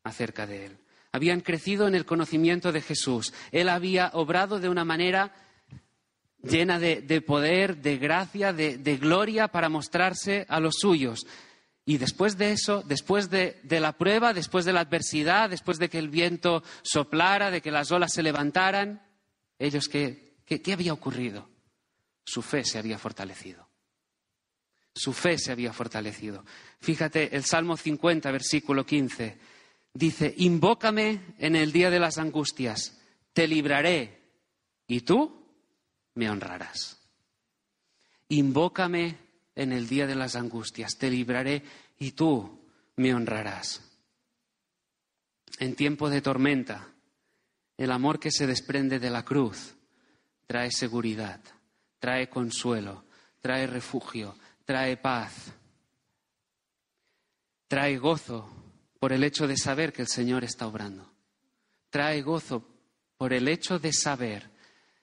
acerca 0.03 0.47
de 0.47 0.67
Él. 0.67 0.77
Habían 1.11 1.41
crecido 1.41 1.87
en 1.87 1.95
el 1.95 2.05
conocimiento 2.05 2.71
de 2.71 2.81
Jesús. 2.81 3.33
Él 3.51 3.69
había 3.69 4.11
obrado 4.13 4.59
de 4.59 4.69
una 4.69 4.85
manera 4.85 5.33
llena 6.43 6.79
de, 6.79 7.21
poder, 7.21 7.77
de 7.77 7.97
gracia, 7.97 8.53
de, 8.53 8.97
gloria 8.97 9.49
para 9.49 9.69
mostrarse 9.69 10.45
a 10.47 10.59
los 10.59 10.75
suyos. 10.79 11.25
Y 11.85 11.97
después 11.97 12.37
de 12.37 12.51
eso, 12.51 12.83
después 12.85 13.29
de, 13.29 13.59
la 13.69 13.93
prueba, 13.93 14.33
después 14.33 14.65
de 14.65 14.73
la 14.73 14.81
adversidad, 14.81 15.49
después 15.49 15.79
de 15.79 15.89
que 15.89 15.97
el 15.99 16.09
viento 16.09 16.63
soplara, 16.83 17.49
de 17.51 17.61
que 17.61 17.71
las 17.71 17.91
olas 17.91 18.13
se 18.13 18.23
levantaran, 18.23 19.01
ellos, 19.57 19.89
qué 19.89 20.35
había 20.71 20.93
ocurrido? 20.93 21.49
Su 22.27 22.41
fe 22.41 22.65
se 22.65 22.77
había 22.77 22.97
fortalecido. 22.97 23.69
Su 24.93 25.13
fe 25.13 25.37
se 25.37 25.53
había 25.53 25.71
fortalecido. 25.71 26.43
Fíjate, 26.81 27.33
el 27.33 27.45
Salmo 27.45 27.77
50, 27.77 28.29
versículo 28.31 28.85
15, 28.85 29.37
dice, 29.93 30.33
invócame 30.37 31.35
en 31.37 31.55
el 31.55 31.71
día 31.71 31.89
de 31.89 31.99
las 31.99 32.17
angustias, 32.17 32.99
te 33.31 33.47
libraré 33.47 34.19
y 34.87 35.01
tú 35.01 35.47
me 36.15 36.29
honrarás. 36.29 36.99
Invócame 38.27 39.17
en 39.55 39.71
el 39.71 39.87
día 39.87 40.05
de 40.05 40.15
las 40.15 40.35
angustias, 40.35 40.97
te 40.97 41.09
libraré 41.09 41.63
y 41.97 42.11
tú 42.11 42.59
me 42.97 43.13
honrarás. 43.13 43.81
En 45.59 45.75
tiempo 45.75 46.09
de 46.09 46.21
tormenta, 46.21 46.93
el 47.77 47.89
amor 47.89 48.19
que 48.19 48.31
se 48.31 48.47
desprende 48.47 48.99
de 48.99 49.11
la 49.11 49.23
cruz 49.23 49.75
trae 50.45 50.71
seguridad 50.71 51.41
trae 51.99 52.29
consuelo, 52.29 53.05
trae 53.41 53.67
refugio, 53.67 54.35
trae 54.65 54.97
paz, 54.97 55.53
trae 57.67 57.97
gozo 57.97 58.49
por 58.99 59.13
el 59.13 59.23
hecho 59.23 59.47
de 59.47 59.57
saber 59.57 59.93
que 59.93 60.01
el 60.01 60.07
Señor 60.07 60.43
está 60.43 60.67
obrando, 60.67 61.11
trae 61.89 62.21
gozo 62.21 62.67
por 63.17 63.33
el 63.33 63.47
hecho 63.47 63.79
de 63.79 63.93
saber, 63.93 64.49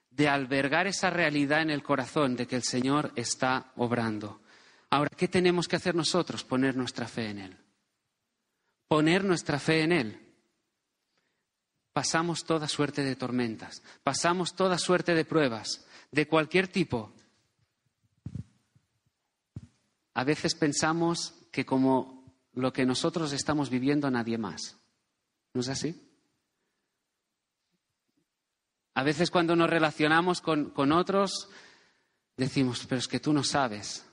de 0.09 0.27
albergar 0.29 0.87
esa 0.87 1.09
realidad 1.09 1.61
en 1.61 1.69
el 1.69 1.83
corazón 1.83 2.35
de 2.35 2.47
que 2.47 2.55
el 2.55 2.63
Señor 2.63 3.11
está 3.15 3.71
obrando. 3.75 4.41
Ahora, 4.89 5.09
¿qué 5.15 5.27
tenemos 5.27 5.67
que 5.67 5.75
hacer 5.75 5.93
nosotros? 5.93 6.43
Poner 6.43 6.75
nuestra 6.75 7.07
fe 7.07 7.29
en 7.29 7.39
Él. 7.39 7.57
Poner 8.87 9.25
nuestra 9.25 9.59
fe 9.59 9.81
en 9.81 9.91
Él. 9.91 10.25
Pasamos 11.91 12.43
toda 12.43 12.67
suerte 12.67 13.03
de 13.03 13.15
tormentas, 13.15 13.81
pasamos 14.03 14.53
toda 14.53 14.77
suerte 14.77 15.15
de 15.15 15.23
pruebas, 15.23 15.85
de 16.15 16.27
cualquier 16.27 16.69
tipo. 16.69 17.11
A 20.13 20.23
veces 20.23 20.55
pensamos 20.55 21.33
que 21.51 21.65
como 21.65 22.23
lo 22.53 22.71
que 22.71 22.85
nosotros 22.85 23.33
estamos 23.33 23.69
viviendo 23.69 24.09
nadie 24.09 24.37
más. 24.37 24.77
¿No 25.53 25.59
es 25.59 25.67
así? 25.67 26.01
A 28.93 29.03
veces 29.03 29.29
cuando 29.29 29.57
nos 29.57 29.69
relacionamos 29.69 30.39
con, 30.39 30.69
con 30.69 30.93
otros 30.93 31.49
decimos, 32.37 32.85
pero 32.87 32.99
es 32.99 33.09
que 33.09 33.19
tú 33.19 33.33
no 33.33 33.43
sabes 33.43 34.05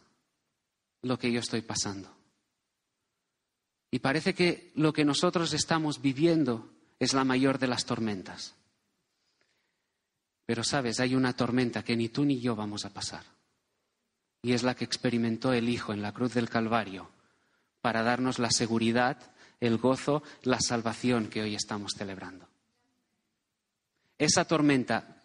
lo 1.02 1.16
que 1.20 1.30
yo 1.30 1.38
estoy 1.38 1.62
pasando. 1.62 2.12
Y 3.92 4.00
parece 4.00 4.34
que 4.34 4.72
lo 4.74 4.92
que 4.92 5.04
nosotros 5.04 5.52
estamos 5.52 6.02
viviendo 6.02 6.68
es 6.98 7.14
la 7.14 7.24
mayor 7.24 7.60
de 7.60 7.68
las 7.68 7.86
tormentas. 7.86 8.56
Pero 10.46 10.64
sabes, 10.64 11.00
hay 11.00 11.14
una 11.14 11.34
tormenta 11.34 11.82
que 11.82 11.96
ni 11.96 12.08
tú 12.08 12.24
ni 12.24 12.40
yo 12.40 12.56
vamos 12.56 12.84
a 12.84 12.90
pasar. 12.90 13.24
Y 14.42 14.52
es 14.52 14.62
la 14.62 14.74
que 14.74 14.84
experimentó 14.84 15.52
el 15.52 15.68
Hijo 15.68 15.92
en 15.92 16.02
la 16.02 16.12
cruz 16.12 16.34
del 16.34 16.48
Calvario 16.48 17.10
para 17.80 18.02
darnos 18.02 18.38
la 18.38 18.50
seguridad, 18.50 19.18
el 19.60 19.78
gozo, 19.78 20.22
la 20.42 20.60
salvación 20.60 21.28
que 21.28 21.42
hoy 21.42 21.54
estamos 21.54 21.92
celebrando. 21.96 22.48
Esa 24.18 24.44
tormenta 24.44 25.22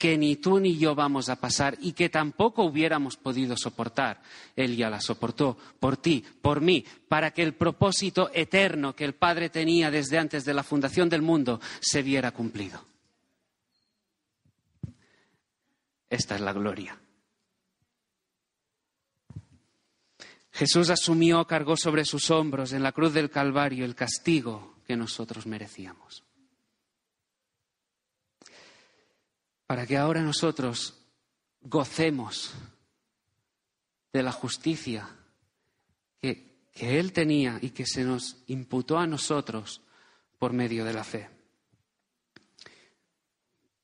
que 0.00 0.16
ni 0.16 0.36
tú 0.36 0.58
ni 0.58 0.78
yo 0.78 0.94
vamos 0.94 1.28
a 1.28 1.36
pasar 1.36 1.76
y 1.78 1.92
que 1.92 2.08
tampoco 2.08 2.64
hubiéramos 2.64 3.18
podido 3.18 3.54
soportar. 3.54 4.22
Él 4.56 4.74
ya 4.74 4.88
la 4.88 4.98
soportó 4.98 5.58
por 5.78 5.98
ti, 5.98 6.24
por 6.40 6.62
mí, 6.62 6.84
para 7.06 7.32
que 7.32 7.42
el 7.42 7.52
propósito 7.54 8.30
eterno 8.32 8.96
que 8.96 9.04
el 9.04 9.14
Padre 9.14 9.50
tenía 9.50 9.90
desde 9.90 10.18
antes 10.18 10.46
de 10.46 10.54
la 10.54 10.62
fundación 10.62 11.10
del 11.10 11.20
mundo 11.20 11.60
se 11.80 12.02
viera 12.02 12.30
cumplido. 12.30 12.89
Esta 16.10 16.34
es 16.34 16.40
la 16.42 16.52
gloria. 16.52 17.00
Jesús 20.52 20.90
asumió, 20.90 21.46
cargó 21.46 21.76
sobre 21.76 22.04
sus 22.04 22.30
hombros 22.30 22.72
en 22.72 22.82
la 22.82 22.92
cruz 22.92 23.14
del 23.14 23.30
Calvario 23.30 23.84
el 23.84 23.94
castigo 23.94 24.74
que 24.86 24.96
nosotros 24.96 25.46
merecíamos. 25.46 26.24
Para 29.66 29.86
que 29.86 29.96
ahora 29.96 30.20
nosotros 30.20 30.98
gocemos 31.62 32.52
de 34.12 34.22
la 34.22 34.32
justicia 34.32 35.08
que, 36.20 36.98
Él 36.98 37.12
tenía 37.12 37.58
y 37.60 37.70
que 37.70 37.86
se 37.86 38.04
nos 38.04 38.42
imputó 38.46 38.98
a 38.98 39.06
nosotros 39.06 39.82
por 40.38 40.52
medio 40.52 40.84
de 40.84 40.92
la 40.92 41.04
fe. 41.04 41.39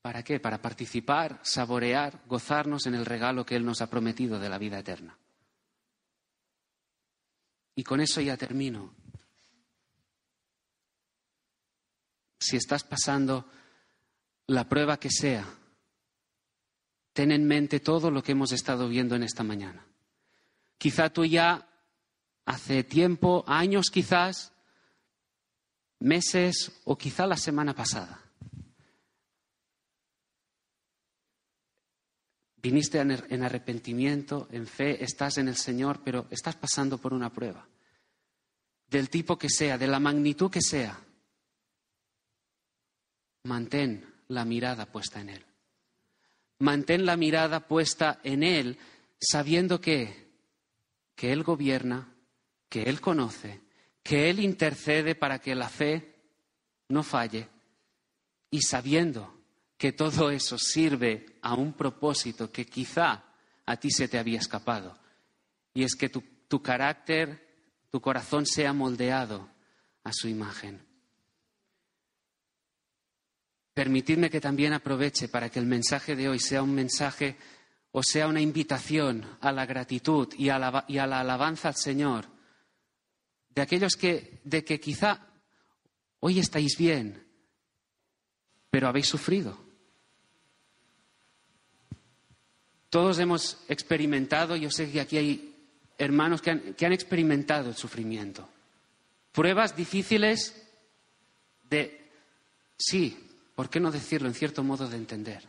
¿Para 0.07 0.23
qué? 0.23 0.39
Para 0.39 0.61
participar, 0.61 1.41
saborear, 1.43 2.23
gozarnos 2.27 2.85
en 2.85 2.95
el 2.95 3.05
regalo 3.05 3.45
que 3.45 3.57
Él 3.57 3.65
nos 3.65 3.81
ha 3.81 3.89
prometido 3.89 4.39
de 4.39 4.47
la 4.47 4.57
vida 4.57 4.79
eterna. 4.79 5.17
Y 7.75 7.83
con 7.83 7.99
eso 7.99 8.21
ya 8.21 8.37
termino. 8.37 8.95
Si 12.39 12.55
estás 12.55 12.85
pasando 12.85 13.51
la 14.45 14.69
prueba 14.69 14.97
que 14.97 15.09
sea, 15.09 15.43
ten 17.11 17.33
en 17.33 17.45
mente 17.45 17.81
todo 17.81 18.09
lo 18.09 18.23
que 18.23 18.31
hemos 18.31 18.53
estado 18.53 18.87
viendo 18.87 19.13
en 19.13 19.23
esta 19.23 19.43
mañana. 19.43 19.85
Quizá 20.77 21.09
tú 21.09 21.25
ya 21.25 21.67
hace 22.45 22.85
tiempo, 22.85 23.43
años 23.45 23.87
quizás, 23.91 24.53
meses 25.99 26.81
o 26.85 26.97
quizá 26.97 27.27
la 27.27 27.35
semana 27.35 27.75
pasada, 27.75 28.26
Viniste 32.59 32.99
en 32.99 33.43
arrepentimiento, 33.43 34.47
en 34.51 34.65
fe, 34.65 35.03
estás 35.03 35.37
en 35.37 35.47
el 35.47 35.55
Señor, 35.55 36.01
pero 36.03 36.27
estás 36.31 36.55
pasando 36.55 36.97
por 36.97 37.13
una 37.13 37.31
prueba. 37.31 37.67
Del 38.89 39.09
tipo 39.09 39.37
que 39.37 39.49
sea, 39.49 39.77
de 39.77 39.87
la 39.87 39.99
magnitud 39.99 40.49
que 40.49 40.61
sea. 40.61 40.99
Mantén 43.43 44.05
la 44.29 44.43
mirada 44.43 44.87
puesta 44.87 45.21
en 45.21 45.29
Él. 45.29 45.45
Mantén 46.59 47.05
la 47.05 47.15
mirada 47.15 47.67
puesta 47.67 48.19
en 48.23 48.41
Él, 48.41 48.79
sabiendo 49.19 49.79
que, 49.79 50.31
que 51.15 51.31
Él 51.31 51.43
gobierna, 51.43 52.11
que 52.67 52.83
Él 52.83 52.99
conoce, 52.99 53.61
que 54.01 54.29
Él 54.29 54.39
intercede 54.39 55.13
para 55.13 55.39
que 55.39 55.53
la 55.53 55.69
fe 55.69 56.15
no 56.89 57.03
falle 57.03 57.47
y 58.49 58.61
sabiendo 58.61 59.36
que 59.77 59.91
todo 59.91 60.31
eso 60.31 60.57
sirve 60.57 61.37
a 61.41 61.53
un 61.53 61.73
propósito 61.73 62.51
que 62.51 62.65
quizá 62.65 63.23
a 63.65 63.77
ti 63.77 63.91
se 63.91 64.07
te 64.07 64.17
había 64.17 64.39
escapado. 64.39 64.97
Y 65.73 65.83
es 65.83 65.95
que 65.95 66.09
tu, 66.09 66.61
carácter, 66.61 67.45
tu 67.91 68.01
corazón 68.01 68.45
sea 68.45 68.73
moldeado 68.73 69.49
a 70.03 70.11
su 70.11 70.27
imagen. 70.27 70.83
Permitidme 73.73 74.31
que 74.31 74.41
también 74.41 74.73
aproveche 74.73 75.27
para 75.27 75.49
que 75.49 75.59
el 75.59 75.67
mensaje 75.67 76.15
de 76.15 76.29
hoy 76.29 76.39
sea 76.39 76.63
un 76.63 76.73
mensaje 76.73 77.37
o 77.91 78.01
sea 78.01 78.27
una 78.27 78.41
invitación 78.41 79.37
a 79.39 79.51
la 79.51 79.65
gratitud 79.65 80.33
y 80.37 80.49
a 80.49 80.57
la, 80.57 80.85
y 80.87 80.97
a 80.97 81.05
la 81.05 81.19
alabanza 81.19 81.67
al 81.67 81.75
Señor 81.75 82.25
de 83.49 83.61
aquellos 83.61 83.95
que, 83.95 84.39
de 84.43 84.63
que 84.63 84.79
quizá 84.79 85.19
hoy 86.19 86.39
estáis 86.39 86.77
bien, 86.77 87.27
pero 88.69 88.87
habéis 88.87 89.07
sufrido. 89.07 89.66
Todos 92.89 93.19
hemos 93.19 93.57
experimentado, 93.67 94.55
yo 94.55 94.71
sé 94.71 94.89
que 94.91 95.01
aquí 95.01 95.17
hay 95.17 95.55
hermanos 95.97 96.41
que 96.41 96.51
han, 96.51 96.93
experimentado 96.93 97.69
el 97.69 97.75
sufrimiento. 97.75 98.47
Pruebas 99.31 99.75
difíciles 99.75 100.55
de, 101.69 102.09
sí, 102.77 103.17
¿por 103.55 103.69
qué 103.69 103.79
no 103.79 103.91
decirlo 103.91 104.27
en 104.27 104.33
cierto 104.33 104.63
modo 104.63 104.87
de 104.87 104.97
entender? 104.97 105.43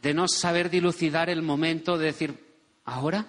De 0.00 0.14
no 0.14 0.28
saber 0.28 0.70
dilucidar 0.70 1.28
el 1.28 1.42
momento 1.42 1.98
de 1.98 2.06
decir, 2.06 2.38
¿ahora? 2.84 3.26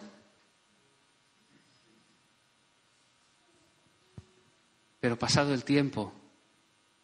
Pero 4.99 5.17
pasado 5.17 5.53
el 5.53 5.63
tiempo, 5.63 6.13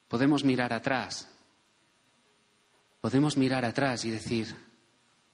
podemos 0.08 0.44
mirar 0.44 0.72
atrás. 0.72 1.28
Podemos 3.02 3.38
mirar 3.38 3.66
atrás 3.66 4.06
y 4.06 4.12
decir, 4.12 4.56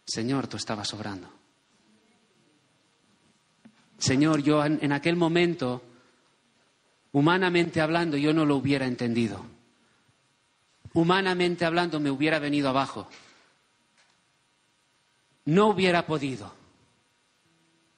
Señor, 0.06 0.48
tú 0.48 0.58
estabas 0.58 0.88
sobrando. 0.88 1.30
Señor, 3.98 4.44
yo 4.44 4.64
en, 4.64 4.92
aquel 4.92 5.16
momento, 5.16 5.82
humanamente 7.12 7.82
hablando, 7.82 8.18
yo 8.18 8.34
no 8.34 8.46
lo 8.46 8.58
hubiera 8.58 8.86
entendido. 8.86 9.46
Humanamente 10.94 11.66
hablando, 11.66 12.00
me 12.00 12.12
hubiera 12.12 12.40
venido 12.40 12.70
abajo. 12.70 13.08
No 15.46 15.68
hubiera 15.68 16.06
podido. 16.06 16.54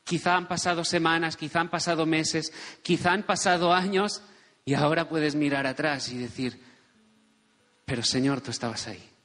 Quizá 0.04 0.36
han 0.36 0.48
pasado 0.48 0.86
semanas, 0.86 1.36
quizá 1.36 1.60
han 1.60 1.70
pasado 1.70 2.06
meses, 2.06 2.54
quizá 2.82 3.12
han 3.12 3.24
pasado 3.24 3.74
años 3.74 4.22
y 4.64 4.74
ahora 4.74 5.10
puedes 5.10 5.36
mirar 5.36 5.68
atrás 5.68 6.10
y 6.10 6.18
decir, 6.18 6.62
pero 7.86 8.04
Señor, 8.04 8.40
tú 8.40 8.52
estabas 8.52 8.88
ahí. 8.88 9.17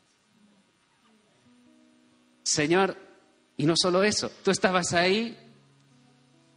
Señor, 2.52 2.96
y 3.56 3.64
no 3.64 3.74
solo 3.76 4.02
eso, 4.02 4.30
tú 4.42 4.50
estabas 4.50 4.92
ahí 4.92 5.36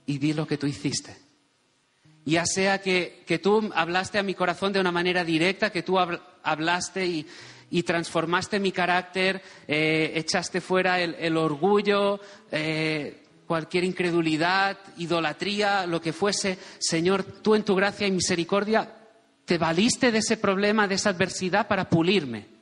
y 0.06 0.18
vi 0.18 0.34
lo 0.34 0.46
que 0.46 0.58
tú 0.58 0.68
hiciste. 0.68 1.16
Ya 2.26 2.46
sea 2.46 2.82
que, 2.82 3.24
que 3.26 3.40
tú 3.40 3.72
hablaste 3.74 4.18
a 4.18 4.24
mi 4.24 4.34
corazón 4.34 4.74
de 4.74 4.80
una 4.80 4.92
manera 4.92 5.24
directa, 5.24 5.72
que 5.72 5.84
tú 5.84 5.98
hablaste 6.44 7.06
y, 7.06 7.28
y 7.70 7.84
transformaste 7.84 8.60
mi 8.60 8.72
carácter, 8.72 9.42
eh, 9.68 10.12
echaste 10.16 10.60
fuera 10.60 11.00
el, 11.00 11.38
orgullo, 11.38 12.20
eh, 12.52 13.24
cualquier 13.46 13.84
incredulidad, 13.84 14.78
idolatría, 14.98 15.86
lo 15.86 16.02
que 16.02 16.14
fuese. 16.14 16.58
Señor, 16.80 17.24
tú 17.24 17.56
en 17.56 17.64
tu 17.64 17.76
gracia 17.76 18.08
y 18.08 18.12
misericordia 18.12 18.92
te 19.46 19.58
valiste 19.58 20.12
de 20.12 20.18
ese 20.18 20.38
problema, 20.38 20.88
de 20.88 20.96
esa 20.96 21.12
adversidad 21.12 21.68
para 21.68 21.90
pulirme. 21.90 22.55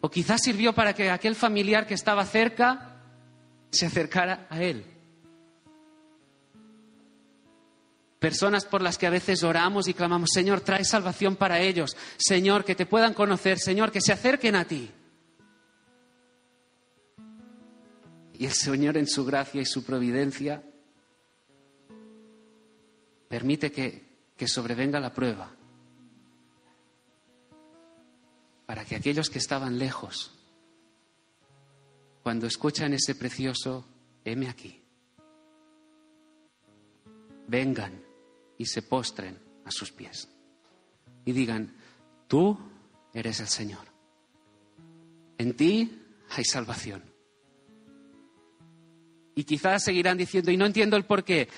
O 0.00 0.10
quizás 0.10 0.42
sirvió 0.42 0.72
para 0.72 0.94
que 0.94 1.10
aquel 1.10 1.34
familiar 1.34 1.86
que 1.86 1.94
estaba 1.94 2.24
cerca 2.24 3.02
se 3.70 3.86
acercara 3.86 4.46
a 4.48 4.62
Él. 4.62 4.84
Personas 8.18 8.64
por 8.64 8.82
las 8.82 8.98
que 8.98 9.06
a 9.06 9.10
veces 9.10 9.42
oramos 9.42 9.88
y 9.88 9.94
clamamos, 9.94 10.30
Señor, 10.32 10.60
trae 10.60 10.84
salvación 10.84 11.36
para 11.36 11.60
ellos. 11.60 11.96
Señor, 12.18 12.64
que 12.64 12.74
te 12.74 12.86
puedan 12.86 13.14
conocer. 13.14 13.58
Señor, 13.58 13.90
que 13.90 14.00
se 14.00 14.12
acerquen 14.12 14.56
a 14.56 14.66
ti. 14.66 14.90
Y 18.34 18.46
el 18.46 18.52
Señor 18.52 18.96
en 18.96 19.06
su 19.06 19.24
gracia 19.24 19.60
y 19.60 19.66
su 19.66 19.84
providencia 19.84 20.62
permite 23.28 23.70
que, 23.70 24.32
que 24.36 24.48
sobrevenga 24.48 24.98
la 24.98 25.12
prueba 25.12 25.59
para 28.70 28.84
que 28.84 28.94
aquellos 28.94 29.30
que 29.30 29.40
estaban 29.40 29.80
lejos, 29.80 30.30
cuando 32.22 32.46
escuchan 32.46 32.92
ese 32.92 33.16
precioso, 33.16 33.84
heme 34.24 34.48
aquí, 34.48 34.80
vengan 37.48 38.00
y 38.58 38.66
se 38.66 38.82
postren 38.82 39.36
a 39.64 39.72
sus 39.72 39.90
pies 39.90 40.28
y 41.24 41.32
digan, 41.32 41.74
tú 42.28 42.56
eres 43.12 43.40
el 43.40 43.48
Señor, 43.48 43.84
en 45.36 45.56
ti 45.56 46.04
hay 46.30 46.44
salvación. 46.44 47.02
Y 49.34 49.42
quizás 49.42 49.82
seguirán 49.82 50.16
diciendo, 50.16 50.52
y 50.52 50.56
no 50.56 50.66
entiendo 50.66 50.96
el 50.96 51.06
por 51.06 51.24
qué, 51.24 51.48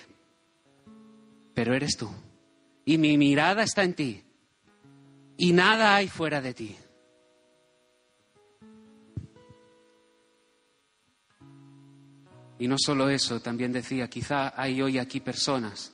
pero 1.52 1.74
eres 1.74 1.94
tú. 1.98 2.08
Y 2.86 2.96
mi 2.96 3.18
mirada 3.18 3.64
está 3.64 3.82
en 3.82 3.92
ti. 3.92 4.24
Y 5.36 5.52
nada 5.52 5.94
hay 5.94 6.08
fuera 6.08 6.40
de 6.40 6.54
ti. 6.54 6.76
Y 12.62 12.68
no 12.68 12.76
solo 12.78 13.08
eso, 13.08 13.40
también 13.40 13.72
decía, 13.72 14.08
quizá 14.08 14.52
hay 14.54 14.80
hoy 14.80 14.96
aquí 14.96 15.18
personas 15.18 15.92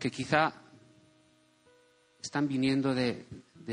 que 0.00 0.10
quizá 0.10 0.52
están 2.20 2.48
viniendo 2.48 2.92
de, 2.92 3.24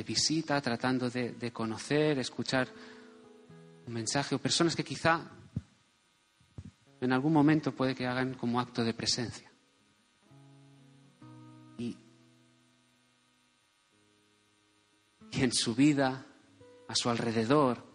visita, 0.06 0.62
tratando 0.62 1.10
de, 1.10 1.32
de, 1.32 1.52
conocer, 1.52 2.20
escuchar 2.20 2.68
un 3.88 3.94
mensaje, 3.94 4.36
o 4.36 4.38
personas 4.38 4.76
que 4.76 4.84
quizá 4.84 5.28
en 7.02 7.14
algún 7.14 7.34
momento 7.34 7.72
puede 7.72 7.96
que 7.96 8.06
hagan 8.06 8.36
como 8.36 8.60
acto 8.60 8.84
de 8.84 8.94
presencia. 8.94 9.52
Y, 11.80 11.98
y 15.32 15.42
en 15.42 15.52
su 15.52 15.74
vida, 15.74 16.28
a 16.88 16.94
su 16.94 17.10
alrededor, 17.10 17.93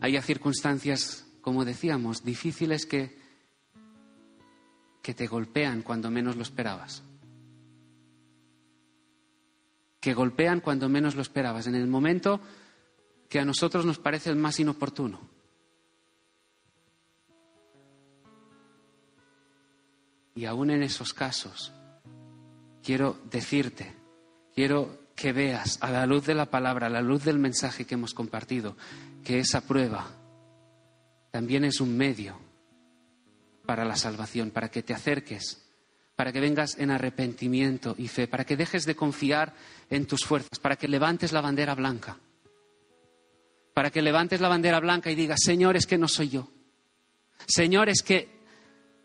haya 0.00 0.22
circunstancias, 0.22 1.26
como 1.40 1.64
decíamos, 1.64 2.24
difíciles 2.24 2.86
que, 2.86 3.18
que 5.02 5.14
te 5.14 5.26
golpean 5.26 5.82
cuando 5.82 6.10
menos 6.10 6.36
lo 6.36 6.42
esperabas. 6.42 7.02
Que 10.00 10.14
golpean 10.14 10.60
cuando 10.60 10.88
menos 10.88 11.16
lo 11.16 11.22
esperabas, 11.22 11.66
en 11.66 11.74
el 11.74 11.86
momento 11.86 12.40
que 13.28 13.40
a 13.40 13.44
nosotros 13.44 13.84
nos 13.84 13.98
parece 13.98 14.30
el 14.30 14.36
más 14.36 14.58
inoportuno. 14.60 15.20
Y 20.34 20.44
aún 20.44 20.70
en 20.70 20.84
esos 20.84 21.12
casos, 21.12 21.72
quiero 22.82 23.18
decirte, 23.28 23.92
quiero 24.54 25.08
que 25.16 25.32
veas 25.32 25.78
a 25.82 25.90
la 25.90 26.06
luz 26.06 26.26
de 26.26 26.34
la 26.34 26.46
palabra, 26.46 26.86
a 26.86 26.90
la 26.90 27.02
luz 27.02 27.24
del 27.24 27.40
mensaje 27.40 27.84
que 27.84 27.94
hemos 27.94 28.14
compartido, 28.14 28.76
que 29.28 29.40
esa 29.40 29.60
prueba 29.60 30.08
también 31.30 31.62
es 31.66 31.82
un 31.82 31.94
medio 31.94 32.40
para 33.66 33.84
la 33.84 33.94
salvación, 33.94 34.50
para 34.50 34.70
que 34.70 34.82
te 34.82 34.94
acerques, 34.94 35.68
para 36.16 36.32
que 36.32 36.40
vengas 36.40 36.78
en 36.78 36.90
arrepentimiento 36.90 37.94
y 37.98 38.08
fe, 38.08 38.26
para 38.26 38.46
que 38.46 38.56
dejes 38.56 38.86
de 38.86 38.96
confiar 38.96 39.52
en 39.90 40.06
tus 40.06 40.24
fuerzas, 40.24 40.58
para 40.58 40.76
que 40.76 40.88
levantes 40.88 41.32
la 41.32 41.42
bandera 41.42 41.74
blanca, 41.74 42.16
para 43.74 43.90
que 43.90 44.00
levantes 44.00 44.40
la 44.40 44.48
bandera 44.48 44.80
blanca 44.80 45.10
y 45.10 45.14
digas, 45.14 45.40
Señor, 45.44 45.76
es 45.76 45.86
que 45.86 45.98
no 45.98 46.08
soy 46.08 46.30
yo. 46.30 46.48
Señor, 47.46 47.90
es 47.90 48.00
que 48.00 48.30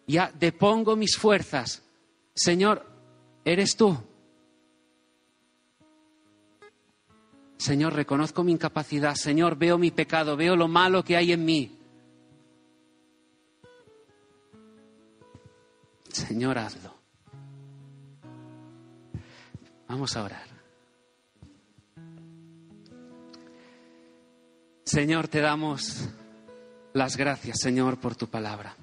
ya 0.08 0.32
depongo 0.40 0.96
mis 0.96 1.18
fuerzas. 1.18 1.84
Señor, 2.34 2.90
eres 3.44 3.76
tú. 3.76 4.02
Señor, 7.64 7.94
reconozco 7.94 8.44
mi 8.44 8.52
incapacidad. 8.52 9.16
Señor, 9.16 9.56
veo 9.56 9.78
mi 9.78 9.90
pecado, 9.90 10.36
veo 10.36 10.58
lo 10.58 10.68
malo 10.68 11.02
que 11.02 11.16
hay 11.16 11.32
en 11.32 11.46
mí. 11.46 11.80
Señor, 16.10 16.58
hazlo. 16.58 16.94
Vamos 19.88 20.14
a 20.18 20.24
orar. 20.24 20.48
Señor, 24.84 25.30
te 25.30 25.40
damos 25.40 26.10
las 26.92 27.16
gracias, 27.16 27.62
Señor, 27.62 27.98
por 27.98 28.18
tu 28.18 28.28
palabra. 28.28 28.76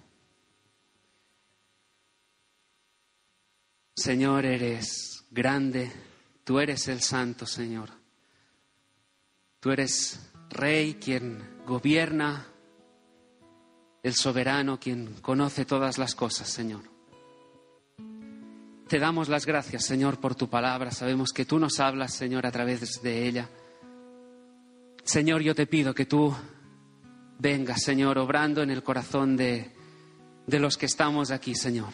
Señor, 3.94 4.46
eres 4.46 5.26
grande, 5.30 5.92
tú 6.44 6.60
eres 6.60 6.88
el 6.88 7.02
santo, 7.02 7.44
Señor. 7.44 7.99
Tú 9.60 9.70
eres 9.70 10.18
rey 10.48 10.94
quien 10.94 11.38
gobierna, 11.66 12.46
el 14.02 14.14
soberano 14.14 14.80
quien 14.80 15.14
conoce 15.20 15.66
todas 15.66 15.98
las 15.98 16.14
cosas, 16.14 16.48
Señor. 16.48 16.80
Te 18.88 18.98
damos 18.98 19.28
las 19.28 19.44
gracias, 19.44 19.84
Señor, 19.84 20.18
por 20.18 20.34
tu 20.34 20.48
palabra. 20.48 20.90
Sabemos 20.90 21.32
que 21.32 21.44
tú 21.44 21.58
nos 21.58 21.78
hablas, 21.78 22.14
Señor, 22.14 22.46
a 22.46 22.50
través 22.50 23.02
de 23.02 23.28
ella. 23.28 23.50
Señor, 25.04 25.42
yo 25.42 25.54
te 25.54 25.66
pido 25.66 25.94
que 25.94 26.06
tú 26.06 26.34
vengas, 27.38 27.82
Señor, 27.82 28.16
obrando 28.16 28.62
en 28.62 28.70
el 28.70 28.82
corazón 28.82 29.36
de, 29.36 29.70
de 30.46 30.58
los 30.58 30.78
que 30.78 30.86
estamos 30.86 31.30
aquí, 31.30 31.54
Señor. 31.54 31.92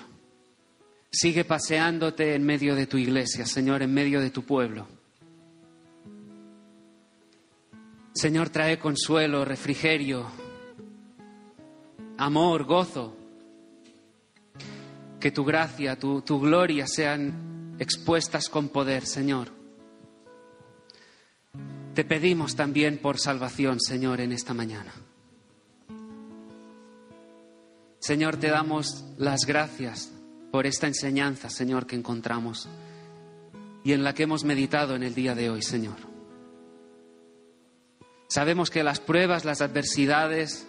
Sigue 1.10 1.44
paseándote 1.44 2.36
en 2.36 2.44
medio 2.44 2.76
de 2.76 2.86
tu 2.86 2.96
iglesia, 2.96 3.44
Señor, 3.44 3.82
en 3.82 3.92
medio 3.92 4.20
de 4.20 4.30
tu 4.30 4.44
pueblo. 4.44 4.86
Señor, 8.16 8.48
trae 8.48 8.78
consuelo, 8.78 9.44
refrigerio, 9.44 10.24
amor, 12.16 12.64
gozo. 12.64 13.14
Que 15.20 15.30
tu 15.30 15.44
gracia, 15.44 15.98
tu, 15.98 16.22
tu 16.22 16.40
gloria 16.40 16.86
sean 16.86 17.76
expuestas 17.78 18.48
con 18.48 18.70
poder, 18.70 19.04
Señor. 19.04 19.48
Te 21.92 22.04
pedimos 22.04 22.56
también 22.56 22.96
por 22.96 23.18
salvación, 23.18 23.80
Señor, 23.80 24.22
en 24.22 24.32
esta 24.32 24.54
mañana. 24.54 24.94
Señor, 27.98 28.38
te 28.38 28.48
damos 28.48 29.04
las 29.18 29.44
gracias 29.44 30.10
por 30.50 30.64
esta 30.64 30.86
enseñanza, 30.86 31.50
Señor, 31.50 31.86
que 31.86 31.96
encontramos 31.96 32.66
y 33.84 33.92
en 33.92 34.02
la 34.02 34.14
que 34.14 34.22
hemos 34.22 34.42
meditado 34.42 34.96
en 34.96 35.02
el 35.02 35.14
día 35.14 35.34
de 35.34 35.50
hoy, 35.50 35.60
Señor. 35.60 36.15
Sabemos 38.28 38.70
que 38.70 38.82
las 38.82 39.00
pruebas, 39.00 39.44
las 39.44 39.60
adversidades, 39.60 40.66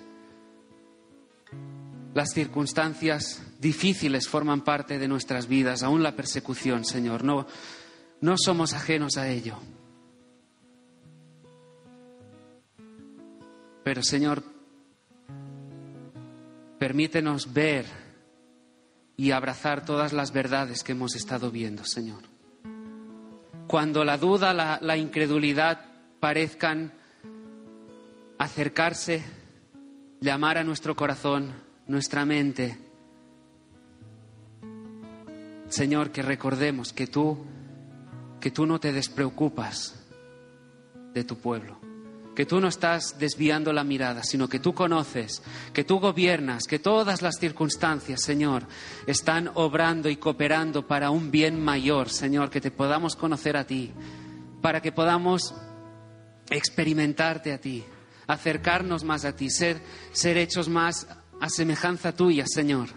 las 2.14 2.32
circunstancias 2.34 3.44
difíciles 3.60 4.28
forman 4.28 4.64
parte 4.64 5.00
de 5.00 5.08
nuestras 5.08 5.48
vidas, 5.48 5.84
aún 5.84 6.04
la 6.04 6.16
persecución, 6.16 6.86
Señor. 6.86 7.24
No, 7.24 7.48
no 8.22 8.36
somos 8.38 8.74
ajenos 8.74 9.18
a 9.18 9.30
ello. 9.30 9.58
Pero 13.84 14.04
Señor, 14.04 14.44
permítenos 16.78 17.54
ver 17.54 17.86
y 19.16 19.32
abrazar 19.32 19.86
todas 19.86 20.14
las 20.14 20.32
verdades 20.32 20.84
que 20.84 20.92
hemos 20.92 21.16
estado 21.16 21.50
viendo, 21.50 21.86
Señor. 21.86 22.24
Cuando 23.68 24.04
la 24.04 24.18
duda, 24.18 24.54
la, 24.54 24.78
la 24.82 24.98
incredulidad 24.98 25.86
parezcan 26.20 26.97
acercarse, 28.48 29.24
llamar 30.20 30.58
a 30.58 30.64
nuestro 30.64 30.96
corazón, 30.96 31.54
nuestra 31.88 32.26
mente, 32.26 32.78
Señor, 35.70 36.12
que 36.12 36.22
recordemos 36.22 36.94
que 36.94 37.08
tú, 37.08 37.46
que 38.40 38.52
tú 38.52 38.66
no 38.66 38.80
te 38.80 38.92
despreocupas 38.92 40.04
de 41.14 41.24
tu 41.24 41.38
pueblo 41.38 41.88
que 42.38 42.46
tú 42.46 42.62
no 42.62 42.68
estás 42.68 43.18
desviando 43.18 43.74
la 43.74 43.84
mirada, 43.84 44.22
sino 44.22 44.48
que 44.48 44.60
tú 44.60 44.76
conoces, 44.76 45.42
que 45.74 45.84
tú 45.84 46.00
gobiernas, 46.00 46.66
que 46.66 46.78
todas 46.78 47.24
las 47.24 47.40
circunstancias, 47.40 48.22
Señor, 48.22 48.68
están 49.08 49.50
obrando 49.56 50.08
y 50.08 50.18
cooperando 50.18 50.86
para 50.86 51.10
un 51.10 51.32
bien 51.32 51.60
mayor, 51.60 52.12
Señor, 52.12 52.52
que 52.52 52.62
te 52.62 52.70
podamos 52.70 53.16
conocer 53.16 53.58
a 53.58 53.66
ti, 53.66 53.92
para 54.62 54.84
que 54.84 54.92
podamos 54.92 55.56
experimentarte 56.52 57.54
a 57.54 57.58
ti, 57.58 57.84
acercarnos 58.28 59.04
más 59.04 59.26
a 59.26 59.36
ti, 59.36 59.50
ser, 59.50 59.82
ser 60.12 60.38
hechos 60.38 60.68
más 60.70 61.08
a 61.40 61.50
semejanza 61.50 62.16
tuya, 62.16 62.46
Señor. 62.46 62.90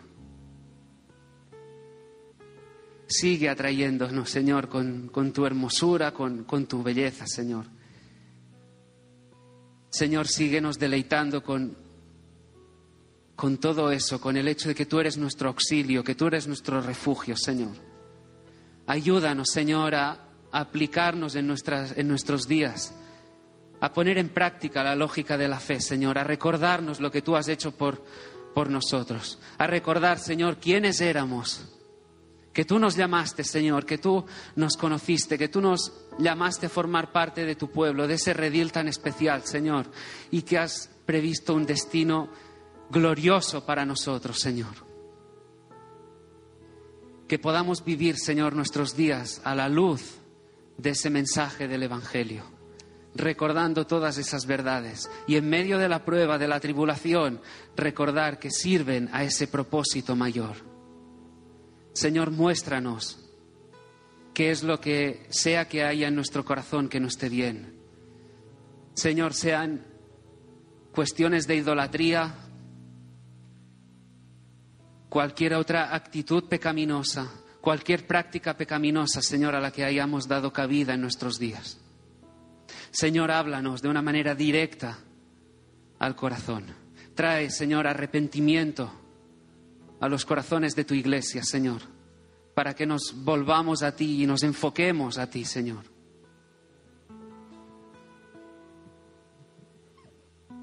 Sigue 3.07 3.49
atrayéndonos, 3.49 4.31
Señor, 4.31 4.69
con, 4.69 5.09
con 5.09 5.33
tu 5.33 5.47
hermosura, 5.47 6.13
con, 6.13 6.45
con 6.45 6.67
tu 6.67 6.83
belleza, 6.83 7.27
Señor. 7.27 7.67
Señor, 9.91 10.29
síguenos 10.29 10.79
deleitando 10.79 11.43
con, 11.43 11.77
con 13.35 13.59
todo 13.59 13.91
eso, 13.91 14.21
con 14.21 14.37
el 14.37 14.47
hecho 14.47 14.69
de 14.69 14.75
que 14.75 14.87
tú 14.87 15.01
eres 15.01 15.19
nuestro 15.19 15.49
auxilio, 15.49 16.05
que 16.05 16.15
tú 16.15 16.27
eres 16.27 16.47
nuestro 16.47 16.81
refugio, 16.81 17.37
Señor. 17.37 17.75
Ayúdanos, 18.87 19.49
Señor, 19.51 19.95
a 19.97 20.29
aplicarnos 20.53 21.35
en, 21.35 21.47
nuestras, 21.47 21.97
en 21.97 22.07
nuestros 22.07 22.47
días, 22.47 22.95
a 23.81 23.93
poner 23.93 24.19
en 24.19 24.29
práctica 24.29 24.85
la 24.85 24.95
lógica 24.95 25.39
de 25.39 25.49
la 25.49 25.59
fe, 25.59 25.81
Señor, 25.81 26.19
a 26.19 26.25
recordarnos 26.25 27.01
lo 27.01 27.11
que 27.11 27.23
tú 27.23 27.37
has 27.37 27.49
hecho 27.49 27.73
por, 27.73 28.03
por 28.55 28.71
nosotros, 28.71 29.39
a 29.59 29.67
recordar, 29.67 30.19
Señor, 30.19 30.59
quiénes 30.59 31.01
éramos 31.01 31.71
que 32.53 32.65
tú 32.65 32.79
nos 32.79 32.97
llamaste, 32.97 33.45
Señor, 33.45 33.87
que 33.87 33.99
tú 33.99 34.25
nos 34.57 34.77
conociste, 34.77 35.39
que 35.39 35.49
tú 35.49 35.61
nos 35.61 35.93
llamaste 36.19 36.67
a 36.67 36.71
formar 36.71 37.13
parte 37.13 37.45
de 37.45 37.55
tu 37.55 37.71
pueblo, 37.71 38.07
de 38.09 38.15
ese 38.15 38.35
redil 38.35 38.73
tan 38.73 38.89
especial, 38.89 39.45
Señor, 39.45 39.87
y 40.31 40.43
que 40.43 40.59
has 40.59 40.91
previsto 41.07 41.55
un 41.55 41.65
destino 41.65 42.29
glorioso 42.91 43.65
para 43.65 43.85
nosotros, 43.85 44.41
Señor. 44.41 44.75
Que 47.29 47.39
podamos 47.39 47.85
vivir, 47.85 48.19
Señor, 48.19 48.57
nuestros 48.57 48.97
días 48.97 49.41
a 49.45 49.55
la 49.55 49.69
luz 49.69 50.19
de 50.77 50.91
ese 50.91 51.09
mensaje 51.09 51.69
del 51.69 51.85
Evangelio, 51.85 52.43
recordando 53.15 53.87
todas 53.87 54.19
esas 54.19 54.47
verdades 54.47 55.11
y 55.27 55.37
en 55.37 55.49
medio 55.49 55.79
de 55.79 55.89
la 55.89 56.05
prueba, 56.05 56.39
de 56.39 56.49
la 56.49 56.61
tribulación, 56.61 57.41
recordar 57.77 58.39
que 58.39 58.51
sirven 58.51 59.09
a 59.13 59.25
ese 59.25 59.49
propósito 59.49 60.15
mayor 60.15 60.71
Señor, 61.93 62.31
muéstranos 62.31 63.19
qué 64.33 64.51
es 64.51 64.63
lo 64.63 64.81
que 64.81 65.27
sea 65.31 65.69
que 65.69 65.85
haya 65.85 66.09
en 66.09 66.15
nuestro 66.15 66.45
corazón 66.45 66.89
que 66.89 67.01
no 67.01 67.09
esté 67.09 67.29
bien. 67.29 67.79
Señor, 68.95 69.35
sean 69.35 69.85
cuestiones 70.93 71.47
de 71.47 71.57
idolatría, 71.57 72.35
cualquier 75.09 75.55
otra 75.55 75.95
actitud 75.95 76.45
pecaminosa, 76.45 77.29
cualquier 77.61 78.07
práctica 78.07 78.57
pecaminosa, 78.57 79.21
Señor, 79.21 79.55
a 79.55 79.61
la 79.61 79.73
que 79.73 79.85
hayamos 79.85 80.29
dado 80.29 80.53
cabida 80.53 80.95
en 80.95 81.01
nuestros 81.01 81.39
días. 81.39 81.79
Señor, 82.91 83.31
háblanos 83.31 83.83
de 83.83 83.89
una 83.89 84.03
manera 84.03 84.35
directa 84.35 84.99
al 85.99 86.17
corazón. 86.17 86.65
Trae, 87.15 87.51
Señor, 87.51 87.87
arrepentimiento 87.87 88.91
a 90.01 90.09
los 90.09 90.25
corazones 90.25 90.75
de 90.75 90.85
tu 90.85 90.95
iglesia, 90.95 91.43
Señor, 91.45 91.83
para 92.55 92.75
que 92.75 92.87
nos 92.87 93.15
volvamos 93.15 93.83
a 93.83 93.95
ti 93.95 94.23
y 94.23 94.27
nos 94.27 94.43
enfoquemos 94.43 95.19
a 95.19 95.29
ti, 95.29 95.45
Señor. 95.45 95.85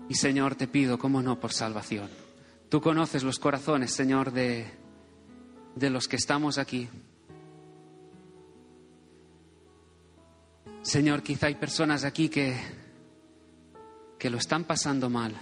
Y 0.10 0.16
Señor, 0.16 0.56
te 0.56 0.68
pido, 0.68 0.98
cómo 0.98 1.22
no, 1.22 1.40
por 1.40 1.52
salvación. 1.52 2.10
Tú 2.70 2.82
conoces 2.82 3.24
los 3.24 3.40
corazones, 3.40 3.92
Señor, 3.92 4.32
de, 4.32 4.66
de 5.76 5.90
los 5.90 6.08
que 6.08 6.16
estamos 6.16 6.58
aquí. 6.58 6.90
Señor, 10.88 11.22
quizá 11.22 11.48
hay 11.48 11.56
personas 11.56 12.06
aquí 12.06 12.30
que, 12.30 12.56
que 14.18 14.30
lo 14.30 14.38
están 14.38 14.64
pasando 14.64 15.10
mal. 15.10 15.36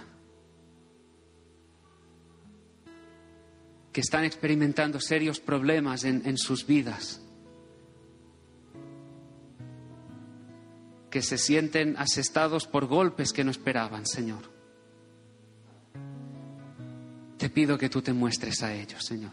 que 3.92 4.00
están 4.02 4.24
experimentando 4.24 5.00
serios 5.00 5.40
problemas 5.40 6.04
en, 6.04 6.36
sus 6.36 6.66
vidas, 6.66 7.22
que 11.08 11.22
se 11.22 11.38
sienten 11.38 11.96
asestados 11.96 12.66
por 12.66 12.84
golpes 12.84 13.32
que 13.32 13.42
no 13.42 13.50
esperaban, 13.50 14.04
Señor. 14.04 14.50
Te 17.38 17.48
pido 17.48 17.78
que 17.78 17.88
tú 17.88 18.02
te 18.02 18.12
muestres 18.12 18.62
a 18.62 18.74
ellos, 18.74 19.02
Señor. 19.02 19.32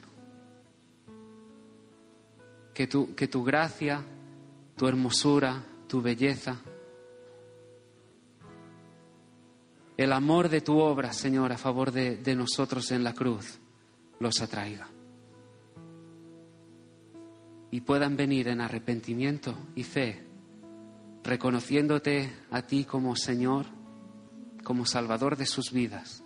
Que 2.74 2.88
tu, 2.88 3.14
que 3.16 3.28
tu 3.28 3.44
gracia, 3.44 4.02
tu 4.78 4.88
hermosura, 4.88 5.62
tu 5.94 6.02
belleza 6.02 6.60
el 9.96 10.12
amor 10.12 10.50
de 10.50 10.62
tu 10.62 10.80
obra, 10.80 11.14
Señor, 11.14 11.52
a 11.52 11.58
favor 11.60 11.92
de, 11.92 12.36
nosotros 12.36 12.90
en 12.90 13.04
la 13.04 13.14
cruz, 13.14 13.60
los 14.20 14.42
atraiga. 14.42 14.90
Y 17.70 17.82
puedan 17.82 18.18
venir 18.18 18.48
en 18.48 18.60
arrepentimiento 18.60 19.56
y 19.76 19.84
fe, 19.84 20.26
reconociéndote 21.24 22.34
a 22.50 22.64
ti 22.64 22.86
como 22.86 23.16
Señor, 23.16 23.68
como 24.64 24.88
Salvador 24.88 25.38
de 25.38 25.46
sus 25.46 25.72
vidas, 25.72 26.24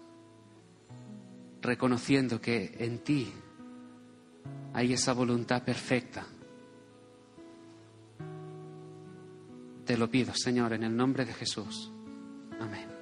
reconociendo 1.61 2.39
que 2.39 2.73
en 2.79 2.99
ti 2.99 3.33
hay 4.73 4.93
esa 4.93 5.11
voluntad 5.11 5.61
perfecta. 5.65 6.25
Te 9.87 9.97
lo 9.97 10.11
pido, 10.11 10.33
Señor, 10.35 10.73
en 10.73 10.83
el 10.83 10.95
nombre 10.95 11.23
de 11.23 11.33
Jesús. 11.33 11.93
Amén. 12.59 12.96